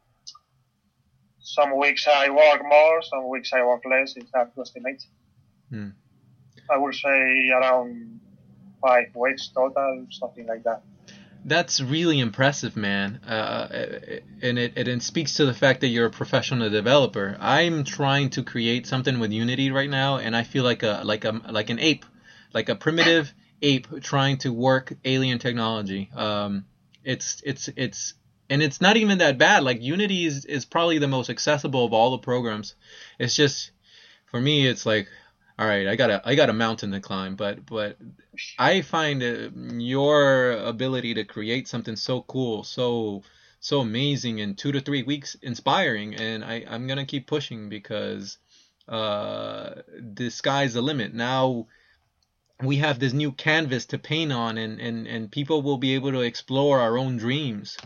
some 1.41 1.79
weeks 1.79 2.07
I 2.07 2.29
work 2.31 2.63
more, 2.63 3.03
some 3.03 3.29
weeks 3.29 3.53
I 3.53 3.65
work 3.65 3.83
less. 3.89 4.15
It's 4.17 4.31
hard 4.35 4.55
to 4.55 4.61
estimate. 4.61 5.03
Hmm. 5.71 5.91
I 6.71 6.77
would 6.77 6.95
say 6.95 7.51
around 7.51 8.21
five 8.81 9.15
weeks 9.15 9.49
total, 9.49 10.07
something 10.11 10.47
like 10.47 10.65
that. 10.65 10.83
That's 11.45 11.81
really 11.81 12.19
impressive, 12.19 12.77
man. 12.77 13.21
Uh, 13.27 13.69
and 14.43 14.59
it, 14.59 14.73
it, 14.77 14.89
it 14.89 15.03
speaks 15.03 15.35
to 15.35 15.47
the 15.47 15.55
fact 15.55 15.81
that 15.81 15.89
you're 15.89 16.07
a 16.07 16.11
professional 16.11 16.69
developer. 16.69 17.37
I'm 17.41 17.85
trying 17.85 18.31
to 18.31 18.43
create 18.43 18.87
something 18.87 19.19
with 19.19 19.33
Unity 19.33 19.71
right 19.71 19.89
now, 19.89 20.19
and 20.19 20.37
I 20.37 20.43
feel 20.43 20.65
like 20.65 20.83
a 20.83 21.03
like 21.05 21.25
a 21.25 21.41
like 21.49 21.71
an 21.71 21.79
ape, 21.79 22.05
like 22.53 22.69
a 22.69 22.75
primitive 22.75 23.33
ape 23.63 24.01
trying 24.03 24.39
to 24.39 24.53
work 24.53 24.93
alien 25.05 25.39
technology. 25.39 26.11
Um, 26.15 26.65
it's 27.05 27.43
it's 27.45 27.69
it's 27.77 28.15
and 28.51 28.63
it's 28.63 28.81
not 28.81 28.97
even 28.97 29.19
that 29.19 29.39
bad. 29.39 29.63
Like 29.63 29.83
Unity 29.83 30.27
is 30.27 30.45
is 30.45 30.65
probably 30.65 30.99
the 30.99 31.09
most 31.09 31.31
accessible 31.31 31.85
of 31.85 31.93
all 31.93 32.13
the 32.13 32.19
programs. 32.19 32.75
It's 33.19 33.37
just 33.37 33.71
for 34.27 34.41
me, 34.41 34.67
it's 34.67 34.87
like, 34.87 35.09
all 35.59 35.67
right, 35.67 35.87
I 35.89 35.97
got 35.97 36.11
a 36.11 36.23
I 36.25 36.35
got 36.35 36.51
a 36.51 36.55
mountain 36.55 36.93
to 36.93 37.01
climb, 37.01 37.37
but 37.37 37.67
but 37.67 37.99
I 38.59 38.83
find 38.83 39.23
uh, 39.23 39.51
your 39.79 40.53
ability 40.53 41.15
to 41.15 41.25
create 41.25 41.69
something 41.69 41.97
so 41.97 42.23
cool, 42.23 42.65
so 42.65 43.23
so 43.61 43.81
amazing 43.81 44.39
in 44.39 44.55
two 44.55 44.73
to 44.73 44.81
three 44.81 45.03
weeks, 45.03 45.35
inspiring, 45.43 46.15
and 46.15 46.45
I 46.45 46.65
I'm 46.69 46.87
gonna 46.87 47.07
keep 47.07 47.27
pushing 47.27 47.69
because 47.69 48.39
uh, 48.89 49.83
the 49.99 50.31
sky's 50.31 50.75
the 50.75 50.83
limit. 50.83 51.13
Now 51.13 51.67
we 52.63 52.77
have 52.77 52.99
this 52.99 53.13
new 53.13 53.33
canvas 53.33 53.87
to 53.87 53.99
paint 53.99 54.33
on, 54.33 54.59
and 54.59 54.81
and 54.81 55.07
and 55.07 55.31
people 55.31 55.63
will 55.63 55.79
be 55.79 55.95
able 55.95 56.13
to 56.13 56.21
explore 56.21 56.81
our 56.81 56.99
own 56.99 57.17
dreams. 57.17 57.77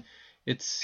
It's 0.46 0.82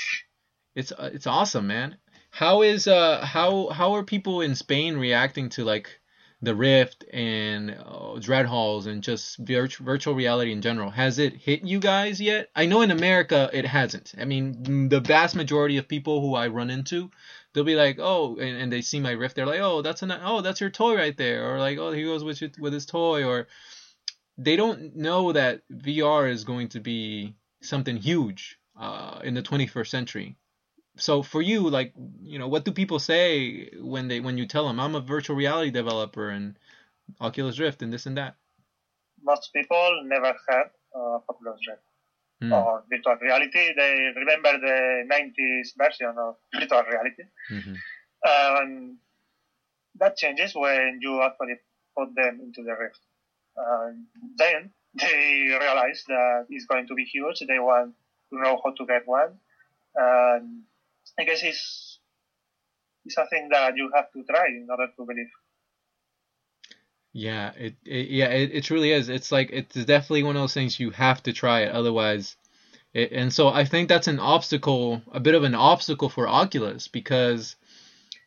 it's 0.74 0.92
uh, 0.92 1.10
it's 1.12 1.26
awesome, 1.26 1.66
man. 1.66 1.96
How 2.30 2.62
is 2.62 2.86
uh 2.86 3.24
how 3.24 3.68
how 3.68 3.94
are 3.94 4.04
people 4.04 4.40
in 4.42 4.54
Spain 4.54 4.96
reacting 4.96 5.48
to 5.50 5.64
like 5.64 6.00
the 6.40 6.54
Rift 6.54 7.04
and 7.12 7.76
uh, 7.84 8.16
Dread 8.20 8.46
Halls 8.46 8.86
and 8.86 9.02
just 9.02 9.38
virtu- 9.38 9.82
virtual 9.82 10.14
reality 10.14 10.52
in 10.52 10.62
general. 10.62 10.90
Has 10.90 11.18
it 11.18 11.34
hit 11.34 11.64
you 11.64 11.80
guys 11.80 12.20
yet? 12.20 12.48
I 12.54 12.66
know 12.66 12.82
in 12.82 12.92
America 12.92 13.50
it 13.52 13.64
hasn't. 13.66 14.14
I 14.16 14.24
mean, 14.24 14.88
the 14.88 15.00
vast 15.00 15.34
majority 15.34 15.78
of 15.78 15.88
people 15.88 16.20
who 16.20 16.36
I 16.36 16.46
run 16.46 16.70
into, 16.70 17.10
they'll 17.52 17.64
be 17.64 17.74
like, 17.74 17.98
"Oh," 17.98 18.36
and, 18.36 18.56
and 18.56 18.72
they 18.72 18.82
see 18.82 19.00
my 19.00 19.12
Rift, 19.12 19.34
they're 19.34 19.46
like, 19.46 19.60
"Oh, 19.60 19.82
that's 19.82 20.02
a 20.02 20.20
oh, 20.24 20.40
that's 20.40 20.60
your 20.60 20.70
toy 20.70 20.94
right 20.94 21.16
there," 21.16 21.52
or 21.52 21.58
like, 21.58 21.78
"Oh, 21.78 21.90
he 21.90 22.04
goes 22.04 22.22
with 22.22 22.40
your, 22.40 22.50
with 22.60 22.72
his 22.72 22.86
toy," 22.86 23.24
or 23.24 23.48
they 24.38 24.56
don't 24.56 24.96
know 24.96 25.32
that 25.32 25.62
VR 25.70 26.28
is 26.28 26.44
going 26.44 26.68
to 26.70 26.80
be 26.80 27.34
something 27.60 27.96
huge 27.96 28.58
uh, 28.80 29.20
in 29.24 29.34
the 29.34 29.42
21st 29.42 29.90
century 29.90 30.36
so 30.96 31.22
for 31.22 31.42
you 31.42 31.68
like 31.70 31.92
you 32.22 32.38
know 32.38 32.48
what 32.48 32.64
do 32.64 32.72
people 32.72 32.98
say 32.98 33.68
when 33.80 34.08
they 34.08 34.20
when 34.20 34.36
you 34.38 34.46
tell 34.46 34.66
them 34.66 34.80
i'm 34.80 34.94
a 34.96 35.00
virtual 35.00 35.36
reality 35.36 35.70
developer 35.70 36.30
and 36.30 36.58
oculus 37.20 37.58
rift 37.58 37.82
and 37.82 37.92
this 37.92 38.06
and 38.06 38.16
that 38.16 38.34
Most 39.22 39.52
people 39.52 40.02
never 40.04 40.32
had 40.48 40.66
uh, 40.94 41.18
Oculus 41.28 41.60
Rift 41.68 41.82
Hmm. 42.40 42.52
or 42.52 42.84
virtual 42.88 43.16
reality. 43.20 43.74
They 43.74 43.94
remember 44.14 44.52
the 44.60 45.02
90s 45.14 45.74
version 45.76 46.14
of 46.16 46.36
virtual 46.54 46.82
reality. 46.92 47.24
Mhm. 47.50 47.74
Um, 48.30 48.98
that 49.96 50.16
changes 50.16 50.54
when 50.54 51.00
you 51.00 51.22
actually 51.22 51.56
put 51.96 52.14
them 52.14 52.40
into 52.40 52.62
the 52.62 52.74
rift. 52.76 53.00
And 53.58 54.06
then 54.36 54.70
they 54.94 55.56
realize 55.60 56.04
that 56.08 56.46
it's 56.48 56.66
going 56.66 56.86
to 56.86 56.94
be 56.94 57.04
huge. 57.04 57.40
They 57.40 57.58
want 57.58 57.94
to 58.32 58.40
know 58.40 58.60
how 58.64 58.72
to 58.72 58.86
get 58.86 59.06
one. 59.06 59.38
And 59.94 60.62
I 61.18 61.24
guess 61.24 61.42
it's, 61.42 61.98
it's 63.04 63.16
a 63.16 63.26
thing 63.26 63.48
that 63.50 63.76
you 63.76 63.90
have 63.94 64.10
to 64.12 64.22
try 64.24 64.46
in 64.48 64.68
order 64.70 64.86
to 64.96 65.04
believe. 65.04 65.30
Yeah, 67.12 67.52
it, 67.56 67.74
it 67.84 68.10
yeah, 68.10 68.26
it, 68.26 68.50
it 68.52 68.64
truly 68.64 68.92
is. 68.92 69.08
It's 69.08 69.32
like 69.32 69.50
it's 69.52 69.74
definitely 69.74 70.22
one 70.22 70.36
of 70.36 70.42
those 70.42 70.54
things 70.54 70.78
you 70.78 70.90
have 70.90 71.22
to 71.24 71.32
try 71.32 71.62
it, 71.62 71.72
otherwise. 71.72 72.36
It, 72.94 73.12
and 73.12 73.32
so 73.32 73.48
I 73.48 73.64
think 73.64 73.88
that's 73.88 74.06
an 74.08 74.20
obstacle, 74.20 75.02
a 75.12 75.18
bit 75.18 75.34
of 75.34 75.42
an 75.42 75.54
obstacle 75.54 76.08
for 76.10 76.28
Oculus 76.28 76.86
because, 76.86 77.56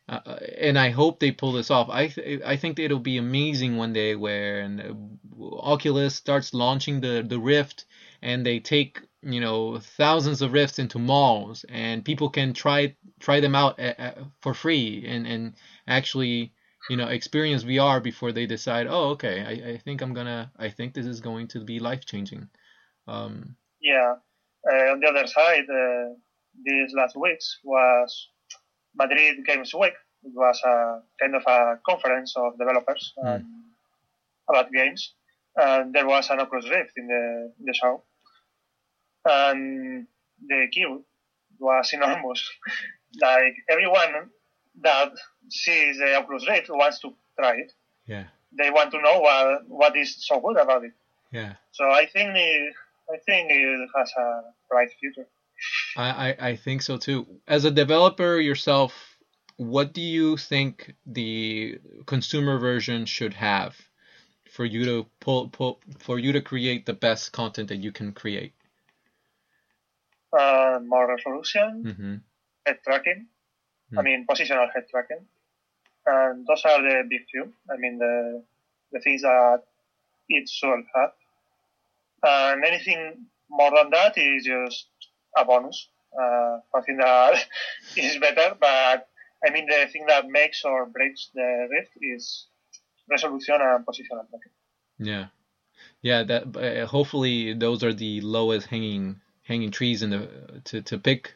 uh, 0.08 0.36
and 0.58 0.78
I 0.78 0.90
hope 0.90 1.20
they 1.20 1.30
pull 1.30 1.52
this 1.52 1.70
off. 1.70 1.88
I 1.88 2.08
th- 2.08 2.42
I 2.44 2.56
think 2.56 2.78
it'll 2.78 2.98
be 2.98 3.18
amazing 3.18 3.76
one 3.76 3.92
day 3.92 4.16
where 4.16 4.60
and 4.60 4.80
uh, 4.80 5.56
Oculus 5.60 6.14
starts 6.14 6.52
launching 6.52 7.00
the 7.00 7.24
the 7.26 7.38
Rift 7.38 7.84
and 8.20 8.44
they 8.44 8.58
take 8.58 9.00
you 9.22 9.40
know 9.40 9.78
thousands 9.78 10.42
of 10.42 10.52
Rifts 10.52 10.78
into 10.78 10.98
malls 10.98 11.64
and 11.68 12.04
people 12.04 12.30
can 12.30 12.52
try 12.52 12.96
try 13.20 13.40
them 13.40 13.54
out 13.54 13.78
a, 13.78 14.02
a, 14.02 14.24
for 14.40 14.54
free 14.54 15.04
and 15.06 15.26
and 15.26 15.54
actually 15.86 16.52
you 16.90 16.96
know 16.96 17.06
experience 17.06 17.62
VR 17.62 18.00
before 18.02 18.32
they 18.32 18.46
decide 18.46 18.88
oh 18.88 19.10
okay 19.10 19.40
I, 19.42 19.70
I 19.72 19.78
think 19.78 20.00
I'm 20.00 20.14
gonna 20.14 20.50
I 20.58 20.68
think 20.70 20.94
this 20.94 21.06
is 21.06 21.20
going 21.20 21.48
to 21.48 21.60
be 21.60 21.78
life 21.78 22.04
changing 22.04 22.48
um, 23.06 23.56
yeah 23.80 24.14
uh, 24.70 24.92
on 24.92 25.00
the 25.00 25.06
other 25.06 25.26
side 25.26 25.64
uh, 25.70 26.14
these 26.64 26.92
last 26.94 27.16
weeks 27.16 27.60
was 27.62 28.28
Madrid 28.96 29.44
Games 29.46 29.74
Week 29.74 29.94
it 30.24 30.32
was 30.34 30.60
a 30.64 31.00
kind 31.20 31.34
of 31.34 31.42
a 31.46 31.78
conference 31.84 32.34
of 32.36 32.58
developers 32.58 33.12
mm. 33.18 33.44
about 34.48 34.72
games 34.72 35.14
and 35.56 35.94
there 35.94 36.06
was 36.06 36.30
an 36.30 36.40
Oculus 36.40 36.68
Rift 36.70 36.92
in 36.96 37.06
the, 37.08 37.52
in 37.58 37.66
the 37.66 37.74
show 37.74 38.02
and 39.24 40.06
the 40.48 40.66
queue 40.72 41.04
was 41.58 41.90
enormous 41.92 42.48
like 43.20 43.54
everyone 43.68 44.30
that 44.80 45.12
sees 45.48 45.98
the 45.98 46.14
Oculus 46.16 46.48
Rift 46.48 46.70
wants 46.70 47.00
to 47.00 47.12
try 47.38 47.56
it. 47.56 47.72
Yeah. 48.06 48.24
They 48.56 48.70
want 48.70 48.90
to 48.92 49.00
know 49.00 49.20
what 49.20 49.68
what 49.68 49.96
is 49.96 50.16
so 50.26 50.40
good 50.40 50.56
about 50.56 50.84
it. 50.84 50.92
Yeah. 51.32 51.54
So 51.72 51.90
I 51.90 52.06
think 52.06 52.30
it, 52.36 52.74
I 53.10 53.16
think 53.24 53.50
it 53.50 53.88
has 53.96 54.12
a 54.18 54.42
bright 54.68 54.90
future. 55.00 55.26
I, 55.96 56.28
I, 56.30 56.48
I 56.48 56.56
think 56.56 56.82
so 56.82 56.96
too. 56.96 57.26
As 57.46 57.64
a 57.64 57.70
developer 57.70 58.38
yourself, 58.38 59.16
what 59.56 59.92
do 59.92 60.00
you 60.00 60.36
think 60.36 60.94
the 61.06 61.78
consumer 62.06 62.58
version 62.58 63.06
should 63.06 63.34
have 63.34 63.76
for 64.50 64.64
you 64.64 64.84
to 64.84 65.06
pull, 65.20 65.48
pull 65.48 65.80
for 65.98 66.18
you 66.18 66.32
to 66.32 66.40
create 66.40 66.86
the 66.86 66.92
best 66.92 67.32
content 67.32 67.68
that 67.68 67.76
you 67.76 67.92
can 67.92 68.12
create? 68.12 68.52
Uh, 70.32 70.78
more 70.84 71.08
resolution, 71.08 71.84
mm-hmm. 71.84 72.14
head 72.66 72.78
tracking, 72.84 73.26
I 73.92 73.96
hmm. 73.96 74.04
mean, 74.04 74.26
positional 74.26 74.66
head 74.72 74.88
tracking. 74.90 75.26
And 76.06 76.46
those 76.46 76.62
are 76.64 76.82
the 76.82 77.04
big 77.08 77.26
two. 77.32 77.52
I 77.70 77.76
mean, 77.76 77.98
the, 77.98 78.42
the 78.92 79.00
things 79.00 79.22
that 79.22 79.62
it 80.28 80.48
should 80.48 80.84
have. 80.94 81.12
And 82.24 82.64
anything 82.64 83.26
more 83.50 83.70
than 83.70 83.90
that 83.90 84.16
is 84.16 84.44
just 84.44 84.86
a 85.36 85.44
bonus. 85.44 85.88
Uh, 86.20 86.58
something 86.72 86.98
that 86.98 87.44
is 87.96 88.18
better, 88.18 88.54
but 88.60 89.08
I 89.44 89.50
mean, 89.50 89.66
the 89.66 89.86
thing 89.90 90.06
that 90.06 90.28
makes 90.28 90.64
or 90.64 90.86
breaks 90.86 91.30
the 91.34 91.68
Rift 91.70 91.92
is 92.00 92.46
resolution 93.10 93.56
and 93.60 93.84
positional 93.84 94.28
tracking. 94.28 94.52
Yeah. 94.98 95.26
Yeah, 96.02 96.22
that 96.24 96.56
uh, 96.56 96.86
hopefully 96.86 97.54
those 97.54 97.82
are 97.82 97.92
the 97.92 98.20
lowest 98.20 98.66
hanging 98.66 99.20
hanging 99.42 99.70
trees 99.70 100.02
in 100.02 100.10
the 100.10 100.28
to 100.64 100.82
to 100.82 100.98
pick 100.98 101.34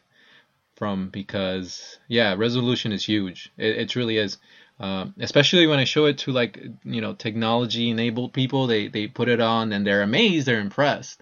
from 0.75 1.09
because 1.09 1.99
yeah, 2.07 2.35
resolution 2.35 2.91
is 2.91 3.03
huge. 3.05 3.51
It, 3.57 3.77
it 3.77 3.95
really 3.95 4.17
is. 4.17 4.37
Um, 4.79 5.15
especially 5.19 5.65
when 5.65 5.79
I 5.79 5.85
show 5.85 6.05
it 6.05 6.19
to 6.19 6.31
like 6.31 6.59
you 6.83 7.01
know 7.01 7.13
technology 7.13 7.89
enabled 7.89 8.33
people, 8.33 8.67
they 8.67 8.87
they 8.87 9.07
put 9.07 9.27
it 9.29 9.41
on 9.41 9.73
and 9.73 9.85
they're 9.85 10.03
amazed, 10.03 10.47
they're 10.47 10.59
impressed. 10.59 11.21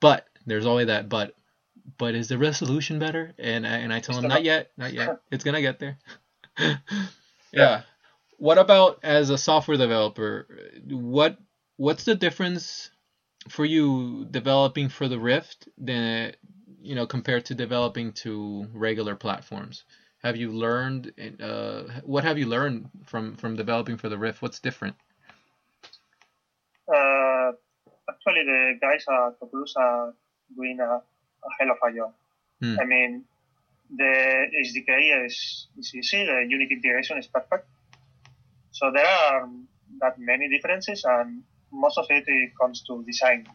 But 0.00 0.26
there's 0.46 0.66
always 0.66 0.88
that 0.88 1.08
but. 1.08 1.34
But 1.98 2.14
is 2.14 2.28
the 2.28 2.38
resolution 2.38 2.98
better? 2.98 3.32
And 3.38 3.66
I, 3.66 3.78
and 3.78 3.92
I 3.92 4.00
tell 4.00 4.20
them 4.20 4.28
not 4.28 4.44
yet, 4.44 4.70
not 4.76 4.92
yet. 4.92 5.20
It's 5.30 5.44
gonna 5.44 5.60
get 5.60 5.78
there. 5.78 5.98
yeah. 7.52 7.82
What 8.38 8.58
about 8.58 9.00
as 9.02 9.30
a 9.30 9.38
software 9.38 9.76
developer? 9.76 10.46
What 10.88 11.38
what's 11.76 12.04
the 12.04 12.14
difference 12.14 12.90
for 13.48 13.64
you 13.64 14.26
developing 14.30 14.88
for 14.88 15.08
the 15.08 15.18
Rift 15.18 15.68
than 15.78 16.34
you 16.82 16.94
know, 16.94 17.06
compared 17.06 17.44
to 17.46 17.54
developing 17.54 18.12
to 18.12 18.66
regular 18.72 19.14
platforms? 19.14 19.84
Have 20.22 20.36
you 20.36 20.50
learned? 20.50 21.12
Uh, 21.40 21.84
what 22.04 22.24
have 22.24 22.38
you 22.38 22.46
learned 22.46 22.90
from 23.04 23.36
from 23.36 23.56
developing 23.56 23.96
for 23.96 24.08
the 24.08 24.18
Rift? 24.18 24.42
What's 24.42 24.60
different? 24.60 24.96
Uh, 26.88 27.52
actually, 28.10 28.44
the 28.44 28.78
guys 28.80 29.04
at 29.08 29.34
Oculus 29.42 29.74
are 29.76 30.14
doing 30.54 30.78
a, 30.80 31.00
a 31.44 31.50
hell 31.58 31.70
of 31.72 31.78
a 31.88 31.96
job. 31.96 32.12
Hmm. 32.60 32.76
I 32.80 32.84
mean, 32.84 33.24
the 33.94 34.46
SDK 34.64 35.26
is, 35.26 35.66
is 35.78 35.94
easy. 35.94 36.24
The 36.24 36.46
Unity 36.48 36.74
integration 36.74 37.18
is 37.18 37.26
perfect. 37.26 37.66
So 38.70 38.90
there 38.90 39.06
are 39.06 39.48
that 40.00 40.18
many 40.18 40.48
differences, 40.48 41.04
and 41.04 41.42
most 41.70 41.98
of 41.98 42.06
it, 42.08 42.24
it 42.26 42.52
comes 42.58 42.82
to 42.88 43.04
design. 43.04 43.46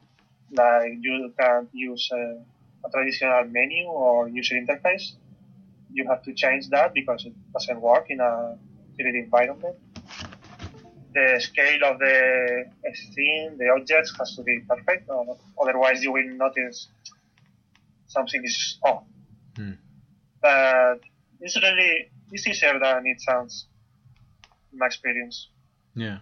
Like 0.51 0.99
you 1.01 1.33
can't 1.37 1.69
use 1.73 2.09
uh, 2.13 2.39
a 2.85 2.89
traditional 2.91 3.45
menu 3.45 3.85
or 3.87 4.29
user 4.29 4.55
interface, 4.55 5.13
you 5.91 6.07
have 6.07 6.23
to 6.23 6.33
change 6.33 6.69
that 6.69 6.93
because 6.93 7.25
it 7.25 7.33
doesn't 7.53 7.81
work 7.81 8.05
in 8.09 8.19
a 8.19 8.57
3D 8.99 9.23
environment. 9.25 9.75
The 11.13 11.39
scale 11.39 11.83
of 11.85 11.99
the 11.99 12.65
scene, 12.93 13.57
the 13.57 13.69
objects 13.69 14.13
has 14.19 14.35
to 14.35 14.43
be 14.43 14.59
perfect, 14.67 15.09
otherwise 15.61 16.03
you 16.03 16.11
will 16.11 16.29
notice 16.29 16.89
something 18.17 18.41
is 18.43 18.77
off. 18.83 19.03
Hmm. 19.55 19.73
But 20.41 20.99
it's 21.39 21.55
really 21.61 22.11
it's 22.31 22.47
easier 22.47 22.79
than 22.79 23.03
it 23.05 23.21
sounds 23.21 23.67
in 24.71 24.79
my 24.79 24.87
experience. 24.87 25.49
Yeah. 25.95 26.19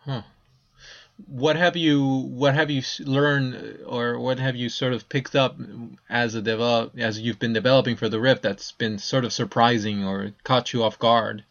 Huh 0.00 0.22
what 1.26 1.56
have 1.56 1.76
you 1.76 2.04
what 2.04 2.54
have 2.54 2.70
you 2.70 2.82
learned 3.00 3.80
or 3.86 4.18
what 4.18 4.38
have 4.38 4.56
you 4.56 4.68
sort 4.68 4.92
of 4.92 5.08
picked 5.08 5.34
up 5.34 5.56
as 6.08 6.34
a 6.34 6.42
develop 6.42 6.98
as 6.98 7.20
you've 7.20 7.38
been 7.38 7.52
developing 7.52 7.96
for 7.96 8.08
the 8.08 8.20
Rift 8.20 8.42
that's 8.42 8.72
been 8.72 8.98
sort 8.98 9.24
of 9.24 9.32
surprising 9.32 10.04
or 10.04 10.32
caught 10.44 10.72
you 10.72 10.82
off 10.82 10.98
guard? 10.98 11.44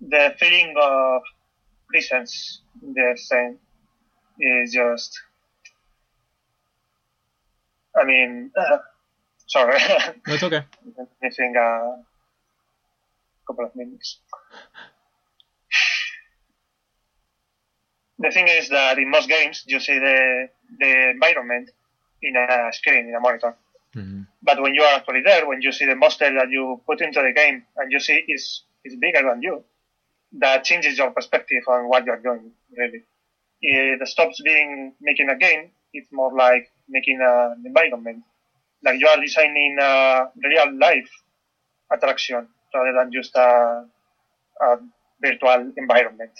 The 0.00 0.34
feeling 0.38 0.74
of 0.80 1.22
presence 1.88 2.60
in 2.82 2.92
the 2.92 3.16
scene 3.16 3.58
is 4.38 4.72
just. 4.72 5.20
I 7.96 8.04
mean, 8.04 8.50
uh, 8.56 8.78
sorry. 9.46 9.78
That's 10.26 10.42
okay. 10.42 10.64
Missing 11.22 11.54
a 11.56 12.02
couple 13.46 13.64
of 13.64 13.76
minutes. 13.76 14.18
the 18.18 18.30
thing 18.30 18.48
is 18.48 18.68
that 18.70 18.98
in 18.98 19.10
most 19.10 19.28
games 19.28 19.64
you 19.66 19.80
see 19.80 19.98
the 19.98 20.48
the 20.78 21.10
environment 21.10 21.70
in 22.22 22.36
a 22.36 22.72
screen 22.72 23.08
in 23.08 23.14
a 23.14 23.20
monitor. 23.20 23.54
Mm-hmm. 23.94 24.22
But 24.42 24.60
when 24.60 24.74
you 24.74 24.82
are 24.82 24.94
actually 24.94 25.22
there, 25.24 25.46
when 25.46 25.62
you 25.62 25.72
see 25.72 25.86
the 25.86 25.94
monster 25.94 26.32
that 26.32 26.50
you 26.50 26.80
put 26.86 27.00
into 27.00 27.20
the 27.20 27.32
game 27.32 27.64
and 27.76 27.92
you 27.92 28.00
see 28.00 28.24
is 28.28 28.64
is 28.84 28.96
bigger 28.96 29.22
than 29.28 29.42
you, 29.42 29.64
that 30.38 30.64
changes 30.64 30.98
your 30.98 31.10
perspective 31.10 31.62
on 31.68 31.88
what 31.88 32.04
you're 32.04 32.20
doing. 32.20 32.52
Really, 32.76 33.02
it 33.60 34.08
stops 34.08 34.40
being 34.42 34.94
making 35.00 35.28
a 35.28 35.36
game. 35.36 35.70
It's 35.92 36.10
more 36.12 36.32
like 36.34 36.70
making 36.88 37.20
uh, 37.20 37.54
an 37.56 37.64
environment, 37.66 38.22
like 38.82 39.00
you 39.00 39.08
are 39.08 39.20
designing 39.20 39.76
a 39.80 40.26
real 40.42 40.78
life 40.78 41.10
attraction 41.92 42.48
rather 42.74 42.92
than 42.92 43.12
just 43.12 43.34
a, 43.36 43.84
a 44.60 44.76
virtual 45.20 45.72
environment. 45.76 46.32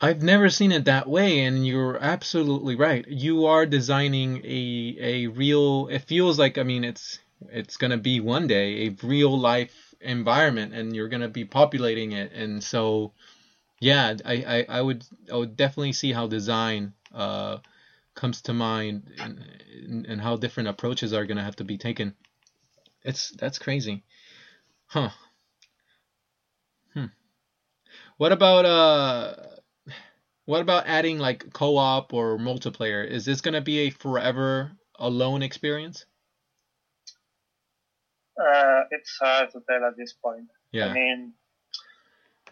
I've 0.00 0.22
never 0.22 0.50
seen 0.50 0.72
it 0.72 0.84
that 0.84 1.08
way, 1.08 1.40
and 1.44 1.66
you're 1.66 1.96
absolutely 1.98 2.74
right. 2.74 3.06
You 3.08 3.46
are 3.46 3.64
designing 3.64 4.42
a 4.44 4.96
a 5.00 5.26
real. 5.28 5.88
It 5.88 6.02
feels 6.02 6.38
like 6.38 6.58
I 6.58 6.62
mean 6.62 6.84
it's 6.84 7.20
it's 7.48 7.76
gonna 7.76 7.96
be 7.96 8.20
one 8.20 8.46
day 8.46 8.86
a 8.86 9.06
real 9.06 9.38
life 9.38 9.94
environment, 10.00 10.74
and 10.74 10.94
you're 10.94 11.08
gonna 11.08 11.28
be 11.28 11.44
populating 11.44 12.12
it, 12.12 12.32
and 12.32 12.62
so 12.62 13.12
yeah, 13.80 14.14
I, 14.24 14.34
I, 14.34 14.66
I 14.78 14.82
would 14.82 15.04
I 15.32 15.36
would 15.36 15.56
definitely 15.56 15.92
see 15.92 16.12
how 16.12 16.26
design 16.26 16.92
uh, 17.14 17.58
comes 18.14 18.42
to 18.42 18.52
mind 18.52 19.10
and, 19.18 20.06
and 20.06 20.20
how 20.20 20.36
different 20.36 20.68
approaches 20.68 21.12
are 21.12 21.26
gonna 21.26 21.42
have 21.42 21.56
to 21.56 21.64
be 21.64 21.78
taken. 21.78 22.14
It's 23.02 23.30
that's 23.30 23.58
crazy, 23.58 24.04
huh? 24.86 25.10
Hmm. 26.92 27.06
What 28.16 28.32
about 28.32 28.64
uh 28.64 29.34
what 30.46 30.60
about 30.60 30.86
adding 30.86 31.18
like 31.18 31.52
co-op 31.52 32.12
or 32.12 32.38
multiplayer? 32.38 33.06
Is 33.06 33.24
this 33.24 33.40
gonna 33.40 33.60
be 33.60 33.80
a 33.80 33.90
forever 33.90 34.72
alone 34.98 35.42
experience? 35.42 36.06
Uh, 38.40 38.82
it's 38.90 39.16
hard 39.20 39.50
to 39.52 39.60
tell 39.68 39.84
at 39.84 39.96
this 39.96 40.12
point. 40.12 40.48
Yeah. 40.72 40.88
I 40.88 40.92
mean, 40.92 41.34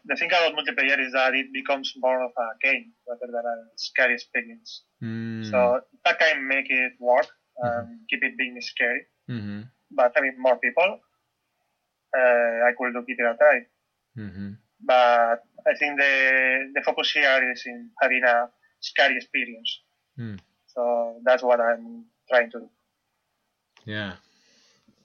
the 0.04 0.16
thing 0.16 0.28
about 0.28 0.54
multiplayer 0.54 0.98
is 0.98 1.12
that 1.12 1.34
it 1.34 1.46
becomes 1.52 1.92
more 1.96 2.22
of 2.22 2.32
a 2.36 2.48
game 2.62 2.92
rather 3.08 3.30
than 3.32 3.44
a 3.44 3.56
scary 3.76 4.14
experience. 4.14 4.82
Mm. 5.02 5.50
So 5.50 5.80
that 6.04 6.18
can 6.18 6.46
make 6.46 6.66
it 6.70 6.92
work 6.98 7.26
and 7.58 8.00
keep 8.08 8.22
it 8.22 8.36
being 8.36 8.60
scary. 8.60 9.06
mm-hmm. 9.30 9.62
But 9.90 10.12
having 10.14 10.34
more 10.38 10.56
people, 10.56 11.00
uh, 12.16 12.68
I 12.68 12.72
could 12.76 12.94
give 13.06 13.16
it 13.18 13.26
a 13.26 13.36
try. 13.36 13.60
Mm-hmm. 14.18 14.50
But 14.84 15.44
I 15.66 15.74
think 15.78 16.00
the 16.00 16.72
the 16.74 16.82
focus 16.82 17.12
here 17.12 17.52
is 17.52 17.62
in 17.66 17.90
having 18.00 18.24
a 18.24 18.48
scary 18.80 19.16
experience. 19.16 19.80
Hmm. 20.16 20.36
So 20.66 21.20
that's 21.24 21.42
what 21.42 21.60
I'm 21.60 22.06
trying 22.28 22.50
to 22.52 22.60
do. 22.60 22.70
Yeah. 23.84 24.14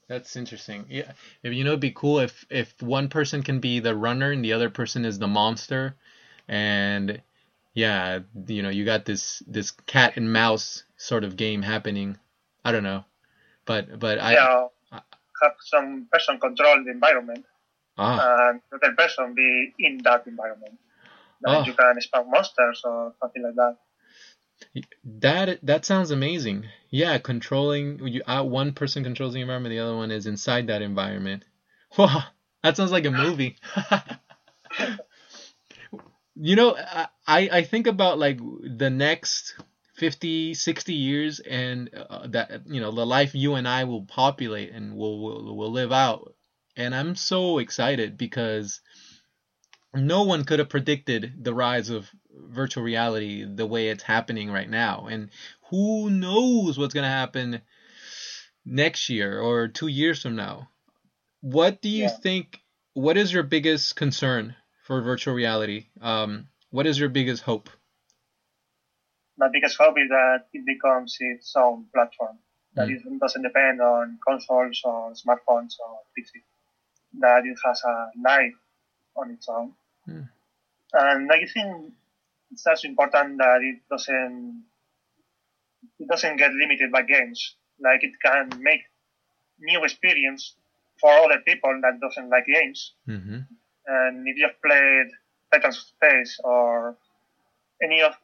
That's 0.08 0.36
interesting. 0.36 0.86
Yeah. 0.88 1.12
If 1.42 1.52
you 1.52 1.64
know 1.64 1.70
it'd 1.70 1.80
be 1.80 1.90
cool 1.92 2.20
if 2.20 2.46
if 2.50 2.80
one 2.82 3.08
person 3.08 3.42
can 3.42 3.60
be 3.60 3.80
the 3.80 3.94
runner 3.94 4.32
and 4.32 4.44
the 4.44 4.54
other 4.54 4.70
person 4.70 5.04
is 5.04 5.18
the 5.18 5.28
monster 5.28 5.94
and 6.48 7.20
yeah, 7.74 8.20
you 8.46 8.62
know, 8.62 8.70
you 8.70 8.84
got 8.84 9.04
this 9.04 9.42
this 9.46 9.70
cat 9.70 10.16
and 10.16 10.32
mouse 10.32 10.84
sort 10.96 11.24
of 11.24 11.36
game 11.36 11.62
happening. 11.62 12.18
I 12.64 12.72
don't 12.72 12.82
know. 12.82 13.04
But 13.66 13.98
but 14.00 14.18
I 14.18 14.32
yeah, 14.32 14.66
I- 14.92 15.02
have 15.42 15.56
some 15.60 16.08
person 16.10 16.40
control 16.40 16.82
the 16.84 16.90
environment 16.90 17.44
ah 17.98 18.48
and 18.50 18.60
the 18.70 18.76
other 18.76 18.94
person 18.96 19.34
be 19.34 19.74
in 19.78 19.98
that 20.04 20.26
environment. 20.26 20.78
That 21.42 21.58
Oh. 21.58 21.64
you 21.66 21.74
can 21.74 22.00
spawn 22.00 22.30
monsters 22.30 22.82
or 22.84 23.14
something 23.20 23.42
like 23.42 23.54
that. 23.56 23.76
That 25.04 25.64
that 25.66 25.84
sounds 25.84 26.10
amazing. 26.10 26.66
Yeah, 26.90 27.18
controlling 27.18 28.06
you 28.06 28.22
uh, 28.26 28.44
one 28.44 28.72
person 28.72 29.04
controls 29.04 29.34
the 29.34 29.40
environment, 29.40 29.72
the 29.72 29.78
other 29.80 29.96
one 29.96 30.10
is 30.10 30.26
inside 30.26 30.66
that 30.68 30.82
environment. 30.82 31.44
Wow, 31.96 32.22
that 32.62 32.76
sounds 32.76 32.92
like 32.92 33.06
a 33.06 33.10
movie. 33.10 33.56
you 36.36 36.56
know, 36.56 36.76
I 36.76 37.08
I 37.52 37.62
think 37.64 37.86
about 37.86 38.18
like 38.18 38.38
the 38.62 38.90
next 38.90 39.54
50, 39.94 40.54
60 40.54 40.94
years 40.94 41.40
and 41.40 41.90
uh, 41.94 42.26
that 42.28 42.62
you 42.66 42.80
know, 42.80 42.92
the 42.92 43.06
life 43.06 43.34
you 43.34 43.54
and 43.54 43.66
I 43.66 43.84
will 43.84 44.04
populate 44.04 44.70
and 44.72 44.96
will 44.96 45.20
will 45.20 45.56
will 45.56 45.72
live 45.72 45.92
out. 45.92 46.34
And 46.76 46.94
I'm 46.94 47.16
so 47.16 47.58
excited 47.58 48.16
because 48.16 48.80
no 49.94 50.22
one 50.22 50.44
could 50.44 50.58
have 50.58 50.68
predicted 50.70 51.44
the 51.44 51.52
rise 51.54 51.90
of 51.90 52.10
virtual 52.46 52.82
reality 52.84 53.44
the 53.44 53.66
way 53.66 53.88
it's 53.88 54.02
happening 54.02 54.50
right 54.50 54.68
now. 54.68 55.06
And 55.10 55.30
who 55.70 56.10
knows 56.10 56.78
what's 56.78 56.94
going 56.94 57.04
to 57.04 57.08
happen 57.08 57.60
next 58.64 59.08
year 59.08 59.40
or 59.40 59.68
two 59.68 59.88
years 59.88 60.22
from 60.22 60.36
now. 60.36 60.68
What 61.40 61.80
do 61.80 61.88
you 61.88 62.04
Yeah. 62.04 62.16
think? 62.22 62.60
What 62.94 63.16
is 63.16 63.32
your 63.32 63.44
biggest 63.44 63.96
concern 63.96 64.56
for 64.84 65.00
virtual 65.02 65.34
reality? 65.34 65.86
Um, 66.00 66.48
what 66.70 66.86
is 66.86 66.98
your 66.98 67.08
biggest 67.08 67.42
hope? 67.42 67.70
My 69.36 69.48
biggest 69.48 69.76
hope 69.78 69.96
is 69.98 70.08
that 70.08 70.46
it 70.52 70.66
becomes 70.66 71.16
its 71.20 71.54
own 71.56 71.86
platform. 71.94 72.38
That 72.74 72.88
Mm. 72.88 72.96
it 73.14 73.20
doesn't 73.20 73.42
depend 73.42 73.80
on 73.80 74.18
consoles 74.26 74.80
or 74.84 75.12
smartphones 75.12 75.78
or 75.78 76.02
PC. 76.16 76.42
That 77.20 77.46
it 77.46 77.58
has 77.64 77.82
a 77.84 78.10
life 78.20 78.58
on 79.16 79.30
its 79.30 79.48
own. 79.48 79.74
Mm. 80.08 80.28
And 80.92 81.32
I 81.32 81.46
think 81.46 81.94
it's 82.50 82.66
also 82.66 82.88
important 82.88 83.38
that 83.38 83.60
it 83.62 83.80
doesn't 83.90 84.64
it 85.98 86.08
doesn't 86.08 86.36
get 86.36 86.52
limited 86.52 86.90
by 86.90 87.02
games. 87.02 87.56
Like 87.80 88.02
it 88.02 88.12
can 88.24 88.50
make 88.62 88.82
new 89.60 89.82
experience 89.84 90.56
for 91.00 91.10
other 91.10 91.40
people 91.46 91.78
that 91.82 92.00
doesn't 92.00 92.30
like 92.30 92.46
games. 92.46 92.94
Mm-hmm. 93.08 93.38
And 93.86 94.28
if 94.28 94.36
you've 94.36 94.62
played 94.62 95.06
Titans 95.52 95.78
of 95.78 95.82
Space 95.82 96.38
or 96.44 96.96
any 97.82 98.02
of 98.02 98.14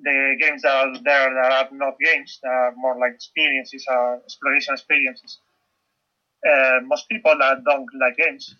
the 0.00 0.36
games 0.40 0.62
that 0.62 0.74
are 0.74 0.92
there 1.02 1.34
that 1.34 1.52
are 1.52 1.68
not 1.72 1.94
games, 2.04 2.38
that 2.42 2.48
are 2.48 2.74
more 2.76 2.98
like 2.98 3.14
experiences 3.14 3.84
or 3.88 4.20
exploration 4.24 4.74
experiences, 4.74 5.38
uh, 6.48 6.80
most 6.84 7.08
people 7.08 7.34
that 7.38 7.64
don't 7.64 7.88
like 8.00 8.16
games, 8.16 8.54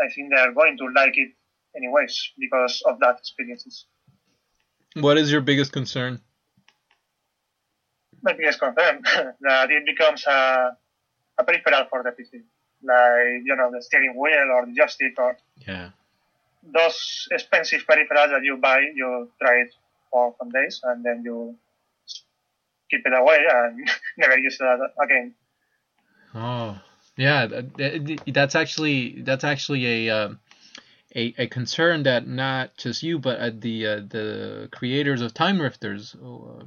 I 0.00 0.08
think 0.14 0.30
they 0.30 0.40
are 0.40 0.52
going 0.52 0.78
to 0.78 0.86
like 0.94 1.16
it 1.16 1.32
anyways 1.76 2.32
because 2.38 2.82
of 2.86 2.98
that 3.00 3.18
experiences. 3.18 3.86
What 4.94 5.18
is 5.18 5.30
your 5.30 5.40
biggest 5.40 5.72
concern? 5.72 6.20
My 8.22 8.32
biggest 8.32 8.58
concern 8.58 9.02
that 9.40 9.70
it 9.70 9.86
becomes 9.86 10.26
a, 10.26 10.76
a 11.38 11.44
peripheral 11.44 11.84
for 11.88 12.02
the 12.02 12.10
PC, 12.12 12.42
like 12.82 13.42
you 13.44 13.56
know 13.56 13.70
the 13.72 13.82
steering 13.82 14.14
wheel 14.16 14.48
or 14.54 14.66
the 14.66 14.72
joystick 14.74 15.18
or 15.18 15.36
Yeah. 15.66 15.90
those 16.62 17.28
expensive 17.30 17.84
peripherals 17.86 18.30
that 18.30 18.42
you 18.44 18.56
buy, 18.58 18.80
you 18.94 19.30
try 19.40 19.60
it 19.62 19.72
for 20.10 20.34
some 20.38 20.50
days 20.50 20.80
and 20.84 21.04
then 21.04 21.22
you 21.24 21.56
keep 22.90 23.02
it 23.06 23.12
away 23.16 23.38
and 23.48 23.88
never 24.18 24.38
use 24.38 24.58
it 24.60 24.80
again. 25.02 25.34
Oh, 26.34 26.78
yeah. 27.16 27.46
that- 27.46 27.74
that- 27.76 28.22
That's 28.34 28.54
actually 28.54 29.22
that's 29.22 29.44
actually 29.44 30.08
a 30.08 30.14
uh, 30.14 30.28
a 31.14 31.34
a 31.38 31.46
concern 31.46 32.04
that 32.04 32.26
not 32.26 32.76
just 32.76 33.02
you, 33.02 33.18
but 33.18 33.38
uh, 33.40 33.50
the 33.52 33.86
uh, 33.86 33.96
the 34.08 34.68
creators 34.72 35.20
of 35.20 35.34
Time 35.34 35.60
Rifters, 35.60 36.14
uh, 36.14 36.64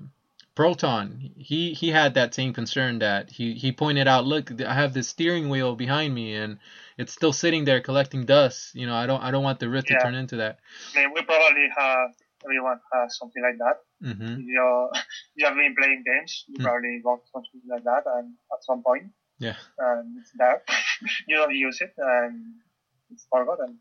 Proton, 0.55 1.31
he 1.35 1.73
he 1.73 1.89
had 1.89 2.13
that 2.15 2.33
same 2.33 2.53
concern 2.53 2.99
that 2.99 3.29
he 3.31 3.53
he 3.53 3.71
pointed 3.71 4.07
out. 4.07 4.25
Look, 4.25 4.61
I 4.61 4.73
have 4.73 4.93
this 4.93 5.07
steering 5.07 5.49
wheel 5.49 5.75
behind 5.75 6.13
me, 6.13 6.35
and 6.35 6.57
it's 6.97 7.13
still 7.13 7.33
sitting 7.33 7.65
there 7.65 7.81
collecting 7.81 8.25
dust. 8.25 8.75
You 8.75 8.85
know, 8.87 8.95
I 8.95 9.05
don't 9.07 9.21
I 9.21 9.31
don't 9.31 9.43
want 9.43 9.59
the 9.59 9.69
Rift 9.69 9.89
Yeah. 9.89 9.97
to 9.97 10.03
turn 10.03 10.15
into 10.15 10.37
that. 10.37 10.59
I 10.95 10.99
mean, 11.01 11.13
we 11.13 11.21
probably 11.23 11.67
have, 11.75 12.11
everyone 12.43 12.79
has 12.93 13.17
something 13.17 13.41
like 13.41 13.57
that. 13.57 13.77
hmm 14.01 14.33
If 14.39 14.45
you 14.45 14.89
you 15.35 15.45
have 15.45 15.55
been 15.55 15.75
playing 15.75 16.03
games, 16.05 16.45
you 16.47 16.59
Mm. 16.59 16.63
probably 16.63 17.01
got 17.03 17.19
something 17.31 17.61
like 17.69 17.83
that 17.83 18.03
and 18.15 18.33
at 18.53 18.63
some 18.63 18.83
point, 18.83 19.11
Yeah. 19.39 19.55
and 19.79 20.17
it's 20.19 20.31
there. 20.35 20.61
you 21.27 21.37
don't 21.37 21.55
use 21.55 21.81
it 21.81 21.93
and 21.97 22.35
it's 23.09 23.25
forgotten. 23.29 23.79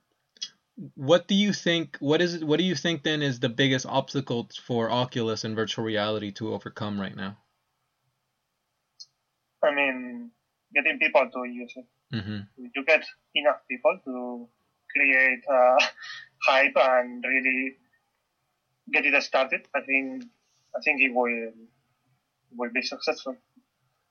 What 0.95 1.29
do 1.29 1.35
you 1.35 1.53
think? 1.53 1.97
What 2.01 2.21
is? 2.21 2.45
What 2.45 2.59
do 2.59 2.65
you 2.65 2.75
think 2.75 3.03
then 3.05 3.23
is 3.23 3.41
the 3.41 3.49
biggest 3.49 3.87
obstacle 3.87 4.49
for 4.63 4.91
Oculus 4.91 5.45
and 5.45 5.55
virtual 5.57 5.85
reality 5.85 6.33
to 6.33 6.53
overcome 6.55 7.01
right 7.01 7.15
now? 7.17 7.39
I 9.63 9.75
mean, 9.75 10.31
getting 10.75 10.99
people 10.99 11.29
to 11.33 11.45
use 11.45 11.73
it. 11.77 11.87
hmm 12.13 12.41
If 12.59 12.73
you 12.77 12.85
get 12.85 13.05
enough 13.35 13.61
people 13.69 13.99
to 14.05 14.49
create 14.95 15.45
uh, 15.49 15.79
hype 16.47 16.77
and 16.77 17.25
really 17.25 17.77
get 18.93 19.07
it 19.07 19.23
started, 19.23 19.67
I 19.75 19.81
think 19.81 20.25
I 20.77 20.81
think 20.85 21.01
it 21.01 21.13
will 21.15 21.53
will 22.57 22.71
be 22.73 22.83
successful. 22.83 23.37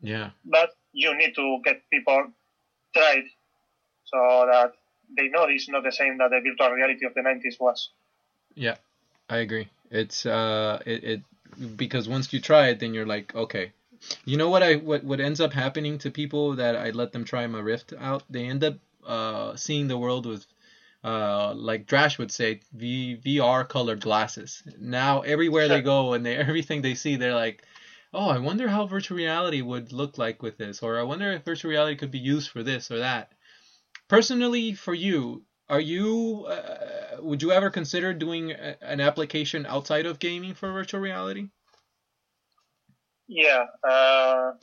Yeah. 0.02 0.32
But 0.46 0.72
you 0.94 1.16
need 1.18 1.36
to 1.36 1.60
get 1.64 1.90
people 1.90 2.32
tried 2.96 3.26
so 4.06 4.48
that 4.52 4.74
they 5.16 5.28
know 5.28 5.46
it's 5.48 5.70
not 5.70 5.84
the 5.84 5.92
same 5.92 6.18
that 6.18 6.30
the 6.32 6.40
virtual 6.40 6.76
reality 6.76 7.06
of 7.06 7.14
the 7.14 7.22
90s 7.22 7.60
was. 7.60 7.90
Yeah, 8.56 8.76
I 9.30 9.38
agree. 9.38 9.68
It's 9.90 10.26
uh, 10.26 10.82
it, 10.86 11.04
it 11.04 11.22
because 11.76 12.08
once 12.08 12.32
you 12.32 12.40
try 12.40 12.68
it, 12.70 12.80
then 12.80 12.94
you're 12.94 13.06
like, 13.06 13.36
okay. 13.36 13.72
You 14.26 14.38
know 14.38 14.50
what 14.50 14.64
I 14.64 14.76
what 14.76 15.04
what 15.04 15.20
ends 15.20 15.40
up 15.40 15.54
happening 15.54 16.00
to 16.00 16.10
people 16.10 16.56
that 16.56 16.76
I 16.76 16.90
let 16.90 17.12
them 17.12 17.24
try 17.24 17.46
my 17.48 17.60
Rift 17.60 17.94
out? 18.00 18.24
They 18.30 18.46
end 18.46 18.64
up 18.64 18.76
uh 19.06 19.56
seeing 19.56 19.88
the 19.88 19.98
world 19.98 20.26
with 20.26 20.46
uh 21.04 21.54
like 21.54 21.86
Drash 21.86 22.18
would 22.18 22.32
say 22.32 22.62
v, 22.74 23.18
VR 23.24 23.68
colored 23.68 24.02
glasses. 24.02 24.64
Now 24.80 25.22
everywhere 25.22 25.68
they 25.68 25.82
go 25.82 26.14
and 26.14 26.26
they 26.26 26.36
everything 26.50 26.82
they 26.82 26.96
see, 26.96 27.16
they're 27.16 27.36
like, 27.36 27.64
oh, 28.14 28.28
I 28.28 28.40
wonder 28.40 28.68
how 28.68 28.88
virtual 28.88 29.18
reality 29.18 29.62
would 29.62 29.94
look 29.94 30.18
like 30.18 30.42
with 30.42 30.58
this, 30.58 30.82
or 30.82 31.00
I 31.00 31.04
wonder 31.04 31.32
if 31.32 31.44
virtual 31.44 31.72
reality 31.72 31.96
could 31.96 32.12
be 32.12 32.20
used 32.20 32.50
for 32.50 32.64
this 32.64 32.90
or 32.90 33.00
that. 33.00 33.32
Personally, 34.12 34.76
for 34.76 34.94
you, 34.94 35.48
are 35.70 35.80
you 35.80 36.46
uh, 36.46 37.18
would 37.22 37.42
you 37.42 37.52
ever 37.52 37.72
consider 37.72 38.14
doing 38.14 38.52
a, 38.52 38.78
an 38.82 39.00
application 39.00 39.66
outside 39.66 40.06
of 40.06 40.20
gaming 40.20 40.54
for 40.54 40.72
virtual 40.72 41.00
reality? 41.00 41.50
Yeah, 43.28 43.66
uh, 43.84 44.54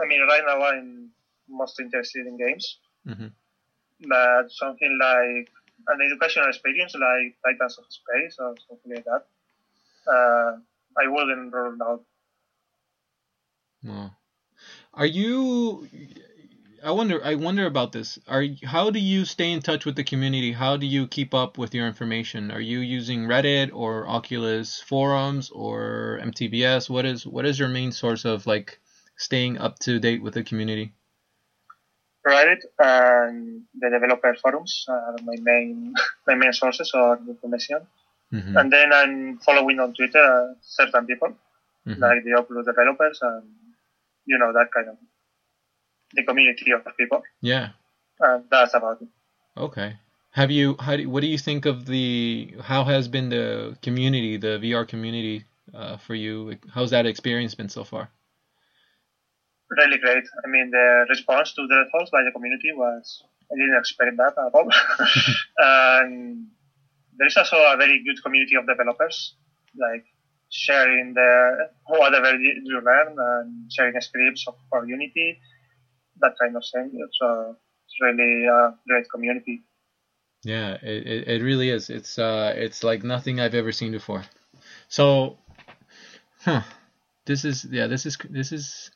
I 0.00 0.06
mean, 0.06 0.22
right 0.22 0.42
now 0.46 0.62
I'm 0.62 1.12
most 1.48 1.80
interested 1.80 2.26
in 2.26 2.38
games, 2.38 2.80
Mhm. 3.04 3.36
but 4.08 4.50
something 4.50 4.98
like 5.00 5.50
an 5.88 6.00
educational 6.04 6.48
experience 6.48 6.94
like 6.94 7.36
Titans 7.44 7.78
of 7.78 7.84
Space 7.88 8.36
or 8.38 8.54
something 8.68 8.94
like 8.94 9.04
that, 9.04 9.26
uh, 10.12 10.58
I 10.98 11.08
wouldn't 11.08 11.52
rule 11.52 11.78
out. 11.82 12.04
Well, 13.82 14.16
are 14.94 15.06
you 15.06 15.88
I 16.86 16.92
wonder 16.92 17.20
I 17.24 17.34
wonder 17.34 17.66
about 17.66 17.90
this. 17.90 18.16
Are 18.28 18.44
how 18.64 18.90
do 18.90 19.00
you 19.00 19.24
stay 19.24 19.50
in 19.50 19.60
touch 19.60 19.84
with 19.84 19.96
the 19.96 20.04
community? 20.04 20.52
How 20.52 20.76
do 20.76 20.86
you 20.86 21.08
keep 21.08 21.34
up 21.34 21.58
with 21.58 21.74
your 21.74 21.86
information? 21.88 22.52
Are 22.52 22.60
you 22.60 22.78
using 22.78 23.26
Reddit 23.26 23.70
or 23.74 24.06
Oculus 24.06 24.80
forums 24.80 25.50
or 25.50 26.20
MTBS? 26.22 26.88
What 26.88 27.04
is 27.04 27.26
what 27.26 27.44
is 27.44 27.58
your 27.58 27.68
main 27.68 27.90
source 27.90 28.24
of 28.24 28.46
like 28.46 28.78
staying 29.16 29.58
up 29.58 29.80
to 29.80 29.98
date 29.98 30.22
with 30.22 30.34
the 30.34 30.44
community? 30.44 30.92
Reddit 32.24 32.62
and 32.78 33.62
the 33.80 33.90
developer 33.90 34.34
forums 34.34 34.84
are 34.88 35.16
my 35.24 35.34
main 35.40 35.92
my 36.28 36.36
main 36.36 36.52
sources 36.52 36.92
of 36.94 37.18
information. 37.28 37.80
Mm-hmm. 38.32 38.56
And 38.56 38.72
then 38.72 38.92
I'm 38.92 39.38
following 39.38 39.80
on 39.80 39.92
Twitter 39.92 40.54
certain 40.62 41.04
people 41.06 41.34
Mhm. 41.86 42.00
like 42.00 42.22
the 42.24 42.34
Oculus 42.34 42.66
developers 42.66 43.18
and 43.22 43.44
you 44.24 44.38
know 44.38 44.52
that 44.52 44.72
kind 44.72 44.88
of 44.88 44.96
the 46.14 46.22
community 46.24 46.72
of 46.72 46.82
people. 46.96 47.22
Yeah. 47.40 47.70
And 48.20 48.44
that's 48.50 48.74
about 48.74 49.02
it. 49.02 49.08
Okay. 49.56 49.96
Have 50.30 50.50
you 50.50 50.76
how 50.78 50.96
do, 50.96 51.08
what 51.08 51.20
do 51.20 51.28
you 51.28 51.38
think 51.38 51.64
of 51.64 51.86
the 51.86 52.54
how 52.62 52.84
has 52.84 53.08
been 53.08 53.30
the 53.30 53.76
community, 53.80 54.36
the 54.36 54.58
VR 54.62 54.86
community 54.86 55.44
uh, 55.72 55.96
for 55.96 56.14
you? 56.14 56.58
How's 56.70 56.90
that 56.90 57.06
experience 57.06 57.54
been 57.54 57.70
so 57.70 57.84
far? 57.84 58.10
Really 59.70 59.98
great. 59.98 60.24
I 60.44 60.48
mean, 60.48 60.70
the 60.70 61.06
response 61.08 61.54
to 61.54 61.66
the 61.66 61.84
thoughts 61.90 62.10
by 62.10 62.22
the 62.22 62.32
community 62.32 62.70
was 62.74 63.22
I 63.50 63.56
didn't 63.56 63.78
expect 63.78 64.16
that 64.18 64.34
at 64.38 64.54
all. 64.54 64.68
and 65.58 66.46
there 67.16 67.26
is 67.26 67.36
also 67.36 67.56
a 67.56 67.76
very 67.76 68.02
good 68.04 68.22
community 68.22 68.56
of 68.56 68.66
developers, 68.66 69.34
like 69.74 70.04
sharing 70.50 71.14
the 71.14 71.68
whatever 71.88 72.36
you 72.36 72.60
you 72.64 72.80
learn 72.80 73.16
and 73.18 73.72
sharing 73.72 73.98
scripts 74.00 74.44
for 74.70 74.86
Unity, 74.86 75.38
that 76.20 76.34
kind 76.40 76.56
of 76.56 76.64
thing. 76.72 76.90
So 77.20 77.56
it's 77.86 77.94
really 78.00 78.46
a 78.46 78.74
great 78.88 79.06
community. 79.10 79.64
Yeah, 80.42 80.74
it, 80.82 81.06
it, 81.06 81.28
it 81.28 81.42
really 81.42 81.70
is. 81.70 81.90
It's 81.90 82.18
uh 82.18 82.54
it's 82.56 82.84
like 82.84 83.02
nothing 83.02 83.40
I've 83.40 83.54
ever 83.54 83.72
seen 83.72 83.92
before. 83.92 84.24
So, 84.88 85.38
huh. 86.44 86.62
This 87.26 87.44
is 87.44 87.64
yeah, 87.64 87.88
this 87.88 88.06
is 88.06 88.16
this 88.30 88.52
is 88.52 88.90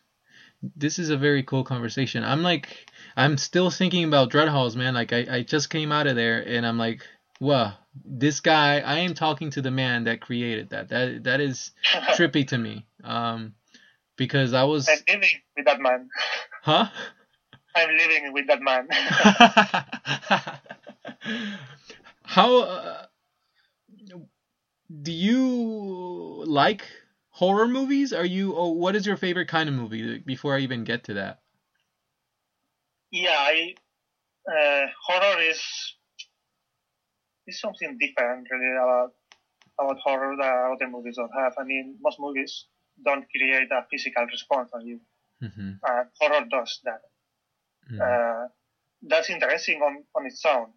this 0.76 0.98
is 0.98 1.10
a 1.10 1.16
very 1.16 1.42
cool 1.42 1.64
conversation. 1.64 2.22
I'm 2.22 2.42
like 2.42 2.88
I'm 3.16 3.36
still 3.36 3.70
thinking 3.70 4.04
about 4.04 4.30
Dread 4.30 4.48
Halls, 4.48 4.76
man. 4.76 4.94
Like 4.94 5.12
I, 5.12 5.26
I 5.28 5.42
just 5.42 5.68
came 5.68 5.90
out 5.90 6.06
of 6.06 6.14
there 6.14 6.46
and 6.46 6.64
I'm 6.64 6.78
like, 6.78 7.02
wow, 7.40 7.74
this 8.04 8.38
guy 8.38 8.78
I 8.78 8.98
am 9.00 9.14
talking 9.14 9.50
to 9.50 9.62
the 9.62 9.72
man 9.72 10.04
that 10.04 10.20
created 10.20 10.70
that. 10.70 10.88
That 10.88 11.24
that 11.24 11.40
is 11.40 11.72
trippy 12.14 12.46
to 12.48 12.58
me. 12.58 12.86
Um 13.02 13.54
because 14.20 14.52
I 14.52 14.64
was 14.64 14.86
I'm 14.86 14.98
living 15.08 15.40
with 15.56 15.64
that 15.64 15.80
man. 15.80 16.10
huh? 16.62 16.88
I'm 17.74 17.88
living 17.96 18.34
with 18.34 18.46
that 18.48 18.60
man. 18.60 18.86
How 22.22 22.58
uh, 22.58 23.06
do 25.02 25.10
you 25.10 26.44
like 26.46 26.86
horror 27.30 27.66
movies? 27.66 28.12
Are 28.12 28.26
you? 28.26 28.54
Oh, 28.54 28.68
what 28.68 28.94
is 28.94 29.06
your 29.06 29.16
favorite 29.16 29.48
kind 29.48 29.70
of 29.70 29.74
movie? 29.74 30.18
Before 30.18 30.54
I 30.54 30.58
even 30.60 30.84
get 30.84 31.04
to 31.04 31.14
that. 31.14 31.38
yeah, 33.10 33.38
I, 33.38 33.74
uh, 34.46 34.86
horror 35.06 35.40
is 35.40 35.62
is 37.46 37.58
something 37.58 37.96
different 37.98 38.46
really 38.50 38.72
about 38.76 39.12
about 39.80 39.96
horror 40.04 40.36
that 40.36 40.72
other 40.74 40.90
movies 40.92 41.16
don't 41.16 41.32
have. 41.34 41.54
I 41.58 41.64
mean, 41.64 41.96
most 42.02 42.20
movies 42.20 42.66
don't 43.04 43.24
create 43.30 43.70
a 43.70 43.84
physical 43.90 44.26
response 44.26 44.70
on 44.74 44.86
you. 44.86 45.00
Mm-hmm. 45.42 45.70
Uh, 45.82 46.04
horror 46.20 46.44
does 46.50 46.80
that. 46.84 47.00
Uh, 47.98 48.46
that's 49.02 49.30
interesting 49.30 49.80
on, 49.82 50.04
on 50.14 50.26
its 50.26 50.44
own. 50.44 50.68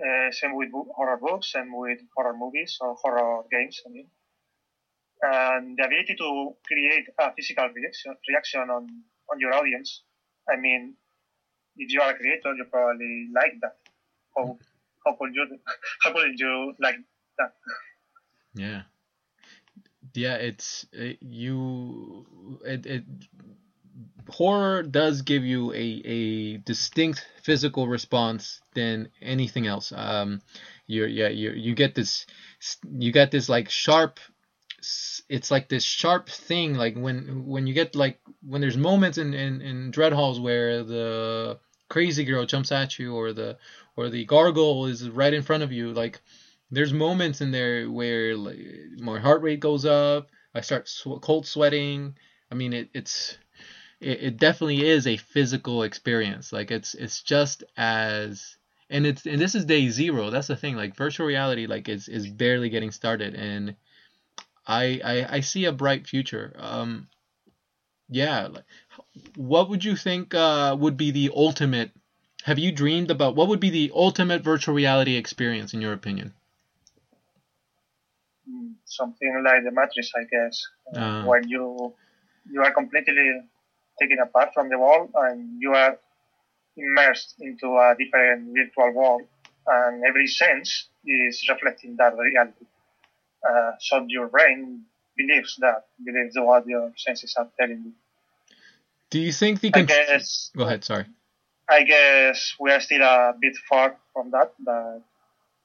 Uh, 0.00 0.30
same 0.32 0.54
with 0.54 0.70
horror 0.72 1.18
books, 1.18 1.52
same 1.52 1.76
with 1.76 1.98
horror 2.16 2.34
movies 2.36 2.78
or 2.80 2.94
horror 2.94 3.42
games. 3.50 3.82
I 3.86 3.90
mean, 3.90 4.06
and 5.22 5.76
the 5.76 5.84
ability 5.84 6.14
to 6.16 6.54
create 6.66 7.06
a 7.18 7.32
physical 7.34 7.68
reaction 7.68 8.16
reaction 8.28 8.60
on 8.70 8.86
on 9.30 9.38
your 9.38 9.52
audience. 9.52 10.02
I 10.48 10.56
mean, 10.56 10.94
if 11.76 11.92
you 11.92 12.00
are 12.00 12.12
a 12.12 12.16
creator, 12.16 12.54
you 12.54 12.64
probably 12.70 13.28
like 13.34 13.60
that. 13.60 13.76
How 14.34 14.58
how 15.04 15.16
could 15.20 15.34
you 15.34 15.46
how 16.02 16.12
could 16.12 16.38
you 16.38 16.72
like 16.80 16.96
that? 17.38 17.52
Yeah. 18.54 18.82
Yeah, 20.14 20.34
it's 20.36 20.86
it, 20.92 21.18
you. 21.20 22.26
It, 22.64 22.86
it 22.86 23.04
horror 24.28 24.82
does 24.82 25.22
give 25.22 25.44
you 25.44 25.72
a 25.72 26.02
a 26.04 26.56
distinct 26.58 27.26
physical 27.42 27.88
response 27.88 28.60
than 28.74 29.08
anything 29.20 29.66
else. 29.66 29.92
Um, 29.94 30.40
you're 30.86 31.08
yeah 31.08 31.28
you 31.28 31.50
you 31.52 31.74
get 31.74 31.94
this 31.94 32.26
you 32.98 33.12
get 33.12 33.30
this 33.30 33.48
like 33.48 33.68
sharp. 33.68 34.20
It's 35.28 35.50
like 35.50 35.68
this 35.68 35.84
sharp 35.84 36.28
thing, 36.28 36.74
like 36.74 36.96
when 36.96 37.46
when 37.46 37.66
you 37.66 37.74
get 37.74 37.94
like 37.94 38.18
when 38.46 38.60
there's 38.60 38.76
moments 38.76 39.18
in 39.18 39.34
in 39.34 39.60
in 39.60 39.90
Dread 39.90 40.12
Halls 40.12 40.40
where 40.40 40.82
the 40.82 41.58
crazy 41.88 42.24
girl 42.24 42.46
jumps 42.46 42.72
at 42.72 42.98
you 42.98 43.14
or 43.14 43.32
the 43.32 43.58
or 43.96 44.08
the 44.08 44.24
gargoyle 44.24 44.86
is 44.86 45.08
right 45.08 45.32
in 45.34 45.42
front 45.42 45.62
of 45.62 45.72
you, 45.72 45.92
like 45.92 46.20
there's 46.70 46.92
moments 46.92 47.40
in 47.40 47.50
there 47.50 47.90
where 47.90 48.36
like, 48.36 48.58
my 48.98 49.18
heart 49.18 49.42
rate 49.42 49.60
goes 49.60 49.84
up. 49.84 50.28
I 50.54 50.60
start 50.60 50.88
sw- 50.88 51.20
cold 51.20 51.46
sweating. 51.46 52.16
I 52.50 52.54
mean, 52.54 52.72
it, 52.72 52.90
it's 52.94 53.38
it, 54.00 54.22
it 54.22 54.36
definitely 54.38 54.86
is 54.86 55.06
a 55.06 55.16
physical 55.16 55.82
experience. 55.82 56.52
Like 56.52 56.70
it's 56.70 56.94
it's 56.94 57.22
just 57.22 57.64
as 57.76 58.56
and 58.88 59.06
it's 59.06 59.26
and 59.26 59.40
this 59.40 59.54
is 59.54 59.64
day 59.64 59.88
zero. 59.88 60.30
That's 60.30 60.48
the 60.48 60.56
thing. 60.56 60.76
Like 60.76 60.96
virtual 60.96 61.26
reality, 61.26 61.66
like 61.66 61.88
is 61.88 62.08
is 62.08 62.28
barely 62.28 62.70
getting 62.70 62.90
started, 62.90 63.34
and 63.34 63.74
I 64.66 65.00
I, 65.04 65.36
I 65.36 65.40
see 65.40 65.64
a 65.66 65.72
bright 65.72 66.06
future. 66.06 66.54
Um, 66.58 67.08
yeah. 68.08 68.48
Like, 68.48 68.64
what 69.36 69.68
would 69.70 69.84
you 69.84 69.96
think 69.96 70.34
uh, 70.34 70.76
would 70.78 70.96
be 70.96 71.10
the 71.10 71.30
ultimate? 71.34 71.92
Have 72.44 72.58
you 72.58 72.72
dreamed 72.72 73.10
about 73.10 73.36
what 73.36 73.48
would 73.48 73.60
be 73.60 73.70
the 73.70 73.92
ultimate 73.94 74.42
virtual 74.42 74.74
reality 74.74 75.16
experience 75.16 75.74
in 75.74 75.80
your 75.80 75.92
opinion? 75.92 76.32
Something 78.90 79.42
like 79.44 79.62
the 79.62 79.70
Matrix, 79.70 80.10
I 80.16 80.24
guess, 80.24 80.66
uh, 80.94 81.00
Ah. 81.00 81.24
when 81.24 81.46
you 81.48 81.94
you 82.52 82.60
are 82.66 82.72
completely 82.72 83.40
taken 84.00 84.18
apart 84.18 84.50
from 84.52 84.68
the 84.68 84.78
world 84.78 85.10
and 85.14 85.60
you 85.62 85.72
are 85.74 85.96
immersed 86.76 87.34
into 87.38 87.68
a 87.78 87.94
different 87.98 88.50
virtual 88.56 88.90
world, 88.92 89.22
and 89.66 90.04
every 90.04 90.26
sense 90.26 90.88
is 91.06 91.46
reflecting 91.48 91.94
that 91.96 92.16
reality. 92.16 92.66
Uh, 93.48 93.72
so 93.78 94.04
your 94.08 94.26
brain 94.28 94.84
believes 95.16 95.56
that, 95.60 95.86
believes 96.04 96.34
what 96.36 96.66
your 96.66 96.92
senses 96.96 97.34
are 97.38 97.48
telling 97.58 97.82
you. 97.86 97.92
Do 99.10 99.18
you 99.20 99.32
think 99.32 99.60
the 99.60 99.70
I 99.74 99.82
guess 99.82 100.50
Go 100.56 100.64
ahead. 100.64 100.84
Sorry. 100.84 101.06
I 101.68 101.82
guess 101.84 102.54
we 102.58 102.72
are 102.72 102.80
still 102.80 103.02
a 103.02 103.34
bit 103.40 103.56
far 103.68 103.96
from 104.12 104.30
that, 104.32 104.52
but 104.58 105.02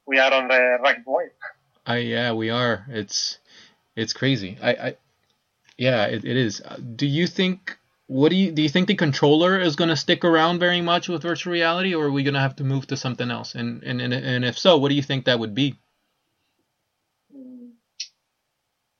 we 0.06 0.20
are 0.20 0.32
on 0.34 0.48
the 0.48 0.78
right 0.82 1.02
way. 1.06 1.26
I 1.86 1.98
yeah, 1.98 2.34
we 2.34 2.50
are. 2.50 2.86
It's 2.90 3.40
it's 3.96 4.14
crazy. 4.14 4.58
I 4.62 4.72
I 4.72 4.98
yeah, 5.78 6.06
it, 6.06 6.26
it 6.26 6.38
is. 6.38 6.62
Uh, 6.62 6.78
Do 6.78 7.06
you 7.08 7.28
think 7.28 7.78
what 8.08 8.30
do 8.30 8.36
you 8.36 8.52
do 8.52 8.62
you 8.62 8.70
think 8.70 8.88
the 8.88 8.96
controller 8.96 9.60
is 9.60 9.76
going 9.76 9.90
to 9.90 9.96
stick 9.98 10.24
around 10.26 10.60
very 10.60 10.82
much 10.82 11.10
with 11.10 11.24
virtual 11.24 11.54
reality 11.54 11.96
or 11.96 12.06
are 12.06 12.12
we 12.12 12.24
going 12.24 12.36
to 12.36 12.40
have 12.40 12.56
to 12.58 12.64
move 12.64 12.88
to 12.88 12.98
something 12.98 13.32
else? 13.32 13.56
And 13.56 13.84
and 13.84 14.02
and, 14.02 14.14
and 14.14 14.46
if 14.46 14.58
so, 14.58 14.78
what 14.78 14.90
do 14.90 14.96
you 14.96 15.04
think 15.04 15.26
that 15.26 15.40
would 15.40 15.56
be? 15.56 15.78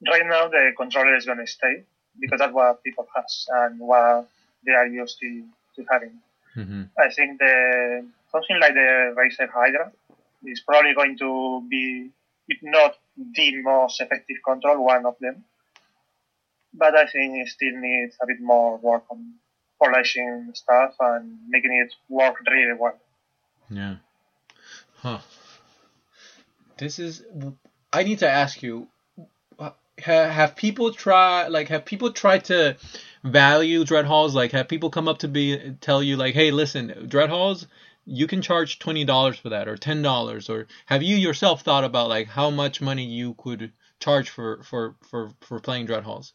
Right 0.08 0.26
now, 0.26 0.48
the 0.48 0.74
controller 0.78 1.16
is 1.16 1.26
going 1.26 1.40
to 1.40 1.48
stay 1.48 1.84
because 2.20 2.40
that's 2.40 2.54
what 2.54 2.84
people 2.84 3.08
has 3.16 3.48
and 3.50 3.80
what 3.80 4.30
they 4.66 4.74
are 4.74 4.88
used 4.88 5.20
to, 5.22 5.44
to 5.76 5.86
having. 5.92 6.20
hmm 6.54 6.84
I 7.00 7.10
think 7.12 7.40
the 7.40 8.06
something 8.32 8.60
like 8.60 8.74
the 8.74 9.16
Razer 9.18 9.50
Hydra 9.50 9.92
is 10.46 10.62
probably 10.62 10.94
going 10.94 11.18
to 11.20 11.64
be, 11.70 12.12
if 12.48 12.60
not 12.62 12.96
the 13.18 13.62
most 13.62 14.02
effective 14.02 14.38
control, 14.46 14.84
one 14.86 15.06
of 15.06 15.16
them. 15.20 15.44
But 16.74 16.96
I 16.96 17.06
think 17.08 17.38
it 17.38 17.48
still 17.48 17.78
needs 17.78 18.18
a 18.22 18.28
bit 18.28 18.42
more 18.42 18.78
work 18.78 19.04
on 19.10 19.36
polishing 19.82 20.52
stuff 20.54 20.96
and 21.00 21.38
making 21.48 21.74
it 21.74 21.94
work 22.10 22.36
really 22.50 22.74
well. 22.78 23.00
Yeah. 23.70 23.96
Huh. 24.98 25.20
This 26.78 27.00
is. 27.00 27.24
I 27.94 28.04
need 28.04 28.20
to 28.20 28.30
ask 28.30 28.62
you. 28.62 28.88
Have 30.00 30.58
people 30.58 30.92
try 30.92 31.48
like 31.48 31.70
have 31.70 31.86
people 31.86 32.12
tried 32.12 32.44
to 32.46 32.76
value 33.24 33.86
dread 33.86 34.04
halls? 34.04 34.36
Like 34.36 34.52
have 34.52 34.68
people 34.68 34.90
come 34.90 35.08
up 35.08 35.20
to 35.20 35.30
be 35.30 35.78
tell 35.80 36.04
you 36.04 36.18
like, 36.18 36.34
hey, 36.34 36.52
listen, 36.52 37.06
dread 37.08 37.30
halls, 37.30 37.66
you 38.06 38.28
can 38.28 38.42
charge 38.42 38.80
twenty 38.80 39.04
dollars 39.06 39.38
for 39.38 39.50
that 39.50 39.68
or 39.68 39.76
ten 39.78 40.02
dollars, 40.02 40.50
or 40.50 40.68
have 40.86 41.04
you 41.04 41.16
yourself 41.18 41.62
thought 41.62 41.84
about 41.84 42.10
like 42.10 42.28
how 42.28 42.50
much 42.50 42.82
money 42.82 43.06
you 43.06 43.34
could 43.36 43.74
charge 44.00 44.30
for 44.30 44.64
for 44.64 44.96
for 45.10 45.32
for 45.42 45.60
playing 45.60 45.86
dread 45.88 46.04
halls? 46.04 46.34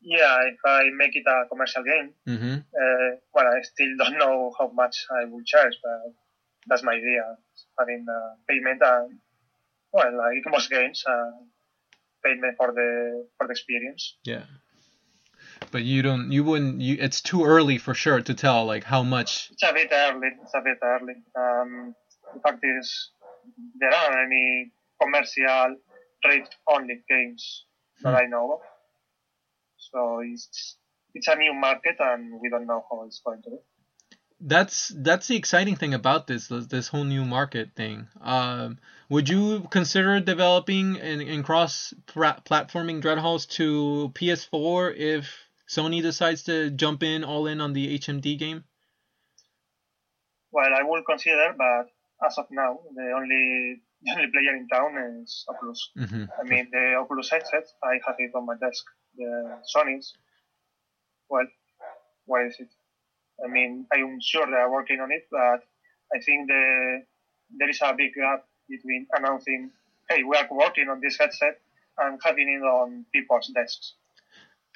Yeah, 0.00 0.36
if 0.46 0.58
I 0.64 0.90
make 0.96 1.16
it 1.16 1.24
a 1.26 1.48
commercial 1.48 1.82
game, 1.82 2.14
Mm-hmm. 2.28 2.54
uh, 2.54 3.16
well, 3.34 3.46
I 3.46 3.60
still 3.62 3.96
don't 3.98 4.18
know 4.22 4.52
how 4.58 4.68
much 4.68 5.06
I 5.10 5.24
will 5.24 5.42
charge, 5.44 5.74
but 5.82 6.12
that's 6.66 6.82
my 6.82 6.92
idea. 6.92 7.36
Having 7.78 8.06
uh, 8.08 8.34
payment 8.48 8.80
and, 8.82 9.18
well, 9.92 10.16
like 10.16 10.42
most 10.46 10.70
games, 10.70 11.04
uh, 11.08 11.30
payment 12.24 12.56
for 12.56 12.72
the 12.72 13.26
for 13.36 13.46
the 13.46 13.52
experience. 13.52 14.16
Yeah. 14.24 14.44
But 15.70 15.82
you 15.82 16.02
don't. 16.02 16.32
You 16.32 16.44
wouldn't. 16.44 16.80
You. 16.80 16.96
It's 17.00 17.20
too 17.20 17.44
early 17.44 17.78
for 17.78 17.94
sure 17.94 18.20
to 18.20 18.34
tell 18.34 18.64
like 18.64 18.84
how 18.84 19.02
much. 19.02 19.50
It's 19.52 19.62
a 19.62 19.72
bit 19.72 19.88
early. 19.92 20.28
It's 20.42 20.54
a 20.54 20.60
bit 20.60 20.78
early. 20.82 21.14
Um, 21.34 21.94
the 22.34 22.40
fact 22.40 22.64
is, 22.64 23.10
there 23.78 23.90
aren't 23.92 24.16
any 24.26 24.72
commercial 25.00 25.76
trade-only 26.24 27.02
games 27.08 27.64
that 28.02 28.10
Hmm. 28.10 28.16
I 28.16 28.26
know 28.26 28.54
of. 28.54 28.60
So 29.76 30.20
it's 30.24 30.76
it's 31.14 31.28
a 31.28 31.36
new 31.36 31.54
market, 31.54 31.96
and 31.98 32.40
we 32.40 32.48
don't 32.50 32.66
know 32.66 32.84
how 32.90 33.04
it's 33.06 33.20
going 33.24 33.42
to 33.42 33.50
be. 33.50 33.56
That's 34.38 34.88
that's 34.94 35.28
the 35.28 35.36
exciting 35.36 35.76
thing 35.76 35.94
about 35.94 36.26
this 36.26 36.48
this 36.48 36.88
whole 36.88 37.04
new 37.04 37.24
market 37.24 37.70
thing. 37.74 38.08
Um, 38.20 38.78
would 39.08 39.28
you 39.30 39.66
consider 39.70 40.20
developing 40.20 41.00
and, 41.00 41.22
and 41.22 41.42
cross 41.42 41.94
platforming 42.06 43.00
Dreadhalls 43.00 43.48
to 43.52 44.12
PS4 44.14 44.94
if 44.96 45.45
Sony 45.68 46.00
decides 46.00 46.42
to 46.44 46.70
jump 46.70 47.02
in 47.02 47.24
all 47.24 47.46
in 47.46 47.60
on 47.60 47.72
the 47.72 47.98
HMD 47.98 48.38
game? 48.38 48.64
Well, 50.52 50.72
I 50.72 50.82
will 50.82 51.02
consider, 51.02 51.54
but 51.56 51.90
as 52.24 52.38
of 52.38 52.46
now, 52.50 52.80
the 52.94 53.12
only 53.14 53.82
the 54.02 54.12
only 54.12 54.30
player 54.30 54.54
in 54.54 54.68
town 54.68 55.22
is 55.22 55.44
Oculus. 55.48 55.90
Mm-hmm. 55.98 56.24
I 56.40 56.44
mean, 56.44 56.68
the 56.70 56.94
Oculus 57.00 57.30
headset, 57.30 57.66
I 57.82 57.98
have 58.06 58.16
it 58.18 58.32
on 58.34 58.46
my 58.46 58.54
desk. 58.56 58.84
The 59.16 59.58
Sony's, 59.74 60.14
well, 61.28 61.46
where 62.26 62.46
is 62.46 62.56
it? 62.58 62.68
I 63.44 63.48
mean, 63.48 63.86
I'm 63.92 64.18
sure 64.20 64.46
they 64.46 64.56
are 64.56 64.70
working 64.70 65.00
on 65.00 65.10
it, 65.12 65.26
but 65.30 65.60
I 66.14 66.20
think 66.24 66.48
the 66.48 67.02
there 67.58 67.68
is 67.68 67.80
a 67.82 67.94
big 67.94 68.14
gap 68.14 68.44
between 68.68 69.06
announcing, 69.12 69.72
"Hey, 70.08 70.22
we 70.22 70.36
are 70.36 70.48
working 70.50 70.88
on 70.88 71.00
this 71.00 71.18
headset," 71.18 71.60
and 71.98 72.20
having 72.22 72.48
it 72.48 72.62
on 72.62 73.06
people's 73.12 73.48
desks. 73.48 73.94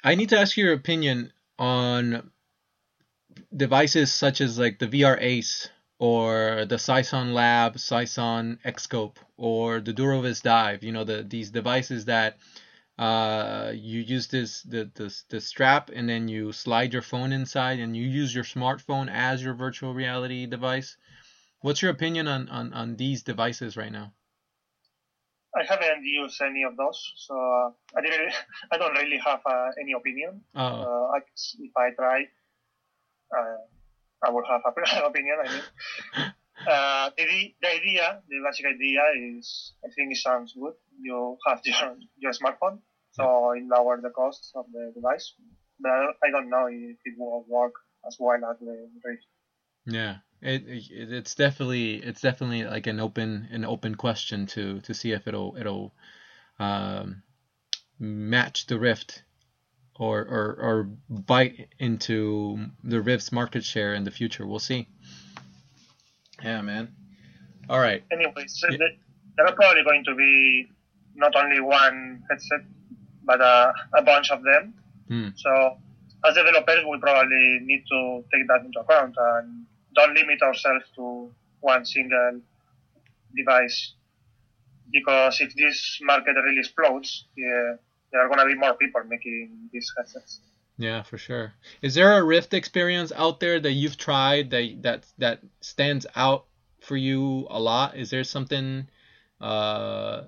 I 0.03 0.15
need 0.15 0.29
to 0.29 0.39
ask 0.39 0.57
your 0.57 0.73
opinion 0.73 1.31
on 1.59 2.31
devices 3.55 4.11
such 4.11 4.41
as 4.41 4.57
like 4.57 4.79
the 4.79 4.87
VR 4.87 5.17
Ace 5.21 5.69
or 5.99 6.65
the 6.67 6.77
Sison 6.77 7.33
Lab, 7.33 7.75
Sison 7.75 8.57
Xscope, 8.65 9.17
or 9.37 9.79
the 9.79 9.93
Durovis 9.93 10.41
Dive. 10.41 10.83
You 10.83 10.91
know, 10.91 11.03
the 11.03 11.21
these 11.21 11.51
devices 11.51 12.05
that 12.05 12.37
uh, 12.97 13.71
you 13.75 14.01
use 14.01 14.27
this 14.27 14.63
the, 14.63 14.89
the 14.95 15.15
the 15.29 15.39
strap 15.39 15.91
and 15.93 16.09
then 16.09 16.27
you 16.27 16.51
slide 16.51 16.93
your 16.93 17.03
phone 17.03 17.31
inside 17.31 17.79
and 17.79 17.95
you 17.95 18.03
use 18.07 18.33
your 18.33 18.43
smartphone 18.43 19.09
as 19.11 19.43
your 19.43 19.53
virtual 19.53 19.93
reality 19.93 20.47
device. 20.47 20.97
What's 21.61 21.83
your 21.83 21.91
opinion 21.91 22.27
on, 22.27 22.49
on, 22.49 22.73
on 22.73 22.95
these 22.95 23.21
devices 23.21 23.77
right 23.77 23.91
now? 23.91 24.13
I 25.55 25.63
haven't 25.67 26.03
used 26.05 26.41
any 26.41 26.63
of 26.63 26.77
those, 26.77 26.99
so 27.17 27.35
uh, 27.35 27.69
I 27.97 28.01
didn't. 28.01 28.33
I 28.71 28.77
don't 28.77 28.95
really 28.95 29.19
have 29.19 29.41
uh, 29.45 29.69
any 29.81 29.93
opinion. 29.93 30.41
Oh, 30.55 30.61
Uh, 30.61 31.05
I, 31.15 31.19
if 31.59 31.73
I 31.75 31.89
try, 31.91 32.19
uh, 33.37 33.59
I 34.23 34.29
will 34.29 34.45
have 34.47 34.61
an 34.77 35.03
opinion. 35.03 35.37
I 35.43 35.47
mean, 35.51 35.63
uh, 36.67 37.09
the, 37.17 37.53
the 37.61 37.67
idea, 37.67 38.21
the 38.29 38.37
basic 38.45 38.65
idea 38.65 39.01
is, 39.37 39.73
I 39.83 39.89
think 39.95 40.13
it 40.13 40.17
sounds 40.17 40.53
good. 40.53 40.73
You 40.99 41.37
have 41.47 41.59
your, 41.65 41.97
your 42.17 42.31
smartphone, 42.31 42.79
so 43.11 43.51
it 43.51 43.63
lower 43.67 43.99
the 44.01 44.09
cost 44.11 44.51
of 44.55 44.65
the 44.71 44.91
device. 44.95 45.33
But 45.79 46.15
I 46.23 46.29
don't 46.31 46.49
know 46.49 46.67
if 46.67 46.97
it 47.03 47.15
will 47.17 47.43
work 47.47 47.73
as 48.07 48.15
well 48.19 48.39
as 48.49 48.57
the 48.59 48.87
Rift. 49.03 49.25
Yeah, 49.85 50.17
it, 50.41 50.63
it 50.67 51.11
it's 51.11 51.35
definitely 51.35 51.95
it's 51.95 52.21
definitely 52.21 52.63
like 52.63 52.87
an 52.87 52.99
open 52.99 53.47
an 53.51 53.65
open 53.65 53.95
question 53.95 54.45
to 54.47 54.79
to 54.81 54.93
see 54.93 55.11
if 55.11 55.27
it'll 55.27 55.55
it'll 55.59 55.93
um, 56.59 57.23
match 57.99 58.67
the 58.67 58.77
Rift 58.79 59.23
or, 59.95 60.19
or 60.19 60.57
or 60.59 60.89
bite 61.09 61.69
into 61.79 62.65
the 62.83 63.01
Rift's 63.01 63.31
market 63.31 63.63
share 63.63 63.93
in 63.93 64.03
the 64.03 64.11
future. 64.11 64.45
We'll 64.45 64.59
see. 64.59 64.87
Yeah, 66.43 66.61
man. 66.61 66.89
All 67.69 67.79
right. 67.79 68.03
Anyways, 68.11 68.59
so 68.59 68.67
Yeah. 68.69 68.77
there 69.37 69.45
are 69.47 69.53
probably 69.55 69.83
going 69.83 70.03
to 70.05 70.15
be 70.15 70.67
not 71.15 71.35
only 71.35 71.59
one 71.59 72.23
headset, 72.29 72.61
but 73.23 73.41
uh, 73.41 73.71
a 73.95 74.01
bunch 74.01 74.31
of 74.31 74.43
them. 74.43 74.73
Hmm. 75.07 75.27
So 75.35 75.77
as 76.25 76.35
developers, 76.35 76.85
we 76.89 76.99
probably 76.99 77.59
need 77.63 77.83
to 77.89 78.23
take 78.33 78.47
that 78.47 78.65
into 78.65 78.79
account 78.79 79.15
and 79.17 79.65
don't 79.95 80.13
limit 80.15 80.41
ourselves 80.41 80.85
to 80.95 81.31
one 81.59 81.85
single 81.85 82.41
device. 83.35 83.93
Because 84.91 85.39
if 85.39 85.55
this 85.55 85.99
market 86.03 86.35
really 86.35 86.59
explodes, 86.59 87.25
yeah, 87.37 87.75
there 88.11 88.21
are 88.21 88.27
going 88.27 88.39
to 88.39 88.45
be 88.45 88.55
more 88.55 88.73
people 88.73 89.01
making 89.07 89.69
these 89.71 89.91
headsets. 89.97 90.41
Yeah, 90.77 91.03
for 91.03 91.17
sure. 91.17 91.53
Is 91.81 91.95
there 91.95 92.17
a 92.17 92.23
Rift 92.23 92.53
experience 92.53 93.11
out 93.15 93.39
there 93.39 93.59
that 93.59 93.71
you've 93.71 93.97
tried 93.97 94.49
that 94.49 94.81
that 94.81 95.05
that 95.19 95.39
stands 95.61 96.07
out 96.15 96.45
for 96.79 96.97
you 96.97 97.47
a 97.49 97.59
lot? 97.59 97.95
Is 97.95 98.09
there 98.09 98.23
something 98.23 98.87
uh, 99.39 100.23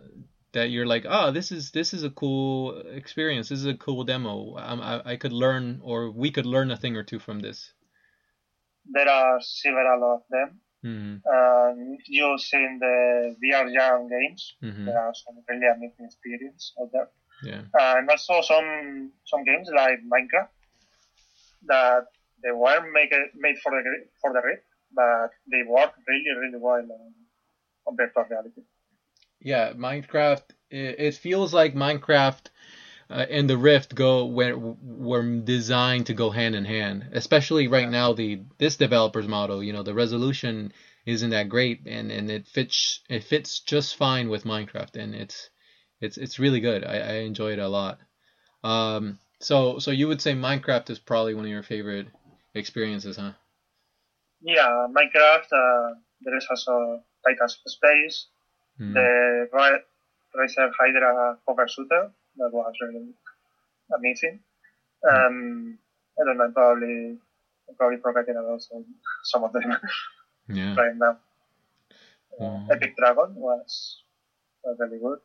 that 0.54 0.70
you're 0.70 0.86
like, 0.86 1.06
oh, 1.08 1.32
this 1.32 1.52
is 1.52 1.72
this 1.72 1.94
is 1.94 2.04
a 2.04 2.10
cool 2.10 2.80
experience. 2.92 3.50
This 3.50 3.60
is 3.60 3.66
a 3.66 3.76
cool 3.76 4.04
demo. 4.04 4.56
Um, 4.58 4.82
I 4.82 5.02
I 5.14 5.16
could 5.18 5.34
learn, 5.34 5.82
or 5.84 6.12
we 6.12 6.32
could 6.32 6.46
learn 6.46 6.72
a 6.72 6.78
thing 6.78 6.96
or 6.96 7.04
two 7.04 7.20
from 7.20 7.40
this. 7.40 7.74
There 8.86 9.10
are 9.10 9.40
several 9.42 10.16
of 10.16 10.22
them. 10.30 10.60
Hmm. 10.84 11.16
Um, 11.34 11.96
if 11.98 12.10
you've 12.10 12.42
seen 12.42 12.78
the 12.80 13.36
VR 13.42 13.72
Jam 13.74 14.10
games, 14.10 14.56
hmm 14.62 14.86
there 14.86 15.00
are 15.00 15.14
some 15.14 15.36
really 15.50 15.68
amazing 15.68 16.06
experience 16.06 16.74
out 16.80 16.90
there. 16.92 17.10
Yeah. 17.44 17.64
and 17.74 18.10
also 18.10 18.42
some 18.42 19.12
some 19.26 19.44
games 19.44 19.70
like 19.76 20.00
Minecraft 20.08 20.54
that 21.68 22.06
they 22.44 22.52
were 22.52 22.80
make 22.92 23.12
made 23.36 23.58
for 23.64 23.72
the 23.72 23.82
for 24.22 24.32
the 24.34 24.42
Rift, 24.44 24.68
but 24.94 25.32
they 25.52 25.64
work 25.68 25.94
really 26.08 26.34
really 26.40 26.60
well 26.60 26.84
on, 26.84 27.14
on 27.88 27.98
virtual 27.98 28.26
reality. 28.30 28.62
Yeah, 29.44 29.74
Minecraft. 29.74 30.44
It, 30.72 30.96
it 31.00 31.16
feels 31.16 31.54
like 31.54 31.76
Minecraft 31.76 32.48
uh, 33.10 33.26
and 33.30 33.50
the 33.50 33.58
Rift 33.58 33.96
go 33.96 34.26
were 34.28 34.58
were 34.58 35.24
designed 35.42 36.08
to 36.08 36.14
go 36.16 36.32
hand 36.32 36.56
in 36.56 36.66
hand. 36.66 37.10
Especially 37.14 37.68
right 37.68 37.90
now, 37.90 38.14
the 38.14 38.42
this 38.58 38.78
developer's 38.78 39.28
model. 39.28 39.64
You 39.64 39.74
know, 39.74 39.84
the 39.84 39.94
resolution 39.94 40.74
isn't 41.06 41.32
that 41.32 41.50
great, 41.50 41.82
and, 41.86 42.12
and 42.12 42.32
it 42.32 42.48
fits 42.48 43.02
it 43.10 43.24
fits 43.26 43.60
just 43.60 43.98
fine 43.98 44.30
with 44.30 44.46
Minecraft, 44.46 44.96
and 44.96 45.14
it's 45.16 45.50
it's 46.02 46.18
it's 46.18 46.40
really 46.40 46.62
good. 46.62 46.86
I, 46.86 46.98
I 47.00 47.14
enjoy 47.16 47.54
it 47.54 47.60
a 47.60 47.68
lot. 47.68 48.00
Um, 48.64 49.20
so 49.42 49.80
so 49.80 49.92
you 49.92 50.08
would 50.08 50.22
say 50.22 50.34
Minecraft 50.34 50.90
is 50.90 51.00
probably 51.00 51.36
one 51.36 51.46
of 51.46 51.52
your 51.52 51.64
favorite 51.64 52.08
experiences, 52.56 53.18
huh? 53.18 53.34
Yeah, 54.42 54.88
Minecraft. 54.90 55.48
Uh, 55.52 55.96
there 56.22 56.38
is 56.38 56.48
also 56.50 57.04
Titans 57.26 57.60
Space, 57.68 58.28
Hmm. 58.84 58.94
the 58.94 59.48
Ra- 59.54 59.84
Razer 60.36 60.70
Hydra 60.80 61.38
cover 61.48 61.68
shooter 61.68 62.12
that 62.38 62.52
was 62.52 62.74
really 62.82 63.14
amazing. 63.96 64.40
Um, 65.10 65.78
I 66.20 66.26
don't 66.26 66.38
know, 66.38 66.52
probably 66.54 67.18
I'm 67.70 67.76
probably 67.78 67.98
forgetting 67.98 68.36
about 68.38 68.62
some, 68.62 68.86
some 69.24 69.44
of 69.44 69.52
them. 69.54 69.64
Yeah. 70.50 70.76
right 70.76 70.96
now. 70.96 71.18
Uh, 72.40 72.44
Mm. 72.44 72.72
Epic 72.72 72.96
Dragon 72.98 73.36
was, 73.36 74.02
was 74.64 74.78
really 74.80 75.00
good. 75.00 75.20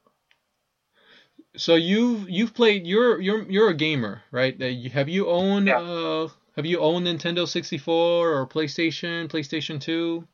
So 1.56 1.74
you've 1.74 2.28
you've 2.28 2.54
played 2.54 2.86
you're 2.86 3.20
you're 3.20 3.42
you're 3.50 3.68
a 3.70 3.74
gamer, 3.74 4.22
right? 4.30 4.54
Uh, 4.61 4.88
Have 4.90 5.09
you 5.09 5.28
owned 5.28 5.68
Yeah. 5.68 5.78
uh 5.78 6.28
have 6.56 6.66
you 6.66 6.78
owned 6.80 7.06
Nintendo 7.06 7.46
64 7.48 8.32
or 8.32 8.46
PlayStation, 8.46 9.28
PlayStation 9.28 9.80
2? 9.80 10.26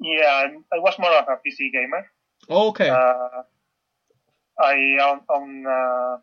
Yeah, 0.00 0.32
I'm- 0.42 0.64
I 0.72 0.78
was 0.78 0.98
more 0.98 1.12
of 1.12 1.28
a 1.28 1.36
PC 1.44 1.70
gamer. 1.72 2.10
Oh, 2.48 2.68
okay. 2.68 2.88
Uh, 2.88 3.42
I 4.58 4.74
own, 5.02 5.20
own 5.28 5.66
uh, 5.66 6.16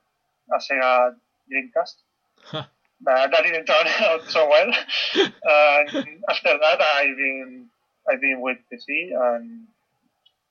a 0.54 0.58
Sega 0.60 1.16
Dreamcast, 1.52 1.96
Huh. 2.44 2.66
but 3.02 3.32
that 3.32 3.44
didn't 3.44 3.66
turn 3.66 3.88
out 4.02 4.24
so 4.30 4.48
well. 4.50 4.68
and 5.16 6.24
after 6.30 6.58
that, 6.58 6.82
I've 6.82 7.16
been 7.18 7.70
I've 8.10 8.22
been 8.22 8.42
with 8.42 8.58
PC, 8.72 9.12
and 9.14 9.68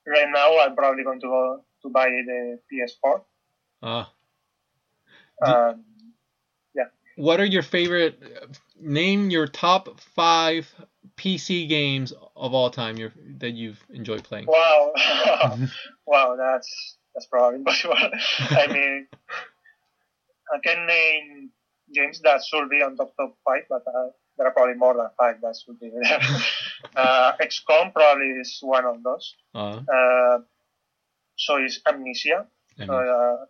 right 0.05 0.29
now 0.29 0.59
I'm 0.59 0.75
probably 0.75 1.03
going 1.03 1.19
to 1.21 1.27
go 1.27 1.63
to 1.83 1.89
buy 1.89 2.07
the 2.09 2.59
PS4. 2.71 3.21
Uh, 3.81 4.05
Do- 5.45 5.51
Um, 5.51 5.83
what 7.17 7.39
are 7.39 7.45
your 7.45 7.63
favorite 7.63 8.21
name 8.79 9.31
your 9.31 9.47
top 9.47 9.99
5 9.99 10.75
PC 11.15 11.67
games 11.69 12.13
of 12.35 12.53
all 12.53 12.69
time 12.69 12.97
your, 12.97 13.11
that 13.39 13.51
you've 13.51 13.81
enjoyed 13.89 14.23
playing? 14.23 14.45
Wow, 14.47 14.91
wow, 16.07 16.35
that's 16.37 16.97
that's 17.13 17.25
probably 17.27 17.59
impossible. 17.59 17.95
I 17.97 18.67
mean, 18.67 19.07
I 20.53 20.59
can 20.63 20.85
name 20.85 21.49
games 21.93 22.21
that 22.21 22.41
should 22.45 22.69
be 22.69 22.81
on 22.81 22.95
top 22.97 23.15
top 23.17 23.35
five, 23.45 23.63
but 23.69 23.83
uh, 23.87 24.09
there 24.37 24.47
are 24.47 24.51
probably 24.51 24.75
more 24.75 24.93
than 24.95 25.07
five 25.17 25.41
that 25.41 25.55
should 25.63 25.79
be 25.79 25.89
there. 25.89 26.19
uh, 26.95 27.33
XCOM 27.41 27.93
probably 27.93 28.31
is 28.41 28.59
one 28.61 28.85
of 28.85 29.01
those. 29.03 29.35
Uh, 29.55 29.81
Uh, 29.91 30.39
so 31.37 31.57
is 31.63 31.81
Amnesia, 31.87 32.47
and- 32.77 32.89
uh, 32.89 33.45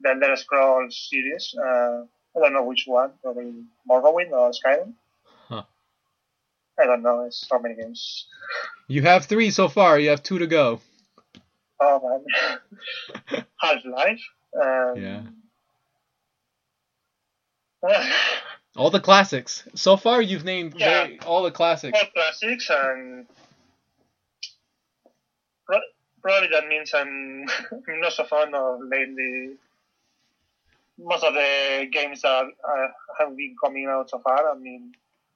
the 0.00 0.10
Elder 0.10 0.36
Scrolls 0.36 1.08
series. 1.10 1.54
Uh, 1.58 2.04
I 2.36 2.40
don't 2.40 2.52
know 2.52 2.64
which 2.64 2.84
one, 2.86 3.12
probably 3.22 3.52
Morrowind 3.88 4.30
or 4.30 4.52
Skyrim. 4.52 4.92
I 6.80 6.86
don't 6.86 7.02
know. 7.02 7.22
It's 7.24 7.46
so 7.48 7.58
many 7.58 7.74
games. 7.74 8.26
you 8.86 9.02
have 9.02 9.24
three 9.26 9.50
so 9.50 9.68
far. 9.68 9.98
You 9.98 10.10
have 10.10 10.22
two 10.22 10.38
to 10.38 10.46
go. 10.46 10.80
Oh 11.80 12.00
man, 13.28 13.44
Half 13.60 13.84
Life. 13.84 14.20
Um, 14.60 14.94
Yeah. 14.96 15.22
All 18.76 18.90
the 18.90 19.00
classics. 19.00 19.64
So 19.74 19.96
far, 19.96 20.20
you've 20.22 20.44
named 20.44 20.74
Yeah. 20.76 21.04
very- 21.04 21.18
all 21.20 21.42
the 21.42 21.50
classics. 21.50 21.96
More 21.98 22.10
classics 22.14 22.70
and 22.70 23.26
probably 26.22 26.48
that 26.52 26.66
means 26.68 26.92
I'm 26.94 27.46
I'm 27.88 28.00
not 28.00 28.12
so 28.12 28.24
fond 28.24 28.54
of 28.54 28.80
lately. 28.82 29.56
Most 30.98 31.22
of 31.24 31.34
the 31.34 31.86
games 31.92 32.22
that 32.22 32.44
uh, 32.44 32.86
have 33.18 33.36
been 33.36 33.54
coming 33.62 33.86
out 33.86 34.10
so 34.10 34.18
far, 34.18 34.50
I 34.50 34.54
mean, 34.58 34.92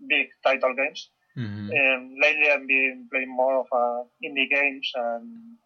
big 0.09 0.29
title 0.43 0.75
games. 0.75 1.09
Hmm 1.35 1.71
And 1.71 2.19
lately 2.23 2.51
I've 2.51 2.67
been 2.67 3.09
playing 3.11 3.35
more 3.35 3.61
of 3.61 3.67
uh, 3.73 4.05
indie 4.25 4.51
games 4.51 4.91
and 4.95 5.57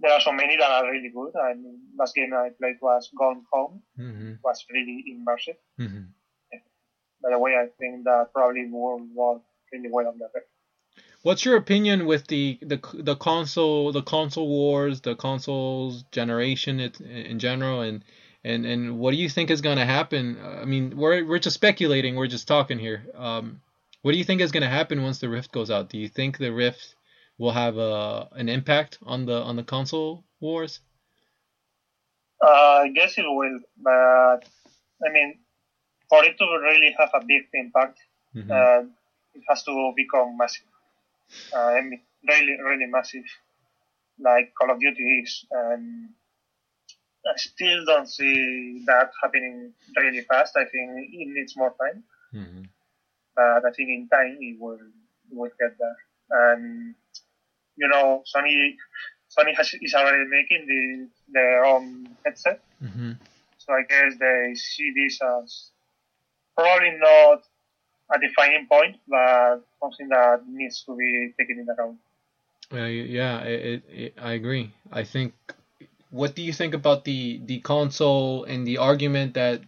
there 0.00 0.12
are 0.12 0.20
so 0.20 0.32
many 0.32 0.56
that 0.56 0.68
are 0.68 0.90
really 0.90 1.10
good. 1.14 1.32
I 1.38 1.54
mean, 1.54 1.78
last 1.96 2.14
game 2.14 2.32
I 2.34 2.50
played 2.58 2.76
was 2.82 3.08
Gone 3.16 3.44
Home, 3.52 3.82
hmm 3.96 4.32
was 4.42 4.64
really 4.70 5.04
immersive. 5.12 5.58
hmm 5.76 6.06
By 7.22 7.30
the 7.30 7.38
way, 7.38 7.52
I 7.52 7.66
think 7.78 8.04
that 8.04 8.32
probably 8.32 8.68
will 8.68 9.00
work 9.14 9.42
really 9.72 9.88
well 9.90 10.08
on 10.08 10.18
that. 10.18 10.30
What's 11.22 11.44
your 11.44 11.56
opinion 11.56 12.06
with 12.06 12.26
the, 12.26 12.58
the 12.62 12.80
the 12.94 13.14
console 13.14 13.92
the 13.92 14.02
console 14.02 14.48
wars, 14.48 15.00
the 15.02 15.14
consoles 15.14 16.02
generation 16.10 16.80
it, 16.80 17.00
in 17.00 17.38
general, 17.38 17.80
and 17.80 18.04
and 18.42 18.66
and 18.66 18.98
what 18.98 19.12
do 19.12 19.16
you 19.16 19.28
think 19.28 19.50
is 19.50 19.60
going 19.60 19.78
to 19.78 19.84
happen? 19.84 20.36
I 20.42 20.64
mean, 20.64 20.96
we're 20.96 21.24
we're 21.24 21.38
just 21.38 21.54
speculating. 21.54 22.16
We're 22.16 22.26
just 22.26 22.48
talking 22.48 22.80
here. 22.80 23.06
Um, 23.14 23.60
what 24.02 24.12
do 24.12 24.18
you 24.18 24.24
think 24.24 24.40
is 24.40 24.52
going 24.52 24.62
to 24.62 24.68
happen 24.68 25.02
once 25.02 25.18
the 25.18 25.28
Rift 25.28 25.52
goes 25.52 25.70
out? 25.70 25.88
Do 25.88 25.98
you 25.98 26.08
think 26.08 26.38
the 26.38 26.52
Rift 26.52 26.94
will 27.38 27.52
have 27.52 27.76
a 27.78 28.28
an 28.32 28.48
impact 28.48 28.98
on 29.02 29.26
the 29.26 29.40
on 29.42 29.56
the 29.56 29.64
console 29.64 30.24
wars? 30.40 30.80
Uh, 32.44 32.82
I 32.84 32.88
guess 32.88 33.16
it 33.18 33.24
will, 33.24 33.60
but 33.78 34.44
I 35.06 35.08
mean, 35.12 35.38
for 36.08 36.24
it 36.24 36.36
to 36.38 36.46
really 36.62 36.94
have 36.98 37.10
a 37.14 37.24
big 37.24 37.44
impact, 37.54 37.98
Mhm. 38.34 38.50
uh, 38.50 38.82
it 39.34 39.42
has 39.48 39.62
to 39.64 39.92
become 39.96 40.36
massive. 40.36 40.66
Uh, 41.54 41.70
I 41.78 41.80
mean, 41.82 42.02
really, 42.28 42.56
really 42.60 42.86
massive, 42.86 43.24
like 44.18 44.52
Call 44.58 44.70
of 44.72 44.80
Duty 44.80 45.20
is. 45.22 45.46
And 45.50 46.14
I 47.26 47.36
still 47.36 47.84
don't 47.84 48.08
see 48.08 48.82
that 48.86 49.12
happening 49.22 49.74
really 49.96 50.22
fast. 50.22 50.56
I 50.56 50.64
think 50.64 50.90
it 51.12 51.28
needs 51.28 51.56
more 51.56 51.74
time, 51.80 52.04
Mhm. 52.34 52.71
But 53.34 53.64
I 53.64 53.70
think 53.76 53.88
in 53.88 54.08
time 54.08 54.36
it 54.40 54.56
will, 54.58 54.74
it 54.74 55.36
will 55.36 55.50
get 55.58 55.72
there. 55.78 55.96
And 56.30 56.94
you 57.76 57.88
know, 57.88 58.22
Sony, 58.34 58.74
Sony 59.36 59.54
has, 59.56 59.74
is 59.80 59.94
already 59.94 60.28
making 60.28 60.66
the, 60.66 61.08
their 61.32 61.64
own 61.64 62.08
headset. 62.24 62.60
Mhm. 62.82 63.16
So 63.58 63.72
I 63.72 63.82
guess 63.88 64.18
they 64.18 64.54
see 64.54 64.92
this 64.94 65.20
as 65.22 65.70
probably 66.56 66.90
not 66.98 67.38
a 68.14 68.18
defining 68.18 68.66
point, 68.66 68.96
but 69.08 69.58
something 69.80 70.08
that 70.08 70.40
needs 70.46 70.82
to 70.84 70.96
be 70.96 71.32
taken 71.38 71.60
into 71.60 71.72
account. 71.72 71.98
Uh, 72.72 72.86
yeah, 72.86 73.40
it, 73.40 73.82
it, 73.88 74.14
I 74.18 74.32
agree. 74.32 74.72
I 74.90 75.04
think. 75.04 75.34
What 76.10 76.34
do 76.34 76.42
you 76.42 76.52
think 76.52 76.74
about 76.74 77.04
the 77.04 77.40
the 77.44 77.60
console 77.60 78.44
and 78.44 78.66
the 78.66 78.76
argument 78.76 79.32
that 79.34 79.62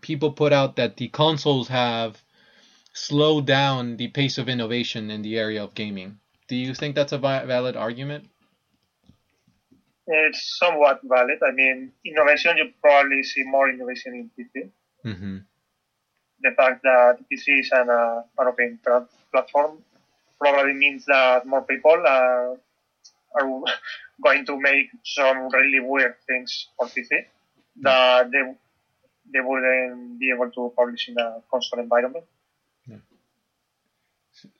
people 0.00 0.30
put 0.30 0.52
out 0.52 0.76
that 0.76 0.96
the 0.96 1.08
consoles 1.08 1.68
have 1.68 2.22
slowed 3.00 3.46
down 3.46 3.96
the 3.96 4.08
pace 4.08 4.36
of 4.36 4.48
innovation 4.48 5.10
in 5.10 5.22
the 5.22 5.38
area 5.38 5.62
of 5.64 5.74
gaming? 5.74 6.18
Do 6.48 6.56
you 6.56 6.74
think 6.74 6.94
that's 6.94 7.12
a 7.12 7.18
valid 7.18 7.76
argument? 7.76 8.28
It's 10.06 10.58
somewhat 10.58 11.00
valid. 11.04 11.38
I 11.46 11.52
mean, 11.52 11.92
innovation, 12.04 12.56
you 12.58 12.72
probably 12.82 13.22
see 13.22 13.44
more 13.44 13.70
innovation 13.70 14.12
in 14.14 14.30
PC. 14.34 14.70
Mm-hmm. 15.06 15.36
The 16.42 16.50
fact 16.56 16.82
that 16.82 17.18
PC 17.30 17.60
is 17.60 17.70
an, 17.72 17.88
uh, 17.88 18.22
an 18.38 18.48
open 18.48 18.78
pla- 18.84 19.06
platform 19.30 19.78
probably 20.40 20.74
means 20.74 21.04
that 21.06 21.46
more 21.46 21.62
people 21.62 22.02
are, 22.06 22.56
are 23.34 23.46
going 24.24 24.44
to 24.46 24.60
make 24.60 24.88
some 25.04 25.48
really 25.50 25.80
weird 25.80 26.16
things 26.26 26.68
for 26.76 26.86
PC 26.86 27.24
that 27.82 28.30
they, 28.32 28.42
they 29.32 29.40
wouldn't 29.40 30.18
be 30.18 30.30
able 30.34 30.50
to 30.50 30.72
publish 30.76 31.08
in 31.08 31.16
a 31.18 31.40
console 31.50 31.78
environment. 31.78 32.24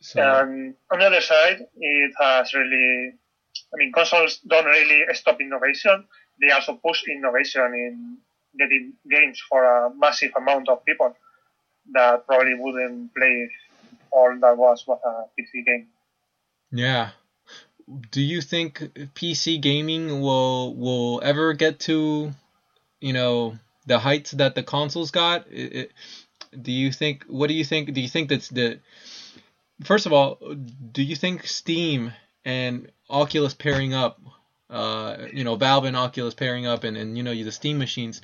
So 0.01 0.21
And 0.21 0.71
um, 0.71 0.75
on 0.93 0.99
the 0.99 1.07
other 1.07 1.21
side, 1.21 1.67
it 1.77 2.13
has 2.19 2.55
really, 2.55 3.13
I 3.73 3.77
mean, 3.77 3.93
consoles 3.93 4.39
don't 4.47 4.65
really 4.65 5.05
stop 5.15 5.41
innovation. 5.41 6.05
They 6.41 6.51
also 6.53 6.75
push 6.75 7.03
innovation 7.09 7.75
in 7.75 8.19
getting 8.59 8.95
games 9.09 9.41
for 9.49 9.65
a 9.65 9.95
massive 9.95 10.33
amount 10.37 10.69
of 10.69 10.85
people 10.85 11.15
that 11.93 12.27
probably 12.27 12.55
wouldn't 12.59 13.15
play 13.15 13.51
all 14.11 14.37
that 14.41 14.57
was 14.57 14.87
was 14.87 15.01
a 15.05 15.41
PC 15.41 15.65
game. 15.65 15.87
yeah. 16.73 17.11
Do 18.13 18.21
you 18.21 18.41
think 18.41 18.79
PC 19.15 19.61
gaming 19.61 20.21
will 20.21 20.77
will 20.77 21.21
ever 21.25 21.55
get 21.55 21.81
to, 21.81 22.31
you 23.01 23.13
know, 23.13 23.59
the 23.87 23.99
heights 23.99 24.31
that 24.33 24.55
the 24.55 24.63
consoles 24.63 25.11
got? 25.11 25.47
It, 25.51 25.73
it, 25.75 25.93
do 26.63 26.71
you 26.71 26.93
think? 26.93 27.25
What 27.27 27.49
do 27.49 27.55
you 27.55 27.65
think? 27.65 27.93
Do 27.93 28.01
you 28.01 28.09
think 28.09 28.29
that's 28.29 28.49
the 28.49 28.79
First 29.85 30.07
of 30.07 30.13
all, 30.13 30.39
do 30.93 31.03
you 31.03 31.17
think 31.17 31.47
Steam 31.47 32.13
and 32.45 32.91
Oculus 33.09 33.55
pairing 33.55 33.95
up, 33.95 34.21
uh, 34.69 35.17
you 35.33 35.45
know, 35.45 35.57
Valve 35.57 35.85
and 35.85 35.97
Oculus 35.97 36.35
pairing 36.35 36.67
up, 36.67 36.85
and, 36.85 36.97
and 36.97 37.17
you 37.17 37.23
know, 37.23 37.35
the 37.35 37.53
Steam 37.53 37.79
machines, 37.79 38.21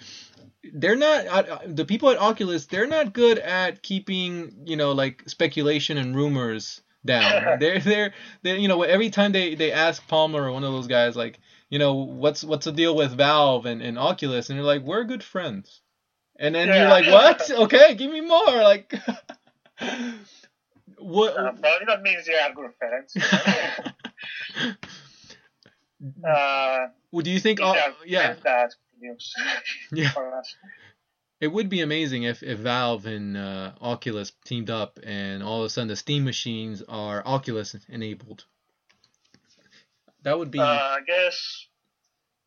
they're 0.73 0.97
not 0.97 1.27
uh, 1.27 1.59
the 1.67 1.85
people 1.85 2.11
at 2.11 2.19
Oculus. 2.19 2.67
They're 2.67 2.87
not 2.87 3.13
good 3.13 3.39
at 3.39 3.83
keeping, 3.83 4.65
you 4.67 4.77
know, 4.77 4.93
like 4.93 5.23
speculation 5.29 5.99
and 5.99 6.15
rumors 6.15 6.81
down. 7.05 7.59
they're 7.61 7.81
they're 7.81 8.15
they 8.43 8.59
you 8.59 8.69
know 8.69 8.83
every 8.83 9.11
time 9.11 9.33
they 9.33 9.55
they 9.55 9.73
ask 9.73 10.07
Palmer 10.09 10.43
or 10.43 10.53
one 10.53 10.65
of 10.65 10.73
those 10.73 10.87
guys 10.89 11.17
like, 11.17 11.39
you 11.71 11.79
know, 11.79 11.95
what's 11.95 12.45
what's 12.45 12.65
the 12.65 12.73
deal 12.73 12.95
with 12.95 13.13
Valve 13.13 13.67
and, 13.67 13.83
and 13.83 13.99
Oculus, 13.99 14.51
and 14.51 14.59
they're 14.59 14.67
like, 14.67 14.83
we're 14.83 15.05
good 15.05 15.23
friends. 15.23 15.81
And 16.39 16.55
then 16.55 16.69
you're 16.69 16.89
like, 16.89 17.07
what? 17.07 17.51
Okay, 17.65 17.95
give 17.95 18.11
me 18.11 18.21
more. 18.21 18.47
Like, 18.47 18.93
what? 21.07 21.37
Uh, 21.37 21.53
probably 21.53 22.03
means 22.03 22.27
they 22.27 22.35
are 22.39 22.53
good 22.53 22.71
parents. 22.81 23.17
uh, 26.25 26.87
Well, 27.13 27.23
do 27.23 27.31
you 27.31 27.41
think? 27.41 27.61
Oh, 27.63 27.75
yeah, 28.05 28.35
that 28.45 28.75
yeah. 29.93 30.11
for 30.11 30.37
us. 30.39 30.55
It 31.41 31.49
would 31.49 31.69
be 31.69 31.83
amazing 31.83 32.23
if, 32.23 32.43
if 32.43 32.59
Valve 32.59 33.05
and 33.07 33.37
uh, 33.37 33.73
Oculus 33.81 34.33
teamed 34.45 34.71
up, 34.71 34.99
and 35.03 35.43
all 35.43 35.61
of 35.61 35.67
a 35.67 35.69
sudden 35.71 35.89
the 35.89 35.97
Steam 35.97 36.25
machines 36.25 36.83
are 36.89 37.23
Oculus 37.27 37.77
enabled. 37.89 38.45
That 40.23 40.39
would 40.39 40.51
be 40.51 40.59
Uh, 40.59 40.65
I 40.65 41.01
guess. 41.07 41.67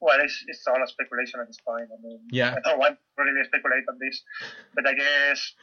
Well, 0.01 0.17
it's, 0.21 0.43
it's 0.47 0.65
all 0.65 0.81
a 0.81 0.87
speculation 0.87 1.39
at 1.41 1.47
this 1.47 1.59
point. 1.59 1.89
I 1.95 2.01
mean, 2.01 2.19
yeah, 2.31 2.55
I 2.55 2.69
don't 2.69 2.79
want 2.79 2.97
to 3.17 3.23
really 3.23 3.43
speculate 3.45 3.83
on 3.89 3.97
this, 3.99 4.23
but 4.73 4.87
I 4.87 4.93
guess 4.95 5.53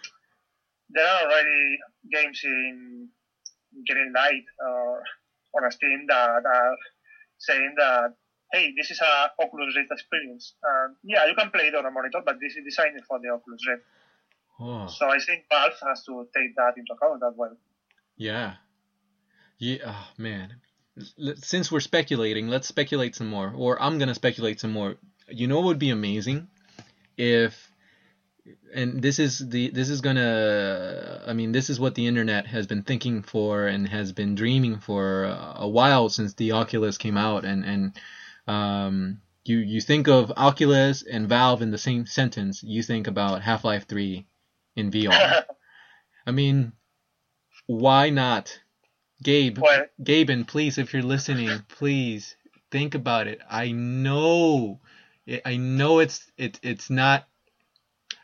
there 0.91 1.07
are 1.07 1.22
already 1.26 1.78
games 2.12 2.41
in 2.45 3.09
Greenlight 3.91 4.45
or 4.61 5.03
on 5.55 5.70
Steam 5.70 6.07
that 6.09 6.43
are 6.45 6.76
saying 7.39 7.74
that, 7.78 8.14
hey, 8.53 8.72
this 8.76 8.91
is 8.91 9.01
a 9.01 9.30
Oculus 9.43 9.76
Rift 9.76 9.91
experience. 9.91 10.55
Um, 10.64 10.97
yeah, 11.03 11.26
you 11.26 11.34
can 11.34 11.51
play 11.51 11.64
it 11.68 11.74
on 11.74 11.87
a 11.87 11.91
monitor, 11.91 12.20
but 12.24 12.37
this 12.41 12.57
is 12.57 12.64
designed 12.64 13.01
for 13.09 13.18
the 13.20 13.28
Oculus 13.30 13.61
Rift. 13.68 13.82
oh, 14.61 14.87
So 14.89 15.09
I 15.09 15.18
think 15.18 15.45
Valve 15.51 15.72
has 15.87 16.05
to 16.05 16.26
take 16.34 16.55
that 16.57 16.74
into 16.76 16.93
account 16.93 17.22
as 17.26 17.34
well. 17.37 17.57
yeah, 18.16 18.55
yeah. 19.59 19.78
Oh, 19.87 20.09
man, 20.18 20.57
since 21.37 21.70
we're 21.72 21.80
speculating, 21.80 22.49
let's 22.49 22.68
speculate 22.68 23.14
some 23.14 23.28
more, 23.28 23.53
or 23.57 23.80
I'm 23.82 23.99
gonna 23.99 24.14
speculate 24.14 24.61
some 24.61 24.72
more. 24.72 24.97
You 25.28 25.47
know 25.49 25.57
what 25.57 25.66
would 25.66 25.78
be 25.78 25.91
amazing 25.91 26.49
if 27.16 27.70
and 28.74 29.03
this 29.03 29.18
is 29.18 29.38
the 29.49 29.70
this 29.70 29.88
is 29.90 30.01
gonna 30.01 31.22
I 31.26 31.32
mean 31.32 31.53
this 31.53 31.70
is 31.70 31.80
what 31.80 31.94
the 31.94 32.07
internet 32.07 32.47
has 32.47 32.66
been 32.66 32.82
thinking 32.82 33.22
for 33.22 33.66
and 33.66 33.88
has 33.88 34.12
been 34.12 34.34
dreaming 34.34 34.78
for 34.78 35.24
a 35.57 35.68
while 35.68 36.09
since 36.09 36.34
the 36.34 36.53
Oculus 36.53 36.99
came 36.99 37.16
out 37.16 37.44
and 37.44 37.64
and 37.64 37.99
um, 38.47 39.20
you 39.44 39.59
you 39.59 39.80
think 39.80 40.09
of 40.09 40.32
Oculus 40.36 41.03
and 41.03 41.28
Valve 41.28 41.62
in 41.62 41.70
the 41.70 41.78
same 41.78 42.07
sentence, 42.07 42.62
you 42.62 42.82
think 42.82 43.07
about 43.07 43.42
Half 43.42 43.64
Life 43.64 43.86
Three 43.88 44.26
in 44.76 44.90
VR. 44.90 45.44
I 46.26 46.30
mean, 46.30 46.72
why 47.66 48.11
not? 48.11 48.59
Gabe, 49.22 49.59
Well- 49.59 49.86
Gaben, 50.03 50.47
please, 50.47 50.78
if 50.78 50.92
you're 50.92 51.03
listening, 51.03 51.51
please 51.68 52.36
think 52.70 52.94
about 52.94 53.26
it. 53.28 53.40
I 53.49 53.72
know, 53.72 54.80
I 55.44 55.57
know 55.57 56.01
it's 56.01 56.30
it 56.36 56.61
it's 56.62 56.90
not. 56.90 57.26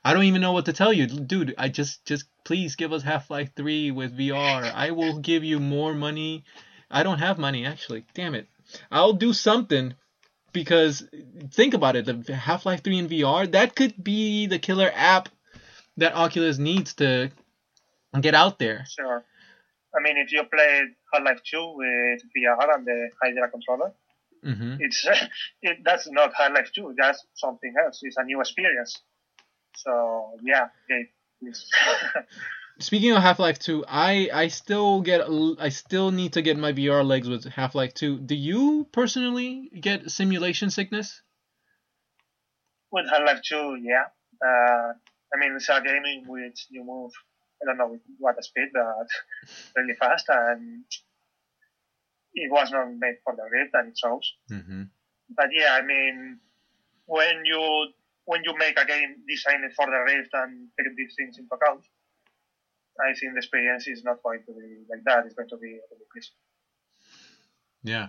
I 0.05 0.15
don't 0.15 0.25
even 0.25 0.41
know 0.41 0.53
what 0.53 0.67
to 0.67 0.73
tell 0.73 0.93
you, 0.93 1.07
dude. 1.07 1.55
I 1.59 1.69
just 1.69 2.05
just 2.05 2.27
please 2.45 2.77
give 2.77 2.93
us 2.93 3.03
Half 3.03 3.31
Life 3.31 3.51
Three 3.57 3.91
with 3.91 4.17
VR. 4.17 4.65
I 4.75 4.91
will 4.91 5.19
give 5.19 5.45
you 5.45 5.61
more 5.61 5.95
money. 5.95 6.45
I 6.91 7.03
don't 7.03 7.19
have 7.19 7.39
money 7.39 7.67
actually. 7.67 8.05
Damn 8.15 8.35
it. 8.35 8.47
I'll 8.91 9.13
do 9.13 9.33
something 9.33 9.95
because 10.53 11.05
think 11.51 11.75
about 11.75 11.97
it. 11.97 12.07
The 12.07 12.35
Half 12.35 12.67
Life 12.67 12.83
Three 12.83 12.99
in 12.99 13.09
VR 13.09 13.47
that 13.53 13.77
could 13.77 14.03
be 14.03 14.47
the 14.47 14.59
killer 14.59 14.91
app 14.95 15.29
that 15.97 16.15
Oculus 16.15 16.59
needs 16.59 16.95
to 16.95 17.31
get 18.21 18.35
out 18.35 18.59
there. 18.59 18.85
Sure. 18.89 19.25
I 19.95 20.01
mean, 20.01 20.17
if 20.17 20.33
you 20.33 20.43
play 20.45 20.85
Half-Life 21.13 21.41
2 21.45 21.75
with 21.77 22.21
VR 22.35 22.75
and 22.75 22.87
the 22.87 23.11
Hydra 23.23 23.51
controller, 23.51 23.93
hmm 24.43 24.77
it's 24.79 25.07
it, 25.63 25.79
that's 25.85 26.11
not 26.11 26.33
Half-Life 26.35 26.71
2. 26.75 26.95
That's 26.97 27.25
something 27.35 27.75
else. 27.85 28.01
It's 28.03 28.17
a 28.17 28.25
new 28.25 28.41
experience. 28.41 29.01
So 29.77 30.39
yeah. 30.43 30.69
Speaking 32.81 33.13
of 33.13 33.23
Half 33.23 33.39
Life 33.39 33.59
Two, 33.59 33.85
I 33.87 34.31
I 34.33 34.49
still 34.49 35.03
get 35.03 35.23
I 35.59 35.69
still 35.69 36.11
need 36.11 36.35
to 36.35 36.43
get 36.43 36.57
my 36.57 36.73
VR 36.73 37.05
legs 37.05 37.29
with 37.29 37.45
Half 37.45 37.75
Life 37.75 37.95
Two. 37.95 38.19
Do 38.19 38.35
you 38.35 38.87
personally 38.93 39.71
get 39.81 40.11
simulation 40.11 40.71
sickness? 40.71 41.23
with 42.93 43.09
Half-Life 43.11 43.41
2, 43.43 43.79
yeah. 43.83 44.05
Uh, 44.45 44.93
I 45.35 45.39
mean, 45.39 45.57
it's 45.57 45.69
a 45.69 45.81
game 45.81 46.05
in 46.05 46.25
which 46.29 46.67
you 46.71 46.85
move, 46.85 47.11
I 47.61 47.67
don't 47.67 47.79
know 47.79 47.99
what 48.19 48.43
speed, 48.45 48.69
but 48.73 49.09
really 49.77 49.95
fast, 49.95 50.27
and 50.29 50.85
it 52.35 52.53
was 52.53 52.71
not 52.71 52.93
made 52.99 53.17
for 53.25 53.35
the 53.35 53.45
Rift, 53.51 53.75
and 53.75 53.89
it 53.89 53.99
shows. 53.99 54.33
Mm-hmm. 54.51 54.83
But 55.35 55.47
yeah, 55.53 55.79
I 55.81 55.83
mean, 55.83 56.39
when 57.07 57.45
you 57.45 57.89
when 58.25 58.43
you 58.45 58.57
make 58.57 58.79
a 58.79 58.87
game 58.87 59.17
designed 59.29 59.65
for 59.75 59.87
the 59.87 60.01
Rift 60.07 60.31
and 60.33 60.69
take 60.79 60.97
these 60.97 61.15
things 61.17 61.39
into 61.39 61.55
account, 61.55 61.85
I 63.01 63.15
think 63.19 63.33
the 63.33 63.39
experience 63.39 63.89
is 63.89 64.05
not 64.05 64.23
going 64.23 64.41
to 64.47 64.53
be 64.53 64.85
like 64.91 65.03
that. 65.07 65.27
It's 65.27 65.35
going 65.35 65.49
to 65.49 65.57
be 65.57 65.69
really 65.91 66.07
crisp. 66.11 66.33
Yeah. 67.83 68.09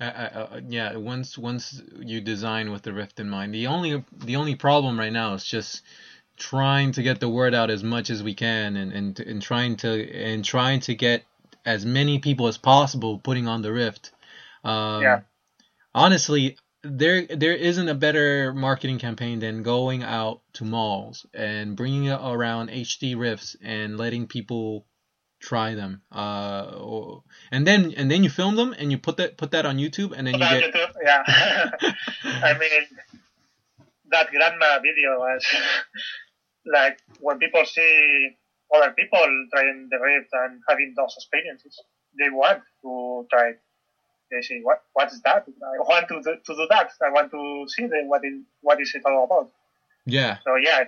I, 0.00 0.06
I, 0.06 0.26
uh, 0.26 0.60
yeah. 0.68 0.96
Once 0.96 1.38
once 1.38 1.82
you 2.00 2.20
design 2.20 2.70
with 2.70 2.82
the 2.82 2.92
Rift 2.92 3.20
in 3.20 3.28
mind, 3.28 3.54
the 3.54 3.66
only 3.68 4.04
the 4.16 4.36
only 4.36 4.54
problem 4.54 4.98
right 4.98 5.12
now 5.12 5.34
is 5.34 5.44
just 5.44 5.82
trying 6.36 6.92
to 6.92 7.02
get 7.02 7.20
the 7.20 7.28
word 7.28 7.54
out 7.54 7.70
as 7.70 7.82
much 7.82 8.10
as 8.10 8.22
we 8.22 8.34
can, 8.34 8.76
and 8.76 8.92
and, 8.92 9.20
and 9.20 9.42
trying 9.42 9.76
to 9.76 10.12
and 10.12 10.44
trying 10.44 10.80
to 10.80 10.94
get 10.94 11.24
as 11.64 11.84
many 11.84 12.18
people 12.18 12.48
as 12.48 12.58
possible 12.58 13.18
putting 13.18 13.46
on 13.46 13.62
the 13.62 13.72
Rift. 13.72 14.12
Um, 14.64 15.02
Yeah. 15.02 15.20
Honestly, 15.94 16.56
there 16.82 17.26
there 17.26 17.54
isn't 17.54 17.88
a 17.88 17.94
better 17.94 18.52
marketing 18.54 18.98
campaign 18.98 19.40
than 19.40 19.62
going 19.62 20.02
out 20.02 20.42
to 20.54 20.64
malls 20.64 21.26
and 21.34 21.76
bringing 21.76 22.08
around 22.10 22.70
HD 22.70 23.18
Rifts 23.18 23.56
and 23.62 23.96
letting 23.98 24.26
people 24.26 24.86
try 25.40 25.74
them. 25.74 26.02
Uh, 26.12 26.72
or, 26.78 27.22
and 27.50 27.66
then 27.66 27.94
and 27.96 28.10
then 28.10 28.22
you 28.22 28.30
film 28.30 28.56
them 28.56 28.74
and 28.78 28.90
you 28.90 28.98
put 28.98 29.16
that 29.16 29.36
put 29.36 29.50
that 29.52 29.66
on 29.66 29.78
YouTube 29.78 30.12
and 30.16 30.26
then 30.26 30.34
you 30.34 30.40
get 30.40 30.74
YouTube, 30.74 30.94
yeah. 31.02 31.22
I 32.24 32.58
mean, 32.58 32.82
that 34.10 34.30
grandma 34.30 34.78
video 34.78 35.18
was 35.18 35.44
like 36.72 36.98
when 37.20 37.38
people 37.38 37.64
see 37.64 38.36
other 38.74 38.92
people 38.92 39.20
trying 39.52 39.88
the 39.90 39.98
Rift 39.98 40.28
and 40.32 40.60
having 40.68 40.94
those 40.96 41.14
experiences, 41.16 41.80
they 42.18 42.30
want 42.30 42.62
to 42.82 43.26
try. 43.30 43.48
it. 43.50 43.60
They 44.30 44.42
say, 44.42 44.60
"What? 44.62 44.82
What 44.92 45.12
is 45.12 45.20
that? 45.22 45.46
I 45.48 45.78
want 45.78 46.08
to 46.08 46.20
do, 46.22 46.36
to 46.46 46.54
do 46.54 46.66
that. 46.70 46.90
I 47.04 47.10
want 47.10 47.30
to 47.30 47.64
see 47.68 47.86
the, 47.86 48.02
what 48.06 48.24
is 48.24 48.42
what 48.60 48.80
is 48.80 48.94
it 48.94 49.02
all 49.06 49.24
about." 49.24 49.50
yeah. 50.06 50.38
So 50.44 50.56
yeah, 50.56 50.84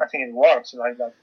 I 0.00 0.06
think 0.06 0.28
it 0.28 0.34
works 0.34 0.74
like 0.74 0.98
that. 0.98 1.14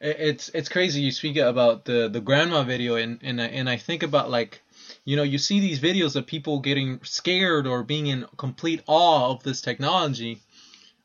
It's 0.00 0.50
it's 0.50 0.68
crazy. 0.68 1.00
You 1.02 1.10
speak 1.10 1.36
about 1.36 1.84
the 1.84 2.08
the 2.08 2.20
grandma 2.20 2.62
video, 2.62 2.96
and 2.96 3.18
and 3.22 3.40
I- 3.40 3.46
and 3.46 3.68
I 3.68 3.76
think 3.76 4.02
about 4.02 4.30
like, 4.30 4.62
you 5.04 5.16
know, 5.16 5.22
you 5.22 5.38
see 5.38 5.60
these 5.60 5.80
videos 5.80 6.16
of 6.16 6.26
people 6.26 6.60
getting 6.60 7.00
scared 7.04 7.66
or 7.66 7.82
being 7.82 8.06
in 8.06 8.26
complete 8.36 8.82
awe 8.86 9.30
of 9.30 9.42
this 9.42 9.60
technology. 9.60 10.40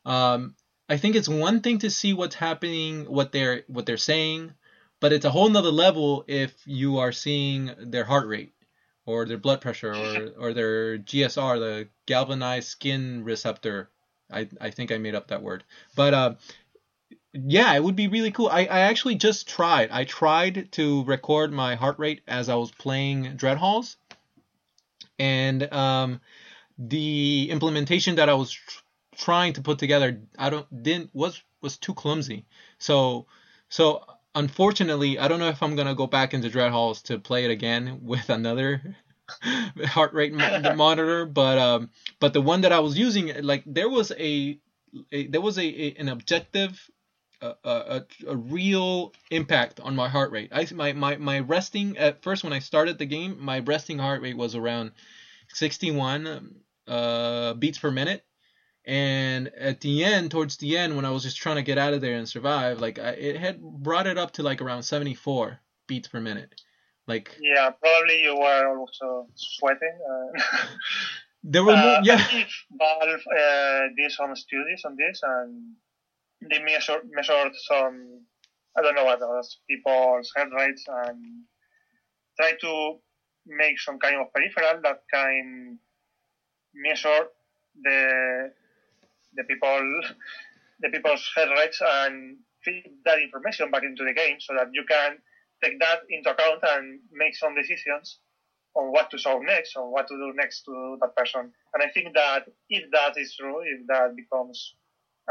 Um, 0.04 0.54
I 0.88 0.96
think 0.96 1.14
it's 1.14 1.28
one 1.28 1.60
thing 1.60 1.78
to 1.78 1.90
see 1.90 2.12
what's 2.12 2.34
happening, 2.34 3.04
what 3.06 3.32
they're 3.32 3.62
what 3.68 3.86
they're 3.86 3.96
saying, 3.96 4.52
but 5.00 5.12
it's 5.12 5.24
a 5.24 5.30
whole 5.30 5.48
nother 5.48 5.70
level 5.70 6.24
if 6.26 6.52
you 6.66 6.98
are 6.98 7.12
seeing 7.12 7.70
their 7.78 8.04
heart 8.04 8.26
rate, 8.26 8.52
or 9.10 9.26
their 9.26 9.38
blood 9.38 9.60
pressure, 9.60 9.92
or 9.92 10.32
or 10.38 10.52
their 10.54 10.98
GSR, 10.98 11.58
the 11.58 11.88
galvanized 12.06 12.68
skin 12.68 13.24
receptor. 13.24 13.90
I 14.30 14.48
I 14.60 14.70
think 14.70 14.92
I 14.92 14.98
made 14.98 15.14
up 15.14 15.28
that 15.28 15.42
word, 15.42 15.64
but 15.96 16.14
uh, 16.14 16.34
yeah, 17.32 17.74
it 17.74 17.82
would 17.82 17.96
be 17.96 18.08
really 18.08 18.30
cool. 18.30 18.48
I, 18.48 18.60
I 18.60 18.80
actually 18.80 19.16
just 19.16 19.48
tried. 19.48 19.90
I 19.90 20.04
tried 20.04 20.72
to 20.72 21.04
record 21.04 21.52
my 21.52 21.74
heart 21.74 21.98
rate 21.98 22.22
as 22.26 22.48
I 22.48 22.54
was 22.54 22.70
playing 22.70 23.36
Dread 23.36 23.58
Halls, 23.58 23.96
and 25.18 25.72
um, 25.72 26.20
the 26.78 27.48
implementation 27.50 28.16
that 28.16 28.28
I 28.28 28.34
was 28.34 28.50
tr- 28.50 28.82
trying 29.16 29.52
to 29.54 29.62
put 29.62 29.78
together, 29.78 30.20
I 30.38 30.50
don't 30.50 30.82
didn't 30.82 31.10
was 31.12 31.42
was 31.60 31.76
too 31.76 31.94
clumsy. 31.94 32.46
So 32.78 33.26
so 33.68 34.04
unfortunately, 34.34 35.18
I 35.18 35.28
don't 35.28 35.38
know 35.38 35.48
if 35.48 35.62
I'm 35.62 35.76
gonna 35.76 35.94
go 35.94 36.06
back 36.06 36.34
into 36.34 36.50
Dread 36.50 36.70
Halls 36.70 37.02
to 37.02 37.18
play 37.18 37.44
it 37.44 37.50
again 37.50 38.00
with 38.02 38.30
another 38.30 38.96
heart 39.84 40.12
rate 40.12 40.32
mo- 40.32 40.74
monitor, 40.76 41.26
but 41.26 41.58
um, 41.58 41.90
but 42.18 42.32
the 42.32 42.40
one 42.40 42.62
that 42.62 42.72
I 42.72 42.80
was 42.80 42.98
using, 42.98 43.32
like 43.42 43.62
there 43.66 43.88
was 43.88 44.12
a, 44.18 44.58
a 45.12 45.26
there 45.28 45.40
was 45.40 45.58
a, 45.58 45.64
a 45.64 45.94
an 45.98 46.08
objective 46.08 46.90
a, 47.40 47.54
a, 47.64 48.04
a 48.28 48.36
real 48.36 49.12
impact 49.30 49.80
on 49.80 49.96
my 49.96 50.08
heart 50.08 50.30
rate. 50.30 50.50
I 50.52 50.66
my, 50.74 50.92
my 50.92 51.16
my 51.16 51.40
resting 51.40 51.96
at 51.98 52.22
first 52.22 52.44
when 52.44 52.52
I 52.52 52.58
started 52.58 52.98
the 52.98 53.06
game, 53.06 53.36
my 53.40 53.60
resting 53.60 53.98
heart 53.98 54.22
rate 54.22 54.36
was 54.36 54.54
around 54.54 54.92
61 55.48 56.54
uh, 56.86 57.54
beats 57.54 57.78
per 57.78 57.90
minute, 57.90 58.24
and 58.84 59.48
at 59.48 59.80
the 59.80 60.04
end, 60.04 60.30
towards 60.30 60.56
the 60.56 60.78
end, 60.78 60.96
when 60.96 61.04
I 61.04 61.10
was 61.10 61.22
just 61.22 61.36
trying 61.36 61.56
to 61.56 61.62
get 61.62 61.78
out 61.78 61.92
of 61.92 62.00
there 62.00 62.16
and 62.16 62.28
survive, 62.28 62.80
like 62.80 62.98
I, 62.98 63.10
it 63.10 63.36
had 63.36 63.60
brought 63.60 64.06
it 64.06 64.18
up 64.18 64.32
to 64.32 64.42
like 64.42 64.62
around 64.62 64.82
74 64.82 65.60
beats 65.86 66.08
per 66.08 66.20
minute. 66.20 66.54
Like 67.06 67.36
Yeah, 67.40 67.70
probably 67.70 68.22
you 68.22 68.36
were 68.36 68.78
also 68.78 69.28
sweating. 69.34 69.98
Uh, 70.10 70.66
there 71.44 71.62
were 71.62 71.76
more, 71.76 71.96
Uh, 71.96 72.00
yeah. 72.04 72.24
Valve 72.72 73.20
uh, 73.38 73.80
did 73.96 74.12
some 74.12 74.34
studies 74.34 74.82
on 74.86 74.96
this 74.96 75.20
and 75.22 75.74
they 76.50 76.62
measured, 76.62 77.02
measured 77.10 77.52
some, 77.68 78.22
I 78.78 78.82
don't 78.82 78.94
know 78.94 79.04
what 79.04 79.20
else, 79.20 79.58
people's 79.68 80.32
heart 80.34 80.48
rates 80.56 80.84
and 80.88 81.44
try 82.38 82.52
to 82.62 82.98
make 83.46 83.78
some 83.78 83.98
kind 83.98 84.16
of 84.16 84.32
peripheral 84.32 84.80
that 84.82 85.02
can 85.12 85.78
measure 86.74 87.26
the 87.82 88.52
the 89.34 89.44
people 89.44 90.02
the 90.80 90.88
people's 90.88 91.30
heart 91.34 91.50
rates 91.56 91.80
and 91.84 92.38
feed 92.64 92.84
that 93.04 93.18
information 93.20 93.70
back 93.70 93.82
into 93.82 94.04
the 94.04 94.14
game 94.14 94.36
so 94.40 94.54
that 94.54 94.68
you 94.72 94.84
can 94.88 95.18
take 95.62 95.78
that 95.80 96.00
into 96.08 96.30
account 96.30 96.60
and 96.62 97.00
make 97.12 97.36
some 97.36 97.54
decisions 97.54 98.20
on 98.74 98.92
what 98.92 99.10
to 99.10 99.18
show 99.18 99.38
next 99.38 99.76
or 99.76 99.90
what 99.90 100.06
to 100.08 100.14
do 100.14 100.32
next 100.34 100.62
to 100.62 100.96
that 101.00 101.14
person. 101.16 101.52
And 101.74 101.82
I 101.82 101.88
think 101.88 102.14
that 102.14 102.44
if 102.68 102.90
that 102.92 103.14
is 103.16 103.36
true, 103.36 103.60
if 103.60 103.86
that 103.88 104.14
becomes 104.16 104.74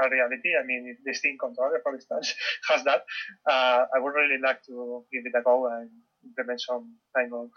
a 0.01 0.09
reality, 0.09 0.51
I 0.59 0.65
mean, 0.65 0.95
if 0.95 1.03
the 1.05 1.13
Steam 1.13 1.37
controller, 1.39 1.79
for 1.81 1.95
instance, 1.95 2.33
has 2.69 2.83
that, 2.83 3.03
uh, 3.49 3.85
I 3.95 3.99
would 3.99 4.13
really 4.13 4.39
like 4.43 4.63
to 4.67 5.03
give 5.11 5.23
it 5.25 5.37
a 5.37 5.41
go 5.41 5.67
and 5.67 5.89
implement 6.23 6.61
some 6.61 6.95
kind 7.15 7.33
of 7.33 7.49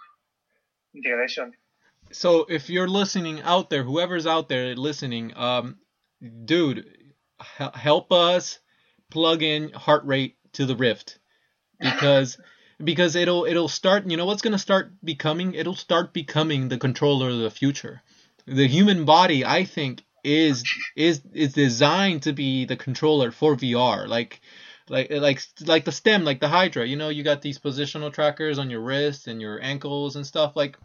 integration. 0.95 1.53
So 2.11 2.47
if 2.49 2.69
you're 2.69 2.89
listening 2.89 3.41
out 3.43 3.71
there, 3.71 3.83
whoever's 3.83 4.27
out 4.27 4.49
there 4.49 4.75
listening, 4.77 5.33
um, 5.37 5.79
dude, 6.45 6.87
h- 7.59 7.71
help 7.75 8.13
us 8.13 8.59
plug 9.11 9.43
in 9.43 9.71
heart 9.73 10.05
rate 10.05 10.37
to 10.55 10.67
the 10.67 10.77
Rift 10.77 11.19
because 11.81 12.39
because 12.83 13.17
it'll 13.17 13.45
it'll 13.45 13.69
start. 13.69 14.09
You 14.09 14.17
know 14.17 14.27
what's 14.27 14.43
gonna 14.43 14.59
start 14.59 14.93
becoming? 15.05 15.55
It'll 15.55 15.75
start 15.75 16.13
becoming 16.13 16.69
the 16.69 16.79
controller 16.79 17.31
of 17.31 17.39
the 17.39 17.51
future. 17.51 18.03
The 18.47 18.67
human 18.67 19.05
body, 19.05 19.45
I 19.45 19.65
think, 19.65 20.03
is 20.25 20.65
is 20.97 21.23
is 21.33 21.53
designed 21.53 22.23
to 22.23 22.33
be 22.33 22.65
the 22.65 22.77
controller 22.77 23.31
for 23.31 23.55
VR. 23.57 24.07
Like 24.09 24.41
like 24.89 25.11
like 25.11 25.43
like 25.65 25.85
the 25.85 25.93
STEM, 25.93 26.25
like 26.25 26.41
the 26.41 26.49
Hydra. 26.49 26.87
You 26.87 26.97
know, 26.97 27.09
you 27.09 27.23
got 27.23 27.43
these 27.43 27.59
positional 27.59 28.13
trackers 28.13 28.59
on 28.59 28.71
your 28.71 28.81
wrists 28.81 29.27
and 29.27 29.41
your 29.41 29.63
ankles 29.63 30.17
and 30.17 30.27
stuff. 30.27 30.57
Like 30.57 30.77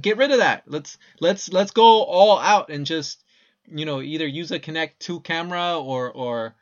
get 0.00 0.16
rid 0.16 0.30
of 0.30 0.38
that. 0.38 0.64
Let's 0.66 0.98
let's 1.20 1.50
let's 1.52 1.70
go 1.70 2.02
all 2.04 2.38
out 2.38 2.70
and 2.70 2.84
just 2.84 3.24
you 3.70 3.84
know 3.84 4.00
either 4.00 4.26
use 4.26 4.50
a 4.50 4.58
Kinect 4.58 4.98
2 5.00 5.20
camera 5.20 5.78
or 5.78 6.10
or 6.10 6.54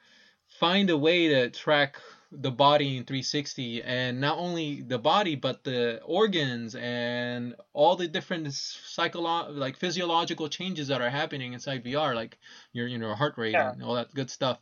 find 0.61 0.90
a 0.90 0.96
way 0.96 1.28
to 1.28 1.50
track 1.50 2.00
the 2.32 2.50
body 2.50 2.96
in 2.96 3.04
360 3.04 3.82
and 3.82 4.20
not 4.20 4.36
only 4.38 4.82
the 4.82 4.98
body 4.98 5.36
but 5.36 5.62
the 5.64 6.00
organs 6.04 6.74
and 6.74 7.54
all 7.72 7.94
the 7.96 8.09
different 8.09 8.48
psycholo- 8.48 9.57
like 9.57 9.76
physiological 9.76 10.48
changes 10.48 10.88
that 10.88 11.00
are 11.00 11.09
happening 11.11 11.52
inside 11.52 11.84
VR 11.84 12.14
like 12.14 12.38
your 12.72 12.86
you 12.88 12.98
know 12.98 13.14
heart 13.14 13.34
rate 13.38 13.52
Yeah. 13.52 13.72
and 13.72 13.82
all 13.82 13.94
that 13.94 14.12
good 14.12 14.30
stuff 14.30 14.59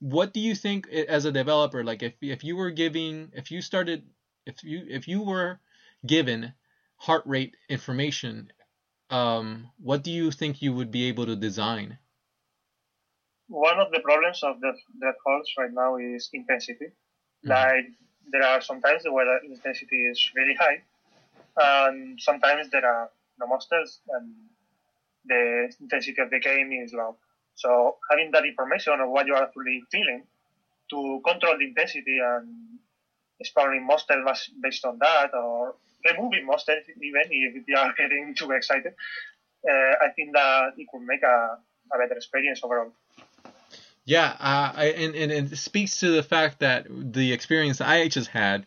what 0.00 0.34
do 0.34 0.40
you 0.40 0.54
think 0.54 0.88
as 0.88 1.24
a 1.24 1.32
developer 1.32 1.84
like 1.84 2.02
if 2.02 2.14
if 2.20 2.42
you 2.44 2.56
were 2.56 2.70
giving 2.70 3.30
if 3.32 3.50
you 3.50 3.62
started 3.62 4.02
if 4.44 4.62
you 4.64 4.84
if 4.88 5.06
you 5.08 5.22
were 5.22 5.60
given 6.04 6.52
heart 6.96 7.22
rate 7.26 7.56
information 7.68 8.50
um 9.10 9.70
what 9.78 10.02
do 10.02 10.10
you 10.10 10.30
think 10.30 10.60
you 10.62 10.72
would 10.72 10.90
be 10.90 11.04
able 11.04 11.26
to 11.26 11.36
design 11.36 11.98
One 13.48 13.78
of 13.78 13.90
the 13.90 14.00
problems 14.00 14.42
of 14.42 14.60
the 14.60 14.72
Dread 15.00 15.14
Halls 15.24 15.50
right 15.58 15.70
now 15.72 15.96
is 15.96 16.28
intensity. 16.32 16.88
Like 17.44 17.86
there 18.32 18.42
are 18.42 18.60
sometimes 18.60 19.04
where 19.08 19.26
the 19.26 19.46
intensity 19.52 20.06
is 20.06 20.30
really 20.34 20.54
high, 20.54 20.82
and 21.56 22.20
sometimes 22.20 22.70
there 22.70 22.86
are 22.86 23.10
no 23.38 23.46
monsters 23.46 24.00
and 24.08 24.50
the 25.24 25.72
intensity 25.80 26.20
of 26.22 26.30
the 26.30 26.40
game 26.40 26.72
is 26.72 26.92
low. 26.94 27.18
So 27.54 27.98
having 28.10 28.30
that 28.32 28.44
information 28.46 29.00
of 29.00 29.10
what 29.10 29.26
you 29.26 29.34
are 29.34 29.44
actually 29.44 29.82
feeling 29.90 30.26
to 30.90 31.20
control 31.26 31.58
the 31.58 31.66
intensity 31.66 32.18
and 32.22 32.80
spawning 33.44 33.86
monsters 33.86 34.50
based 34.62 34.84
on 34.84 34.98
that 35.00 35.34
or 35.34 35.76
removing 36.04 36.46
monsters 36.46 36.84
even 37.00 37.22
if 37.30 37.64
you 37.66 37.76
are 37.76 37.92
getting 37.96 38.34
too 38.34 38.50
excited, 38.52 38.94
uh, 39.68 39.94
I 40.04 40.08
think 40.16 40.32
that 40.34 40.74
it 40.76 40.86
could 40.92 41.02
make 41.02 41.22
a, 41.22 41.58
a 41.92 41.98
better 41.98 42.14
experience 42.14 42.60
overall. 42.62 42.92
Yeah, 44.04 44.36
uh, 44.38 44.72
I, 44.76 44.84
and, 44.96 45.14
and 45.14 45.52
it 45.52 45.56
speaks 45.56 45.98
to 46.00 46.10
the 46.10 46.22
fact 46.22 46.60
that 46.60 46.86
the 46.90 47.32
experience 47.32 47.80
I 47.80 48.08
just 48.08 48.28
had. 48.28 48.66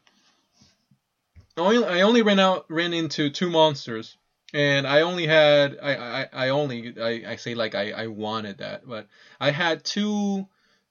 I 1.55 1.61
only, 1.61 1.85
I 1.85 2.01
only 2.01 2.21
ran 2.21 2.39
out 2.39 2.65
ran 2.69 2.93
into 2.93 3.29
two 3.29 3.49
monsters, 3.49 4.17
and 4.53 4.87
I 4.87 5.01
only 5.01 5.27
had 5.27 5.77
I 5.81 5.95
I, 5.95 6.27
I 6.33 6.49
only 6.49 6.99
I, 6.99 7.31
I 7.31 7.35
say 7.35 7.55
like 7.55 7.75
I, 7.75 7.91
I 7.91 8.07
wanted 8.07 8.59
that, 8.59 8.87
but 8.87 9.07
I 9.39 9.51
had 9.51 9.83
two 9.83 10.47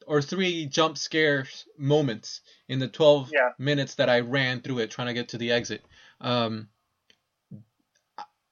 or 0.07 0.23
three 0.23 0.67
jump 0.67 0.99
scares 0.99 1.67
moments 1.77 2.41
in 2.69 2.79
the 2.79 2.89
12 2.89 3.31
Yeah. 3.33 3.51
minutes 3.59 3.97
that 3.97 4.09
I 4.09 4.21
ran 4.21 4.61
through 4.61 4.79
it 4.79 4.91
trying 4.91 5.09
to 5.09 5.15
get 5.15 5.31
to 5.31 5.39
the 5.39 5.51
exit. 5.53 5.85
Um, 6.21 6.69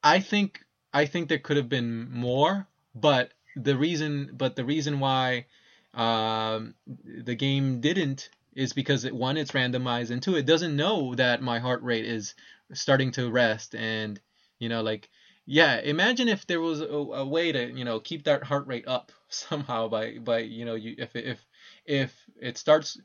I 0.03 0.21
think 0.21 0.65
I 0.93 1.07
think 1.07 1.29
there 1.29 1.39
could 1.39 1.57
have 1.57 1.69
been 1.69 2.11
more, 2.11 2.69
but 2.95 3.33
the 3.57 3.77
reason 3.77 4.31
but 4.35 4.57
the 4.57 4.65
reason 4.65 5.01
why 5.01 5.47
um, 5.95 6.75
the 6.87 7.35
game 7.35 7.81
didn't 7.81 8.29
is 8.55 8.73
because 8.73 9.05
it, 9.05 9.15
one 9.15 9.37
it's 9.37 9.53
randomized 9.53 10.11
and 10.11 10.23
two 10.23 10.37
it 10.37 10.47
doesn't 10.47 10.77
know 10.77 11.15
that 11.15 11.43
my 11.43 11.59
heart 11.59 11.83
rate 11.83 12.05
is 12.05 12.35
starting 12.73 13.11
to 13.13 13.31
rest 13.31 13.75
and 13.75 14.21
you 14.59 14.69
know 14.69 14.83
like 14.83 15.09
yeah 15.47 15.79
imagine 15.81 16.29
if 16.29 16.47
there 16.47 16.61
was 16.61 16.81
a, 16.81 16.85
a 16.87 17.27
way 17.27 17.53
to 17.53 17.73
you 17.73 17.85
know 17.85 18.01
keep 18.01 18.25
that 18.25 18.43
heart 18.43 18.67
rate 18.67 18.87
up 18.87 19.13
somehow 19.29 19.89
by 19.89 20.19
by 20.19 20.39
you 20.39 20.65
know 20.65 20.75
you 20.75 20.95
if 20.99 21.15
if 21.17 21.45
if 21.87 22.15
it 22.41 22.59
starts 22.59 22.99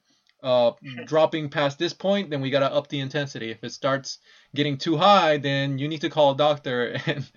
uh 0.44 0.72
dropping 1.06 1.50
past 1.50 1.78
this 1.80 1.94
point 1.94 2.30
then 2.30 2.42
we 2.42 2.50
gotta 2.50 2.72
up 2.74 2.88
the 2.88 3.00
intensity 3.00 3.52
if 3.52 3.64
it 3.64 3.72
starts 3.72 4.20
getting 4.56 4.78
too 4.78 4.96
high 4.98 5.38
then 5.38 5.78
you 5.78 5.88
need 5.88 6.02
to 6.02 6.10
call 6.10 6.32
a 6.32 6.38
doctor 6.38 6.98
and 7.06 7.30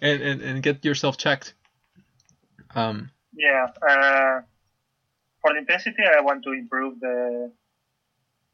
and 0.00 0.22
and, 0.22 0.42
and 0.42 0.62
get 0.62 0.84
yourself 0.84 1.16
checked 1.16 1.54
um 2.74 3.10
Yeah. 3.34 3.68
Uh, 3.80 4.42
for 5.40 5.52
the 5.52 5.58
intensity, 5.58 6.02
I 6.04 6.20
want 6.20 6.44
to 6.44 6.52
improve 6.52 7.00
the 7.00 7.50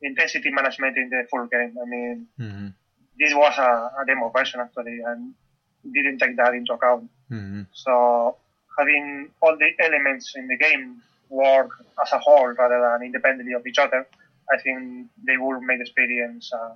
intensity 0.03 0.51
management 0.51 0.97
in 0.97 1.11
the 1.11 1.27
full 1.31 1.47
game. 1.47 1.77
I 1.81 1.85
mean, 1.89 2.27
mhm, 2.39 2.75
this 3.19 3.35
was 3.35 3.59
a, 3.59 3.91
a 4.01 4.05
demo 4.07 4.31
version 4.31 4.61
actually, 4.61 5.01
and 5.05 5.35
didn't 5.93 6.19
take 6.19 6.37
that 6.37 6.55
into 6.55 6.73
account. 6.75 7.11
mhm. 7.31 7.67
So 7.73 8.37
having 8.79 9.31
all 9.43 9.57
the 9.57 9.71
elements 9.81 10.35
in 10.37 10.47
the 10.49 10.57
game 10.57 11.03
work 11.29 11.71
as 12.03 12.13
a 12.13 12.19
whole 12.19 12.49
rather 12.49 12.81
than 12.81 13.07
independently 13.07 13.55
of 13.55 13.67
each 13.67 13.79
other, 13.79 14.07
I 14.53 14.59
think 14.59 15.09
they 15.27 15.37
will 15.37 15.61
make 15.61 15.79
the 15.79 15.83
experience 15.83 16.51
uh, 16.53 16.75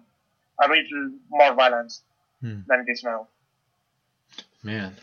a 0.64 0.68
little 0.68 1.10
more 1.30 1.54
balanced 1.54 2.02
Hmm. 2.40 2.60
than 2.66 2.80
it 2.86 2.92
is 2.92 3.02
now. 3.04 3.28
Man, 4.62 4.96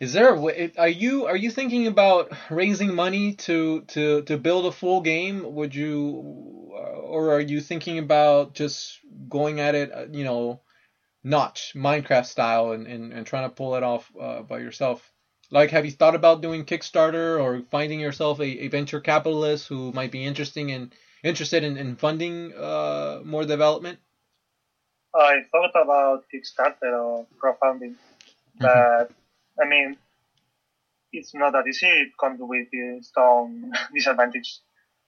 is 0.00 0.12
there 0.12 0.28
a 0.30 0.38
way? 0.40 0.72
Are 0.76 0.88
you 0.88 1.26
are 1.26 1.36
you 1.36 1.50
thinking 1.50 1.86
about 1.86 2.32
raising 2.50 2.94
money 2.94 3.34
to 3.46 3.82
to 3.88 4.22
to 4.22 4.36
build 4.36 4.66
a 4.66 4.72
full 4.72 5.00
game? 5.00 5.54
Would 5.54 5.74
you, 5.74 6.16
or 6.72 7.32
are 7.32 7.40
you 7.40 7.60
thinking 7.60 7.98
about 7.98 8.54
just 8.54 8.98
going 9.28 9.60
at 9.60 9.74
it, 9.74 9.92
uh, 9.92 10.06
you 10.10 10.24
know, 10.24 10.60
notch 11.24 11.72
Minecraft 11.76 12.26
style 12.26 12.72
and 12.72 12.86
and, 12.86 13.12
and 13.12 13.26
trying 13.26 13.48
to 13.48 13.54
pull 13.54 13.76
it 13.76 13.82
off 13.82 14.10
uh, 14.20 14.42
by 14.42 14.58
yourself? 14.58 15.12
Like, 15.52 15.70
have 15.70 15.84
you 15.84 15.92
thought 15.92 16.14
about 16.14 16.40
doing 16.40 16.64
Kickstarter 16.64 17.38
or 17.40 17.62
finding 17.70 18.00
yourself 18.00 18.40
a, 18.40 18.64
a 18.64 18.68
venture 18.68 19.00
capitalist 19.00 19.68
who 19.68 19.92
might 19.92 20.10
be 20.10 20.24
interesting 20.24 20.70
in 20.70 20.90
interested 21.22 21.62
in, 21.62 21.76
in 21.76 21.94
funding 21.96 22.54
uh, 22.54 23.20
more 23.24 23.44
development? 23.44 24.00
I 25.14 25.42
thought 25.52 25.72
about 25.76 26.24
Kickstarter 26.32 26.92
or 26.98 27.26
crowdfunding, 27.38 27.96
but 28.60 29.10
I 29.60 29.66
mean, 29.66 29.98
it's 31.12 31.34
not 31.34 31.52
that 31.52 31.66
easy. 31.66 31.86
It 31.86 32.10
comes 32.18 32.38
with 32.40 32.68
its 32.72 33.12
own 33.16 33.72
disadvantages. 33.94 34.60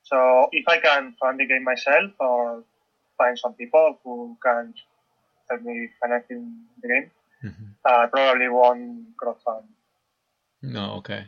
So 0.02 0.48
if 0.52 0.68
I 0.68 0.78
can 0.78 1.14
fund 1.18 1.40
the 1.40 1.46
game 1.46 1.64
myself 1.64 2.12
or 2.20 2.64
find 3.16 3.38
some 3.38 3.54
people 3.54 3.98
who 4.04 4.36
can 4.44 4.74
help 5.48 5.62
me 5.62 5.88
financing 6.00 6.64
the 6.82 6.88
game, 6.88 7.10
Mhm. 7.44 7.74
I 7.84 8.06
probably 8.06 8.48
won't 8.48 9.16
crowdfund. 9.18 9.68
No, 10.64 10.94
okay. 10.94 11.26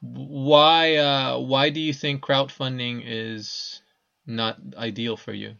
Why 0.00 0.96
uh 0.96 1.38
why 1.38 1.70
do 1.70 1.80
you 1.80 1.92
think 1.92 2.22
crowdfunding 2.22 3.02
is 3.04 3.82
not 4.26 4.58
ideal 4.76 5.16
for 5.16 5.32
you? 5.32 5.56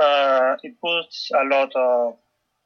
Uh, 0.00 0.56
it 0.62 0.74
puts 0.80 1.30
a 1.32 1.44
lot 1.44 1.72
of 1.74 2.16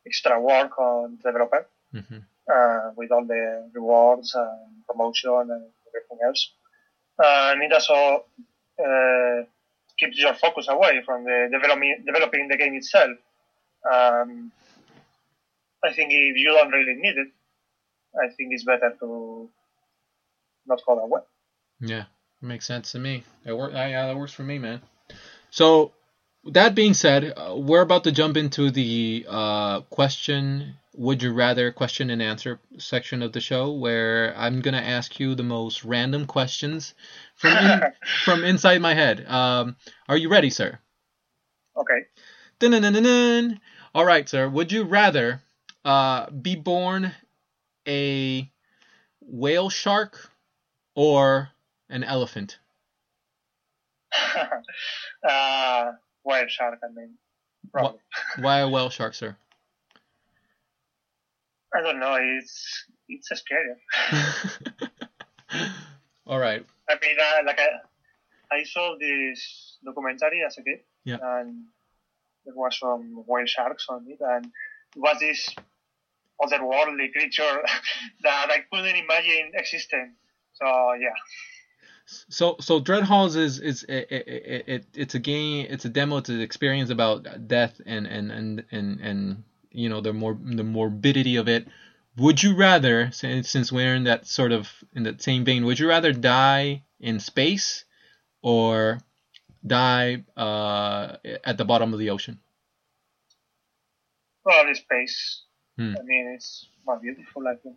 extra 0.07 0.41
work 0.41 0.79
on 0.79 1.19
the 1.23 1.31
developer. 1.31 1.67
hmm 1.93 2.19
uh, 2.53 2.91
with 2.97 3.13
all 3.13 3.25
the 3.27 3.71
rewards 3.75 4.35
and 4.35 4.87
promotion 4.89 5.31
and 5.55 5.65
everything 5.89 6.19
else. 6.27 6.53
And 7.19 7.63
it 7.63 7.73
also 7.73 8.25
uh, 8.85 9.45
keeps 9.99 10.19
your 10.19 10.35
focus 10.35 10.67
away 10.69 11.03
from 11.07 11.25
the 11.25 11.49
developing, 11.53 12.03
developing 12.05 12.49
the 12.49 12.57
game 12.57 12.75
itself. 12.75 13.17
Um, 13.91 14.53
I 15.85 15.93
think 15.93 16.11
if 16.13 16.37
you 16.37 16.53
don't 16.53 16.71
really 16.73 16.95
need 16.95 17.17
it, 17.19 17.29
I 18.15 18.29
think 18.37 18.53
it's 18.53 18.65
better 18.65 18.95
to 19.01 19.49
not 20.67 20.83
call 20.85 20.97
that 20.97 21.09
way. 21.09 21.21
Yeah, 21.81 22.05
makes 22.41 22.67
sense 22.67 22.93
to 22.93 22.99
me. 22.99 23.25
That 23.45 23.57
work. 23.57 23.73
Yeah, 23.73 24.07
that 24.07 24.17
works 24.17 24.33
for 24.33 24.43
me, 24.43 24.59
man. 24.59 24.81
So, 25.51 25.93
that 26.45 26.75
being 26.75 26.95
said, 26.95 27.33
uh, 27.37 27.55
we're 27.57 27.83
about 27.83 28.05
to 28.05 28.13
jump 28.13 28.37
into 28.37 28.71
the 28.71 29.27
uh, 29.29 29.81
question, 29.83 30.75
would 30.95 31.23
you 31.23 31.33
rather 31.33 31.73
question 31.73 32.11
and 32.11 32.23
answer 32.23 32.61
section 32.79 33.23
of 33.23 33.33
the 33.33 33.41
show, 33.41 33.73
where 33.73 34.35
I'm 34.37 34.61
gonna 34.61 34.79
ask 34.79 35.19
you 35.19 35.35
the 35.35 35.43
most 35.43 35.85
random 35.85 36.27
questions 36.27 36.95
from 37.37 37.57
in, 37.57 37.81
from 38.25 38.45
inside 38.45 38.81
my 38.81 38.95
head. 38.95 39.27
Um, 39.27 39.77
are 40.09 40.17
you 40.17 40.29
ready, 40.29 40.51
sir? 40.51 40.79
Okay. 41.77 42.07
Dun-dun-dun-dun-dun. 42.59 43.61
All 43.95 44.05
right, 44.05 44.29
sir. 44.29 44.49
Would 44.49 44.71
you 44.71 44.85
rather 44.85 45.43
uh, 45.85 46.31
be 46.31 46.57
born 46.57 47.13
a 47.87 48.51
whale 49.21 49.71
shark 49.71 50.31
or 50.95 51.51
an 51.89 52.05
elephant? 52.05 52.59
uh, 55.29 55.93
wild 56.25 56.51
shark, 56.51 56.79
I 56.83 56.89
mean. 56.95 57.15
Probably. 57.73 58.01
Why 58.39 58.59
a 58.61 58.69
whale 58.69 58.91
shark, 58.91 59.15
sir? 59.15 59.37
I 61.75 61.83
don't 61.83 62.01
know. 62.01 62.17
It's 62.21 62.85
it's 63.09 63.29
scary. 63.33 63.75
All 66.27 66.39
right. 66.39 66.65
I 66.89 66.95
mean, 67.01 67.17
uh, 67.21 67.43
like 67.47 67.61
I, 67.61 68.57
I 68.57 68.65
saw 68.65 68.97
this 68.99 69.79
documentary 69.85 70.43
as 70.45 70.59
a 70.59 70.63
kid, 70.63 70.81
Yeah. 71.05 71.19
and 71.23 71.65
there 72.45 72.55
was 72.55 72.79
some 72.79 73.23
whale 73.27 73.47
sharks 73.47 73.87
on 73.89 74.07
it, 74.09 74.19
and 74.21 74.47
it 74.47 74.53
was 74.97 75.19
this 75.21 75.49
otherworldly 76.43 77.13
creature 77.13 77.63
that 78.23 78.51
I 78.51 78.59
couldn't 78.71 78.97
imagine 78.97 79.53
existing. 79.55 80.15
So 80.55 80.67
yeah, 80.95 81.15
So 82.29 82.57
so 82.61 82.81
Dread 82.81 83.05
Halls 83.05 83.37
is 83.37 83.59
is 83.61 83.85
it, 83.85 84.07
it, 84.11 84.65
it, 84.69 84.87
it's 84.95 85.15
a 85.15 85.19
game. 85.19 85.67
It's 85.69 85.85
a 85.85 85.89
demo. 85.89 86.19
It's 86.19 86.29
an 86.29 86.41
experience 86.41 86.91
about 86.91 87.47
death 87.47 87.81
and 87.87 88.07
and 88.07 88.31
and 88.33 88.65
and 88.71 89.01
and 89.01 89.45
you 89.71 89.89
know 89.89 90.01
the 90.01 90.13
more 90.13 90.37
the 90.43 90.65
morbidity 90.65 91.37
of 91.37 91.49
it. 91.49 91.69
Would 92.17 92.43
you 92.43 92.57
rather, 92.57 93.11
since 93.13 93.73
we're 93.73 93.95
in 93.95 94.05
that 94.05 94.27
sort 94.27 94.53
of 94.53 94.69
in 94.95 95.05
that 95.05 95.23
same 95.23 95.45
vein, 95.45 95.65
would 95.65 95.79
you 95.79 95.89
rather 95.89 96.13
die 96.13 96.83
in 96.99 97.21
space 97.21 97.85
or 98.43 98.99
die 99.67 100.25
uh, 100.37 101.17
at 101.45 101.57
the 101.57 101.65
bottom 101.65 101.93
of 101.93 102.01
the 102.01 102.11
ocean? 102.11 102.41
Probably 104.43 104.75
space. 104.75 105.45
Hmm. 105.81 105.95
I 105.97 106.03
mean, 106.05 106.27
it's 106.37 106.67
more 106.85 106.99
beautiful, 107.01 107.49
I 107.49 107.55
think. 107.55 107.77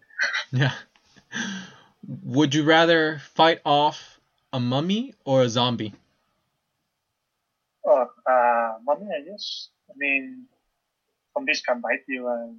Yeah. 0.52 0.74
Would 2.06 2.54
you 2.54 2.66
rather 2.66 3.20
fight 3.20 3.62
off 3.64 4.20
a 4.52 4.60
mummy 4.60 5.14
or 5.24 5.44
a 5.44 5.48
zombie? 5.48 5.94
Oh, 7.86 8.06
uh, 8.28 8.74
mommy, 8.84 9.08
I 9.08 9.24
guess. 9.24 9.70
I 9.90 9.94
mean, 9.96 10.48
zombies 11.34 11.62
can 11.62 11.80
bite 11.80 12.04
you 12.10 12.28
and, 12.28 12.58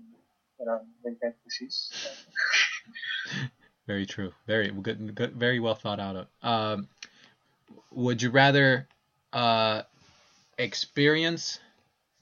you 0.59 0.65
know, 0.65 0.81
they 1.05 1.11
get 1.21 1.37
disease. 1.45 1.93
Very 3.87 4.07
true. 4.07 4.33
Very 4.47 4.71
good. 4.71 5.15
good 5.15 5.35
very 5.35 5.61
well 5.61 5.75
thought 5.75 6.01
out. 6.01 6.27
Um, 6.41 6.89
would 7.91 8.23
you 8.23 8.31
rather 8.31 8.89
uh, 9.35 9.83
experience 10.57 11.61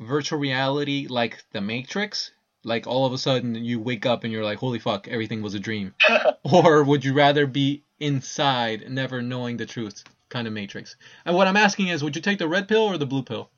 virtual 0.01 0.41
reality 0.41 1.07
like 1.09 1.45
the 1.53 1.61
Matrix? 1.61 2.33
Like 2.65 2.87
all 2.87 3.07
of 3.07 3.13
a 3.13 3.19
sudden 3.19 3.55
you 3.55 3.81
wake 3.81 4.07
up 4.07 4.25
and 4.25 4.33
you're 4.33 4.45
like, 4.45 4.59
holy 4.59 4.79
fuck, 4.79 5.09
everything 5.09 5.43
was 5.43 5.55
a 5.55 5.61
dream. 5.61 5.95
or 6.45 6.85
would 6.85 7.05
you 7.05 7.13
rather 7.13 7.47
be 7.47 7.85
inside, 7.99 8.91
never 8.91 9.21
knowing 9.21 9.57
the 9.57 9.67
truth, 9.67 10.05
kind 10.29 10.47
of 10.47 10.53
Matrix? 10.53 10.97
And 11.25 11.35
what 11.35 11.49
I'm 11.49 11.57
asking 11.57 11.89
is, 11.89 12.05
would 12.05 12.15
you 12.15 12.23
take 12.23 12.39
the 12.39 12.49
red 12.49 12.69
pill 12.69 12.83
or 12.83 12.99
the 12.99 13.07
blue 13.07 13.23
pill? 13.23 13.51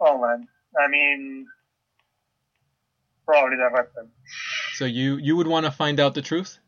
oh, 0.00 0.18
man. 0.20 0.46
I 0.78 0.88
mean, 0.88 1.46
probably 3.26 3.56
the 3.56 3.70
red 3.72 3.92
pill. 3.94 4.08
So 4.74 4.84
you 4.84 5.16
you 5.16 5.36
would 5.36 5.46
want 5.46 5.64
to 5.66 5.72
find 5.72 5.98
out 6.00 6.14
the 6.14 6.22
truth? 6.22 6.58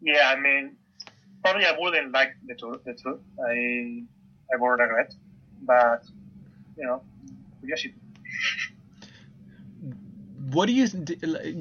Yeah, 0.00 0.28
I 0.28 0.38
mean, 0.38 0.76
probably 1.42 1.64
I 1.64 1.76
wouldn't 1.78 2.12
like 2.12 2.30
the 2.46 2.54
truth. 2.54 2.84
The 2.84 2.94
truth, 2.94 3.20
I 3.44 4.04
I 4.52 4.56
would 4.56 4.68
regret, 4.68 5.14
but 5.62 6.04
you 6.76 6.84
know, 6.84 7.02
curiosity. 7.60 7.94
What 10.52 10.66
do 10.66 10.72
you 10.72 10.86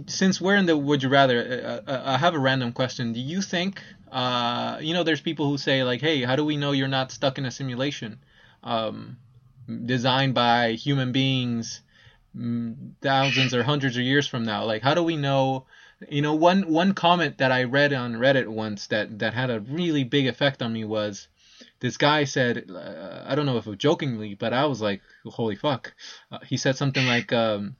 since 0.08 0.40
we're 0.40 0.56
in 0.56 0.66
the 0.66 0.78
would 0.78 1.04
you 1.04 1.10
rather? 1.10 1.84
Uh, 1.88 1.92
uh, 1.92 2.02
I 2.06 2.18
have 2.18 2.36
a 2.36 2.40
random 2.40 2.72
question. 2.72 3.14
Do 3.14 3.20
you 3.20 3.42
think 3.42 3.82
uh, 4.12 4.78
you 4.82 4.94
know 4.94 5.04
there's 5.04 5.22
people 5.22 5.50
who 5.50 5.58
say 5.58 5.84
like, 5.84 6.02
hey, 6.02 6.24
how 6.24 6.36
do 6.36 6.46
we 6.46 6.58
know 6.58 6.72
you're 6.72 6.88
not 6.88 7.12
stuck 7.12 7.38
in 7.38 7.46
a 7.46 7.52
simulation 7.52 8.20
um, 8.64 9.18
designed 9.86 10.34
by 10.34 10.74
human 10.74 11.12
beings? 11.12 11.82
mm, 12.38 12.76
thousands 13.02 13.54
or 13.54 13.64
hundreds 13.64 13.98
of 13.98 14.04
years 14.04 14.28
from 14.28 14.44
now 14.44 14.66
like 14.66 14.82
how 14.82 14.94
do 14.94 15.04
we 15.04 15.16
know 15.16 15.66
you 16.10 16.22
know 16.22 16.34
one 16.36 16.72
one 16.72 16.94
comment 16.94 17.38
that 17.38 17.52
i 17.52 17.64
read 17.64 17.94
on 17.94 18.14
reddit 18.14 18.48
once 18.48 18.88
that 18.88 19.20
that 19.20 19.34
had 19.34 19.50
a 19.50 19.60
really 19.62 20.04
big 20.04 20.28
effect 20.28 20.62
on 20.62 20.74
me 20.74 20.84
was 20.84 21.28
this 21.80 21.98
guy 21.98 22.24
said 22.24 22.70
uh, 22.70 23.24
i 23.26 23.36
don't 23.36 23.46
know 23.46 23.58
if 23.58 23.78
jokingly 23.78 24.36
but 24.36 24.54
i 24.54 24.66
was 24.66 24.82
like 24.82 25.02
holy 25.26 25.56
fuck 25.56 25.94
uh, 26.32 26.40
he 26.46 26.58
said 26.58 26.76
something 26.76 27.06
like 27.08 27.34
um, 27.34 27.76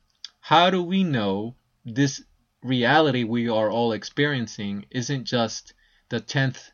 how 0.48 0.70
do 0.70 0.82
we 0.82 1.04
know 1.04 1.54
this 1.84 2.24
reality 2.64 3.26
we 3.26 3.50
are 3.50 3.70
all 3.70 3.92
experiencing 3.92 4.86
isn't 4.90 5.26
just 5.26 5.74
the 6.08 6.22
10th 6.22 6.72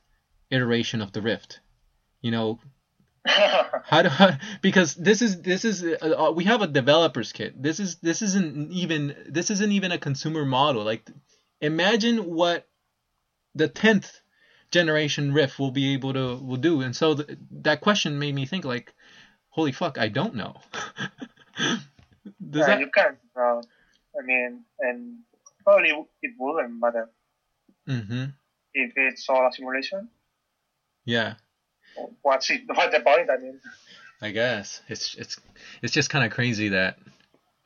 iteration 0.52 1.02
of 1.02 1.12
the 1.12 1.22
rift 1.22 1.60
you 2.22 2.30
know 2.30 2.60
how 3.26 4.04
do 4.04 4.10
I, 4.10 4.38
because 4.62 4.94
this 4.94 5.24
is 5.24 5.42
this 5.42 5.66
is 5.66 5.84
uh, 5.84 6.32
we 6.36 6.44
have 6.44 6.62
a 6.62 6.68
developers 6.68 7.32
kit. 7.32 7.62
This 7.62 7.80
is 7.80 7.96
this 7.96 8.22
isn't 8.22 8.72
even 8.74 9.16
this 9.30 9.50
isn't 9.50 9.72
even 9.72 9.94
a 9.94 9.98
consumer 9.98 10.46
model. 10.46 10.84
Like 10.84 11.10
imagine 11.62 12.18
what 12.26 12.68
the 13.56 13.70
10th 13.70 14.12
generation 14.72 15.34
Rift 15.34 15.58
will 15.58 15.72
be 15.72 15.94
able 15.94 16.12
to 16.14 16.36
will 16.36 16.58
do. 16.58 16.82
And 16.82 16.94
so 16.94 17.16
th- 17.16 17.40
that 17.62 17.80
question 17.80 18.20
made 18.20 18.36
me 18.36 18.46
think 18.46 18.66
like 18.66 18.94
holy 19.48 19.72
fuck, 19.72 19.98
I 19.98 20.10
don't 20.10 20.36
know. 20.36 20.58
Does 22.26 22.60
yeah, 22.62 22.66
that 22.68 22.80
you 22.80 22.90
can't. 22.90 23.18
Uh, 23.36 23.62
I 24.18 24.22
mean, 24.24 24.64
and 24.80 25.20
probably 25.64 25.90
it 26.22 26.32
wouldn't 26.38 26.80
matter 26.80 27.10
Mhm. 27.88 28.34
if 28.74 28.94
it's 28.96 29.28
all 29.30 29.48
a 29.48 29.52
simulation. 29.52 30.10
Yeah. 31.06 31.36
What's 32.22 32.50
it? 32.50 32.62
What's 32.68 32.96
the 32.96 33.02
point? 33.02 33.30
I 33.30 33.38
mean, 33.38 33.60
I 34.22 34.32
guess 34.32 34.82
it's 34.88 35.16
it's 35.16 35.40
it's 35.82 35.94
just 35.94 36.10
kind 36.10 36.26
of 36.26 36.32
crazy 36.32 36.70
that 36.70 36.98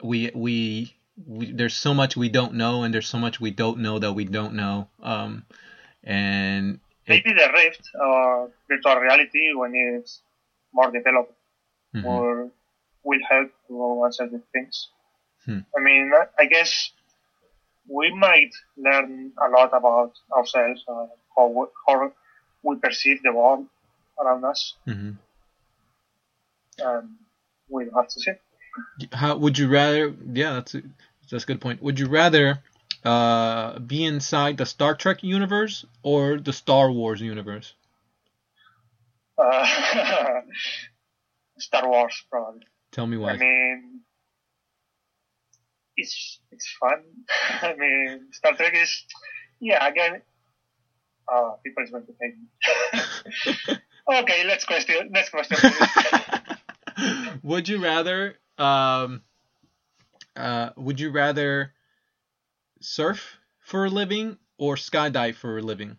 we, 0.04 0.32
we 0.34 0.96
we 1.26 1.52
there's 1.52 1.74
so 1.76 1.94
much 1.94 2.18
we 2.18 2.30
don't 2.30 2.54
know 2.56 2.84
and 2.84 2.94
there's 2.94 3.08
so 3.08 3.18
much 3.20 3.40
we 3.40 3.52
don't 3.52 3.80
know 3.80 4.00
that 4.00 4.14
we 4.14 4.26
don't 4.26 4.54
know. 4.54 4.90
Um, 5.02 5.46
and 6.04 6.80
it, 7.06 7.24
maybe 7.26 7.34
the 7.34 7.50
Rift 7.54 7.90
or 8.00 8.52
virtual 8.68 8.96
reality 8.98 9.54
when 9.54 9.74
it's 9.76 10.22
more 10.74 10.92
developed 10.92 11.34
Mhm. 11.96 12.04
or 12.06 12.52
will 13.08 13.24
help 13.30 13.50
to 13.68 14.04
answer 14.06 14.26
these 14.32 14.48
things. 14.54 14.76
Hmm. 15.46 15.60
I 15.76 15.80
mean, 15.88 16.12
I 16.38 16.46
guess 16.46 16.92
we 17.88 18.14
might 18.14 18.54
learn 18.76 19.32
a 19.46 19.50
lot 19.50 19.70
about 19.74 20.12
ourselves, 20.38 20.84
uh, 20.90 21.08
how, 21.36 21.48
we, 21.48 21.66
how 21.88 22.12
we 22.64 22.76
perceive 22.78 23.24
the 23.24 23.32
world 23.32 23.66
around 24.22 24.44
us, 24.44 24.62
Mhm. 24.86 25.16
and 26.80 27.08
we 27.70 27.86
have 27.96 28.08
to 28.14 28.20
see. 28.20 28.34
How 29.14 29.38
would 29.38 29.58
you 29.58 29.68
rather? 29.70 30.14
Yeah, 30.42 30.54
that's 30.56 30.76
a, 30.76 30.82
that's 31.30 31.44
a 31.44 31.48
good 31.48 31.62
point. 31.62 31.82
Would 31.82 31.98
you 32.00 32.08
rather 32.08 32.60
uh, 33.04 33.80
be 33.80 34.04
inside 34.04 34.58
the 34.58 34.66
Star 34.66 34.96
Trek 34.96 35.24
universe 35.24 35.86
or 36.04 36.38
the 36.40 36.54
Star 36.54 36.92
Wars 36.92 37.22
universe? 37.22 37.74
Uh, 39.38 39.66
Star 41.60 41.88
Wars, 41.88 42.16
probably. 42.30 42.66
Tell 42.98 43.06
me 43.06 43.16
why. 43.16 43.34
I 43.34 43.38
mean, 43.38 44.02
it's 45.96 46.40
it's 46.52 46.68
fun. 46.80 47.04
I 47.62 47.76
mean, 47.78 48.30
Star 48.32 48.56
Trek 48.56 48.74
is, 48.74 49.06
yeah, 49.60 49.88
again, 49.88 50.24
uh, 51.32 51.52
people 51.64 51.84
is 51.84 51.92
going 51.92 52.08
to 52.08 52.14
hate 52.20 52.34
me. 53.70 53.78
okay, 54.22 54.46
let's 54.48 54.66
question. 54.66 55.12
Next 55.12 55.30
question. 55.30 55.60
would 57.44 57.70
you 57.70 57.84
rather? 57.84 58.40
Um, 58.58 59.22
uh, 60.36 60.72
would 60.76 61.00
you 61.00 61.12
rather 61.12 61.74
surf 62.82 63.38
for 63.60 63.86
a 63.86 63.90
living 63.92 64.40
or 64.58 64.74
skydive 64.74 65.36
for 65.36 65.60
a 65.60 65.62
living? 65.62 65.98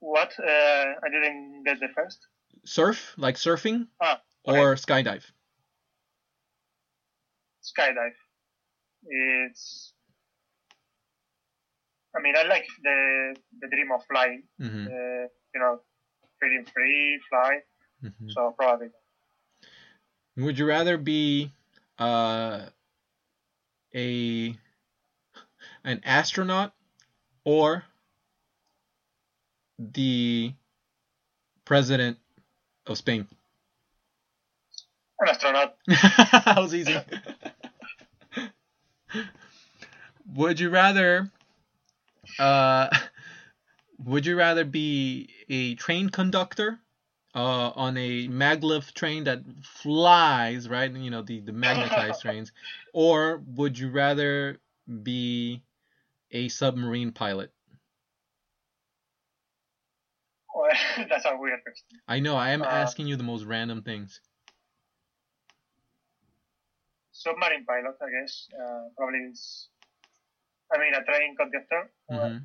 what? 0.00 0.34
Uh, 0.38 0.92
I 1.02 1.08
didn't 1.10 1.64
get 1.64 1.80
the 1.80 1.88
first. 1.94 2.18
Surf, 2.66 3.14
like 3.16 3.36
surfing, 3.36 3.86
Ah, 4.02 4.20
okay. 4.46 4.60
or 4.60 4.74
skydive? 4.74 5.24
Skydive. 7.72 8.16
It's. 9.08 9.92
I 12.16 12.20
mean, 12.22 12.34
I 12.36 12.42
like 12.44 12.66
the 12.82 13.36
the 13.60 13.68
dream 13.68 13.92
of 13.92 14.00
flying. 14.10 14.42
hmm 14.58 14.86
Uh, 14.86 15.24
you 15.54 15.60
know, 15.60 15.80
feeling 16.40 16.64
free, 16.72 17.20
fly. 17.30 17.60
hmm 18.02 18.28
So 18.28 18.54
probably. 18.58 18.88
Would 20.36 20.58
you 20.58 20.66
rather 20.66 20.96
be 20.98 21.52
uh, 21.98 22.66
a 23.94 24.56
an 25.84 26.00
astronaut 26.04 26.74
or 27.44 27.84
the 29.78 30.54
president 31.64 32.18
of 32.86 32.98
Spain? 32.98 33.26
An 35.20 35.28
astronaut. 35.28 35.76
that 35.88 36.54
was 36.56 36.74
easy. 36.74 36.96
would 40.34 40.60
you 40.60 40.70
rather 40.70 41.30
uh, 42.38 42.88
would 43.98 44.26
you 44.26 44.36
rather 44.36 44.64
be 44.64 45.30
a 45.48 45.74
train 45.76 46.08
conductor 46.10 46.80
uh, 47.34 47.70
on 47.74 47.96
a 47.96 48.28
maglev 48.28 48.92
train 48.94 49.24
that 49.24 49.42
flies, 49.64 50.68
right? 50.68 50.92
You 50.92 51.10
know, 51.10 51.22
the, 51.22 51.40
the 51.40 51.52
magnetized 51.52 52.20
trains. 52.22 52.52
Or 52.92 53.38
would 53.38 53.78
you 53.78 53.90
rather 53.90 54.60
be 55.02 55.62
a 56.30 56.48
submarine 56.48 57.12
pilot? 57.12 57.52
That's 61.08 61.24
a 61.24 61.36
weird 61.36 61.62
question. 61.62 61.86
I 62.08 62.18
know, 62.20 62.36
I 62.36 62.50
am 62.50 62.62
Uh, 62.62 62.66
asking 62.66 63.06
you 63.06 63.16
the 63.16 63.22
most 63.22 63.44
random 63.44 63.82
things. 63.82 64.20
Submarine 67.22 67.64
pilot, 67.64 67.96
I 68.02 68.10
guess. 68.10 68.48
Uh, 68.54 68.88
probably 68.96 69.20
is. 69.30 69.68
I 70.72 70.78
mean, 70.78 70.94
a 70.94 71.02
train 71.04 71.34
conductor 71.36 71.90
uh, 72.10 72.28
hmm 72.28 72.38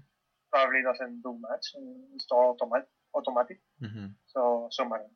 probably 0.51 0.81
doesn't 0.83 1.21
do 1.23 1.33
much. 1.39 1.65
uh, 1.77 2.15
It's 2.15 2.27
all 2.31 2.51
automatic. 2.55 2.89
Automatic. 3.15 3.59
hmm 3.81 4.07
So 4.27 4.67
submarine. 4.71 5.15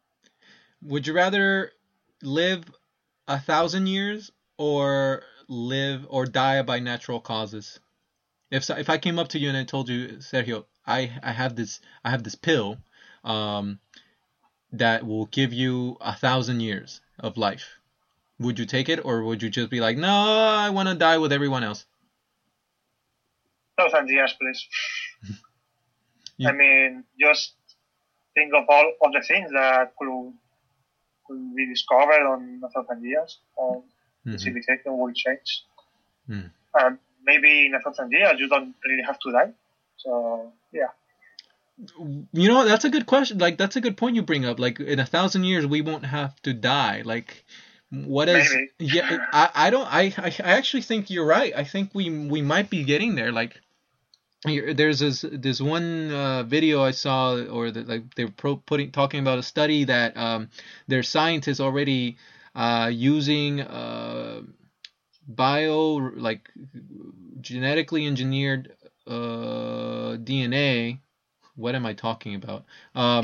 Would 0.81 1.07
you 1.07 1.13
rather 1.13 1.71
live 2.21 2.63
a 3.27 3.39
thousand 3.39 3.87
years 3.87 4.31
or 4.57 5.23
live 5.47 6.05
or 6.09 6.25
die 6.25 6.61
by 6.61 6.79
natural 6.79 7.19
causes? 7.19 7.79
If 8.51 8.63
so- 8.65 8.77
if 8.77 8.89
I 8.89 8.97
came 8.97 9.19
up 9.19 9.29
to 9.29 9.39
you 9.39 9.49
and 9.49 9.57
I 9.57 9.63
told 9.65 9.89
you, 9.89 10.17
Sergio, 10.19 10.65
I 10.85 10.99
I 11.23 11.31
have 11.31 11.55
this 11.55 11.81
I 12.05 12.11
have 12.11 12.23
this 12.23 12.35
pill, 12.35 12.77
um, 13.23 13.79
that 14.71 15.05
will 15.05 15.25
give 15.27 15.53
you 15.53 15.97
a 16.01 16.15
thousand 16.15 16.59
years 16.61 17.01
of 17.19 17.37
life, 17.37 17.79
would 18.39 18.59
you 18.59 18.65
take 18.65 18.89
it 18.89 19.03
or 19.05 19.23
would 19.23 19.41
you 19.41 19.49
just 19.49 19.69
be 19.69 19.79
like, 19.79 19.97
no, 19.97 20.09
I 20.09 20.69
want 20.69 20.89
to 20.89 20.95
die 20.95 21.17
with 21.17 21.31
everyone 21.31 21.63
else? 21.63 21.85
No, 23.77 23.85
Thousand 23.89 24.09
years, 24.09 24.33
please. 24.39 24.67
You- 26.37 26.49
I 26.49 26.51
mean, 26.51 27.05
just 27.17 27.53
think 28.33 28.53
of 28.53 28.65
all 28.67 28.91
of 29.01 29.13
the 29.13 29.21
things 29.21 29.51
that 29.53 29.93
could, 29.97 30.33
could 31.25 31.55
be 31.55 31.65
discovered 31.67 32.25
on 32.27 32.61
a 32.61 32.69
thousand 32.69 33.05
years, 33.05 33.39
and 33.57 33.83
the 34.25 34.31
Mhm. 34.31 34.41
civilization 34.41 34.97
will 34.97 35.13
change. 35.13 35.63
Mm. 36.29 36.51
And 36.73 36.97
maybe 37.23 37.67
in 37.67 37.73
a 37.73 37.79
thousand 37.79 38.11
years, 38.11 38.33
you 38.37 38.49
don't 38.49 38.75
really 38.85 39.03
have 39.03 39.17
to 39.19 39.31
die. 39.31 39.53
So, 39.95 40.51
yeah. 40.73 40.91
You 42.33 42.49
know, 42.49 42.65
that's 42.65 42.83
a 42.83 42.89
good 42.89 43.05
question. 43.05 43.37
Like, 43.37 43.57
that's 43.57 43.77
a 43.77 43.81
good 43.81 43.95
point 43.95 44.15
you 44.17 44.21
bring 44.21 44.45
up. 44.45 44.59
Like, 44.59 44.81
in 44.81 44.99
a 44.99 45.05
thousand 45.05 45.45
years, 45.45 45.65
we 45.65 45.79
won't 45.81 46.05
have 46.05 46.35
to 46.41 46.53
die. 46.53 47.01
Like, 47.05 47.45
what 48.05 48.29
is? 48.29 48.49
Maybe. 48.51 48.69
Yeah, 48.79 49.25
I, 49.31 49.49
I 49.55 49.69
don't. 49.69 49.87
I, 49.87 50.13
I, 50.17 50.35
I 50.43 50.51
actually 50.53 50.83
think 50.83 51.09
you're 51.09 51.25
right. 51.25 51.53
I 51.55 51.63
think 51.63 51.91
we, 51.93 52.09
we 52.09 52.41
might 52.41 52.69
be 52.69 52.83
getting 52.83 53.15
there. 53.15 53.31
Like, 53.31 53.59
there's 54.45 54.99
this, 54.99 55.25
this 55.31 55.61
one 55.61 56.11
uh, 56.11 56.43
video 56.43 56.83
I 56.83 56.91
saw, 56.91 57.35
or 57.35 57.71
that 57.71 57.87
like 57.87 58.13
they're 58.15 58.29
pro- 58.29 58.57
putting 58.57 58.91
talking 58.91 59.19
about 59.19 59.39
a 59.39 59.43
study 59.43 59.85
that 59.85 60.15
um, 60.17 60.49
there's 60.87 61.09
scientists 61.09 61.59
already 61.59 62.17
uh, 62.53 62.89
using 62.93 63.61
uh, 63.61 64.41
bio 65.27 66.11
like 66.15 66.49
genetically 67.41 68.05
engineered 68.05 68.75
uh, 69.07 70.17
DNA. 70.17 70.99
What 71.55 71.73
am 71.75 71.85
I 71.85 71.93
talking 71.93 72.35
about? 72.35 72.65
Um, 72.93 73.23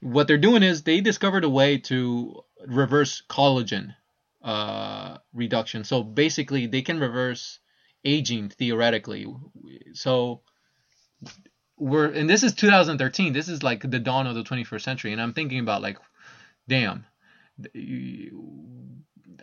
what 0.00 0.26
they're 0.26 0.38
doing 0.38 0.62
is 0.62 0.82
they 0.82 1.00
discovered 1.00 1.44
a 1.44 1.48
way 1.48 1.78
to 1.78 2.42
reverse 2.66 3.22
collagen 3.28 3.94
uh, 4.42 5.18
reduction. 5.32 5.84
So 5.84 6.02
basically, 6.02 6.66
they 6.66 6.82
can 6.82 6.98
reverse 6.98 7.58
aging 8.04 8.50
theoretically. 8.50 9.26
So 9.94 10.42
we're 11.76 12.06
and 12.06 12.28
this 12.28 12.42
is 12.42 12.54
2013. 12.54 13.32
This 13.32 13.48
is 13.48 13.62
like 13.62 13.88
the 13.88 13.98
dawn 13.98 14.26
of 14.26 14.34
the 14.34 14.44
21st 14.44 14.82
century, 14.82 15.12
and 15.12 15.20
I'm 15.20 15.32
thinking 15.32 15.60
about 15.60 15.82
like, 15.82 15.98
damn, 16.68 17.04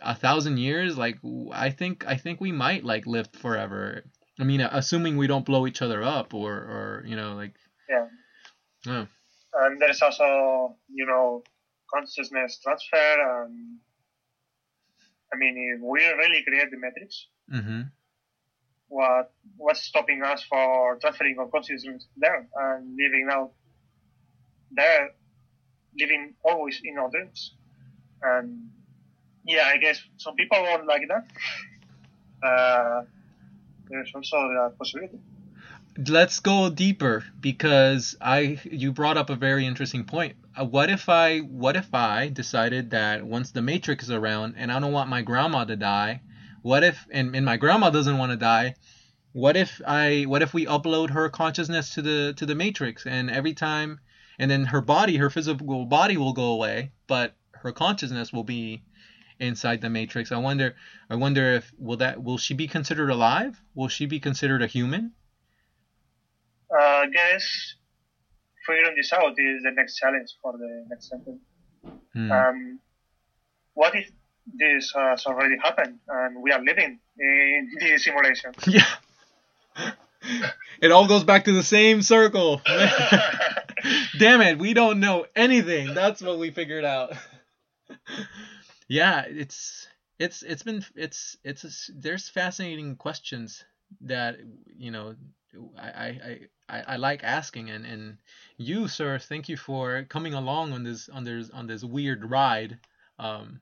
a 0.02 0.14
thousand 0.14 0.58
years. 0.58 0.96
Like 0.96 1.18
I 1.52 1.70
think 1.70 2.04
I 2.06 2.16
think 2.16 2.40
we 2.40 2.52
might 2.52 2.84
like 2.84 3.06
live 3.06 3.28
forever. 3.32 4.04
I 4.40 4.44
mean, 4.44 4.60
assuming 4.60 5.16
we 5.16 5.26
don't 5.26 5.44
blow 5.44 5.66
each 5.66 5.82
other 5.82 6.02
up 6.02 6.34
or 6.34 6.52
or 6.52 7.04
you 7.06 7.16
know 7.16 7.34
like 7.34 7.54
Yeah. 7.88 8.06
oh 8.86 9.06
And 9.54 9.80
there's 9.80 10.02
also, 10.02 10.76
you 10.92 11.06
know, 11.06 11.42
consciousness 11.92 12.60
transfer. 12.62 13.44
And 13.44 13.78
I 15.32 15.36
mean, 15.36 15.74
if 15.76 15.80
we 15.82 16.04
really 16.06 16.42
create 16.42 16.70
the 16.70 16.78
Matrix, 16.78 17.26
mm-hmm. 17.52 17.82
what 18.88 19.32
what's 19.56 19.82
stopping 19.82 20.22
us 20.22 20.42
for 20.48 20.98
transferring 21.00 21.38
our 21.38 21.46
consciousness 21.46 22.06
there 22.16 22.48
and 22.56 22.96
living 22.96 23.28
out 23.30 23.52
there, 24.70 25.10
living 25.98 26.34
always 26.44 26.80
in 26.82 26.98
our 26.98 27.10
dreams? 27.10 27.54
And 28.22 28.70
yeah, 29.44 29.70
I 29.72 29.78
guess 29.78 30.00
some 30.16 30.34
people 30.34 30.62
won't 30.62 30.86
like 30.86 31.02
that. 31.08 31.26
Uh, 32.46 33.02
there's 33.88 34.12
also 34.14 34.36
that 34.36 34.74
possibility. 34.78 35.18
let's 36.06 36.40
go 36.40 36.70
deeper 36.70 37.24
because 37.40 38.16
I 38.20 38.60
you 38.64 38.92
brought 38.92 39.16
up 39.16 39.30
a 39.30 39.36
very 39.36 39.66
interesting 39.66 40.04
point. 40.04 40.36
Uh, 40.58 40.64
what 40.64 40.90
if 40.90 41.08
I 41.08 41.38
what 41.38 41.76
if 41.76 41.94
I 41.94 42.28
decided 42.28 42.90
that 42.90 43.24
once 43.24 43.52
the 43.52 43.62
Matrix 43.62 44.04
is 44.04 44.10
around 44.10 44.54
and 44.56 44.72
I 44.72 44.80
don't 44.80 44.92
want 44.92 45.08
my 45.08 45.22
grandma 45.22 45.64
to 45.64 45.76
die, 45.76 46.22
what 46.62 46.82
if 46.82 47.06
and, 47.10 47.36
and 47.36 47.44
my 47.44 47.56
grandma 47.56 47.90
doesn't 47.90 48.18
want 48.18 48.32
to 48.32 48.36
die, 48.36 48.74
what 49.32 49.56
if 49.56 49.80
I 49.86 50.24
what 50.26 50.42
if 50.42 50.52
we 50.52 50.66
upload 50.66 51.10
her 51.10 51.28
consciousness 51.28 51.94
to 51.94 52.02
the 52.02 52.34
to 52.36 52.46
the 52.46 52.56
Matrix 52.56 53.06
and 53.06 53.30
every 53.30 53.54
time 53.54 54.00
and 54.38 54.50
then 54.50 54.64
her 54.64 54.80
body 54.80 55.16
her 55.18 55.30
physical 55.30 55.86
body 55.86 56.16
will 56.16 56.32
go 56.32 56.52
away, 56.52 56.92
but 57.06 57.36
her 57.52 57.70
consciousness 57.70 58.32
will 58.32 58.44
be 58.44 58.82
inside 59.38 59.80
the 59.80 59.90
Matrix. 59.90 60.32
I 60.32 60.38
wonder 60.38 60.74
I 61.08 61.14
wonder 61.14 61.52
if 61.54 61.72
will 61.78 61.98
that 61.98 62.22
will 62.22 62.38
she 62.38 62.54
be 62.54 62.66
considered 62.66 63.10
alive? 63.10 63.60
Will 63.76 63.88
she 63.88 64.06
be 64.06 64.18
considered 64.18 64.62
a 64.62 64.66
human? 64.66 65.12
Uh, 66.70 66.82
I 66.82 67.06
guess 67.12 67.74
figuring 68.68 68.94
this 68.96 69.12
out 69.12 69.32
is 69.38 69.62
the 69.62 69.72
next 69.74 69.96
challenge 69.96 70.28
for 70.42 70.52
the 70.52 70.84
next 70.90 71.08
sentence. 71.08 71.40
Hmm. 72.12 72.30
Um, 72.32 72.80
what 73.74 73.94
if 73.94 74.10
this 74.54 74.92
has 74.94 75.26
already 75.26 75.56
happened 75.62 75.98
and 76.08 76.42
we 76.42 76.52
are 76.52 76.62
living 76.62 76.98
in 77.18 77.70
the 77.80 77.98
simulation? 77.98 78.52
Yeah. 78.66 79.92
It 80.82 80.90
all 80.90 81.06
goes 81.06 81.24
back 81.24 81.44
to 81.44 81.52
the 81.52 81.62
same 81.62 82.02
circle. 82.02 82.60
Damn 84.18 84.40
it, 84.42 84.58
we 84.58 84.74
don't 84.74 84.98
know 85.00 85.26
anything. 85.34 85.94
That's 85.94 86.20
what 86.20 86.38
we 86.38 86.50
figured 86.50 86.84
out. 86.84 87.12
yeah, 88.88 89.24
it's 89.28 89.86
it's 90.18 90.42
it's 90.42 90.64
been 90.64 90.84
it's 90.96 91.36
it's 91.44 91.88
there's 91.96 92.28
fascinating 92.28 92.96
questions 92.96 93.64
that 94.02 94.36
you 94.76 94.90
know 94.90 95.14
I 95.78 95.86
I, 95.88 96.38
I, 96.68 96.80
I 96.80 96.96
like 96.96 97.24
asking 97.24 97.70
and, 97.70 97.86
and 97.86 98.18
you 98.56 98.88
sir 98.88 99.18
thank 99.18 99.48
you 99.48 99.56
for 99.56 100.04
coming 100.04 100.34
along 100.34 100.72
on 100.72 100.82
this 100.82 101.08
on 101.08 101.24
this 101.24 101.50
on 101.50 101.66
this 101.66 101.84
weird 101.84 102.30
ride 102.30 102.78
um 103.18 103.60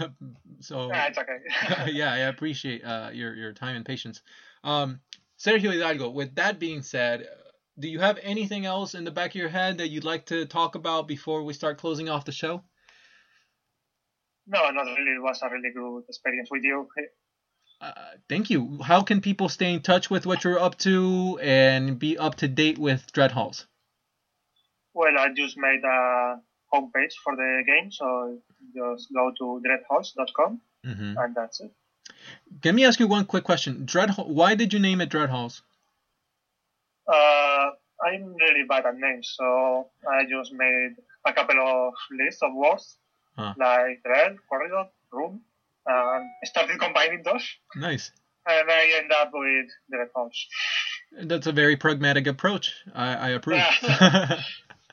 so 0.60 0.90
Ah, 0.92 1.06
it's 1.08 1.18
okay. 1.18 1.92
yeah, 1.92 2.12
I 2.12 2.18
appreciate 2.18 2.84
uh, 2.84 3.10
your 3.12 3.34
your 3.34 3.52
time 3.52 3.76
and 3.76 3.84
patience. 3.84 4.22
Um, 4.64 5.00
Sergio 5.38 5.70
Hidalgo. 5.72 6.10
With 6.10 6.34
that 6.36 6.58
being 6.58 6.82
said, 6.82 7.28
do 7.78 7.88
you 7.88 8.00
have 8.00 8.18
anything 8.22 8.64
else 8.64 8.94
in 8.94 9.04
the 9.04 9.10
back 9.10 9.30
of 9.30 9.34
your 9.34 9.48
head 9.48 9.78
that 9.78 9.88
you'd 9.88 10.04
like 10.04 10.26
to 10.26 10.46
talk 10.46 10.74
about 10.76 11.08
before 11.08 11.42
we 11.42 11.52
start 11.52 11.78
closing 11.78 12.08
off 12.08 12.24
the 12.24 12.32
show? 12.32 12.62
no, 14.46 14.70
not 14.70 14.84
really. 14.84 15.16
It 15.16 15.22
was 15.22 15.40
a 15.42 15.48
really 15.48 15.70
good 15.70 16.04
experience 16.08 16.48
with 16.50 16.62
you. 16.64 16.88
Uh, 17.82 17.92
thank 18.28 18.48
you. 18.48 18.78
How 18.82 19.02
can 19.02 19.20
people 19.20 19.48
stay 19.48 19.74
in 19.74 19.80
touch 19.82 20.08
with 20.08 20.24
what 20.24 20.44
you're 20.44 20.60
up 20.60 20.78
to 20.78 21.38
and 21.42 21.98
be 21.98 22.16
up 22.16 22.36
to 22.36 22.46
date 22.48 22.78
with 22.78 23.10
Dread 23.12 23.32
Halls? 23.32 23.66
Well, 24.94 25.18
I 25.18 25.30
just 25.34 25.56
made 25.58 25.82
a 25.84 26.36
homepage 26.72 27.14
for 27.24 27.34
the 27.34 27.62
game, 27.66 27.90
so 27.90 28.38
just 28.74 29.08
go 29.12 29.32
to 29.38 29.62
dreadhalls.com 29.66 30.60
Mm-hmm. 30.86 31.16
and 31.16 31.34
that's 31.34 31.60
it. 31.60 31.70
Let 32.64 32.74
me 32.74 32.84
ask 32.84 32.98
you 33.00 33.06
one 33.06 33.24
quick 33.24 33.44
question. 33.44 33.84
Dread. 33.86 34.10
Why 34.16 34.54
did 34.56 34.72
you 34.72 34.78
name 34.80 35.00
it 35.00 35.08
Dread 35.10 35.30
Halls? 35.30 35.62
Uh, 37.06 37.70
I'm 38.04 38.34
really 38.34 38.64
bad 38.68 38.86
at 38.86 38.96
names, 38.96 39.32
so 39.36 39.88
I 40.08 40.24
just 40.28 40.52
made 40.52 40.94
a 41.26 41.32
couple 41.32 41.56
of 41.60 41.94
lists 42.18 42.42
of 42.42 42.50
words 42.54 42.96
Huh. 43.36 43.54
like 43.56 44.02
dread, 44.04 44.36
corridor, 44.48 44.86
room, 45.10 45.40
and 45.86 46.24
started 46.44 46.78
combining 46.80 47.22
those, 47.24 47.44
Nice. 47.76 48.10
and 48.46 48.70
I 48.70 48.98
end 49.00 49.12
up 49.12 49.30
with 49.32 49.66
Dread 49.90 50.08
Halls. 50.14 50.46
That's 51.24 51.46
a 51.46 51.52
very 51.52 51.76
pragmatic 51.76 52.26
approach. 52.26 52.72
I, 52.94 53.14
I 53.14 53.28
approve. 53.30 53.60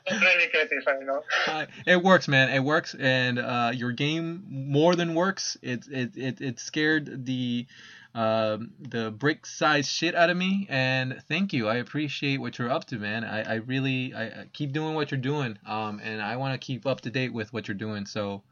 It's 0.06 0.20
really 0.20 0.48
creative, 0.48 0.82
I 0.86 1.04
know. 1.04 1.22
Uh, 1.46 1.66
it 1.86 2.02
works, 2.02 2.26
man. 2.28 2.48
It 2.50 2.60
works, 2.64 2.94
and 2.98 3.38
uh, 3.38 3.70
your 3.74 3.92
game 3.92 4.44
more 4.48 4.96
than 4.96 5.14
works. 5.14 5.56
It 5.62 5.86
it 5.90 6.16
it, 6.16 6.40
it 6.40 6.60
scared 6.60 7.24
the 7.26 7.66
um 8.14 8.72
the 8.80 9.10
brick 9.12 9.46
size 9.46 9.88
shit 9.88 10.14
out 10.14 10.30
of 10.30 10.36
me, 10.36 10.66
and 10.68 11.22
thank 11.28 11.52
you. 11.52 11.68
I 11.68 11.76
appreciate 11.76 12.40
what 12.40 12.58
you're 12.58 12.70
up 12.70 12.86
to, 12.86 12.96
man. 12.98 13.24
I, 13.24 13.42
I 13.42 13.54
really 13.56 14.12
I, 14.14 14.24
I 14.24 14.44
keep 14.52 14.72
doing 14.72 14.94
what 14.94 15.10
you're 15.10 15.20
doing, 15.20 15.58
um, 15.66 16.00
and 16.02 16.20
I 16.20 16.36
want 16.36 16.54
to 16.60 16.66
keep 16.66 16.86
up 16.86 17.02
to 17.02 17.10
date 17.10 17.32
with 17.32 17.52
what 17.52 17.68
you're 17.68 17.76
doing. 17.76 18.06
So 18.06 18.42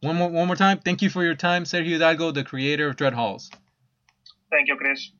one 0.00 0.16
more 0.16 0.28
one 0.30 0.46
more 0.46 0.56
time, 0.56 0.78
thank 0.78 1.02
you 1.02 1.10
for 1.10 1.24
your 1.24 1.34
time, 1.34 1.64
Sergio 1.64 1.92
Hidalgo, 1.92 2.30
the 2.30 2.44
creator 2.44 2.88
of 2.88 2.96
Dread 2.96 3.14
Halls. 3.14 3.50
Thank 4.50 4.68
you, 4.68 4.76
Chris. 4.76 5.10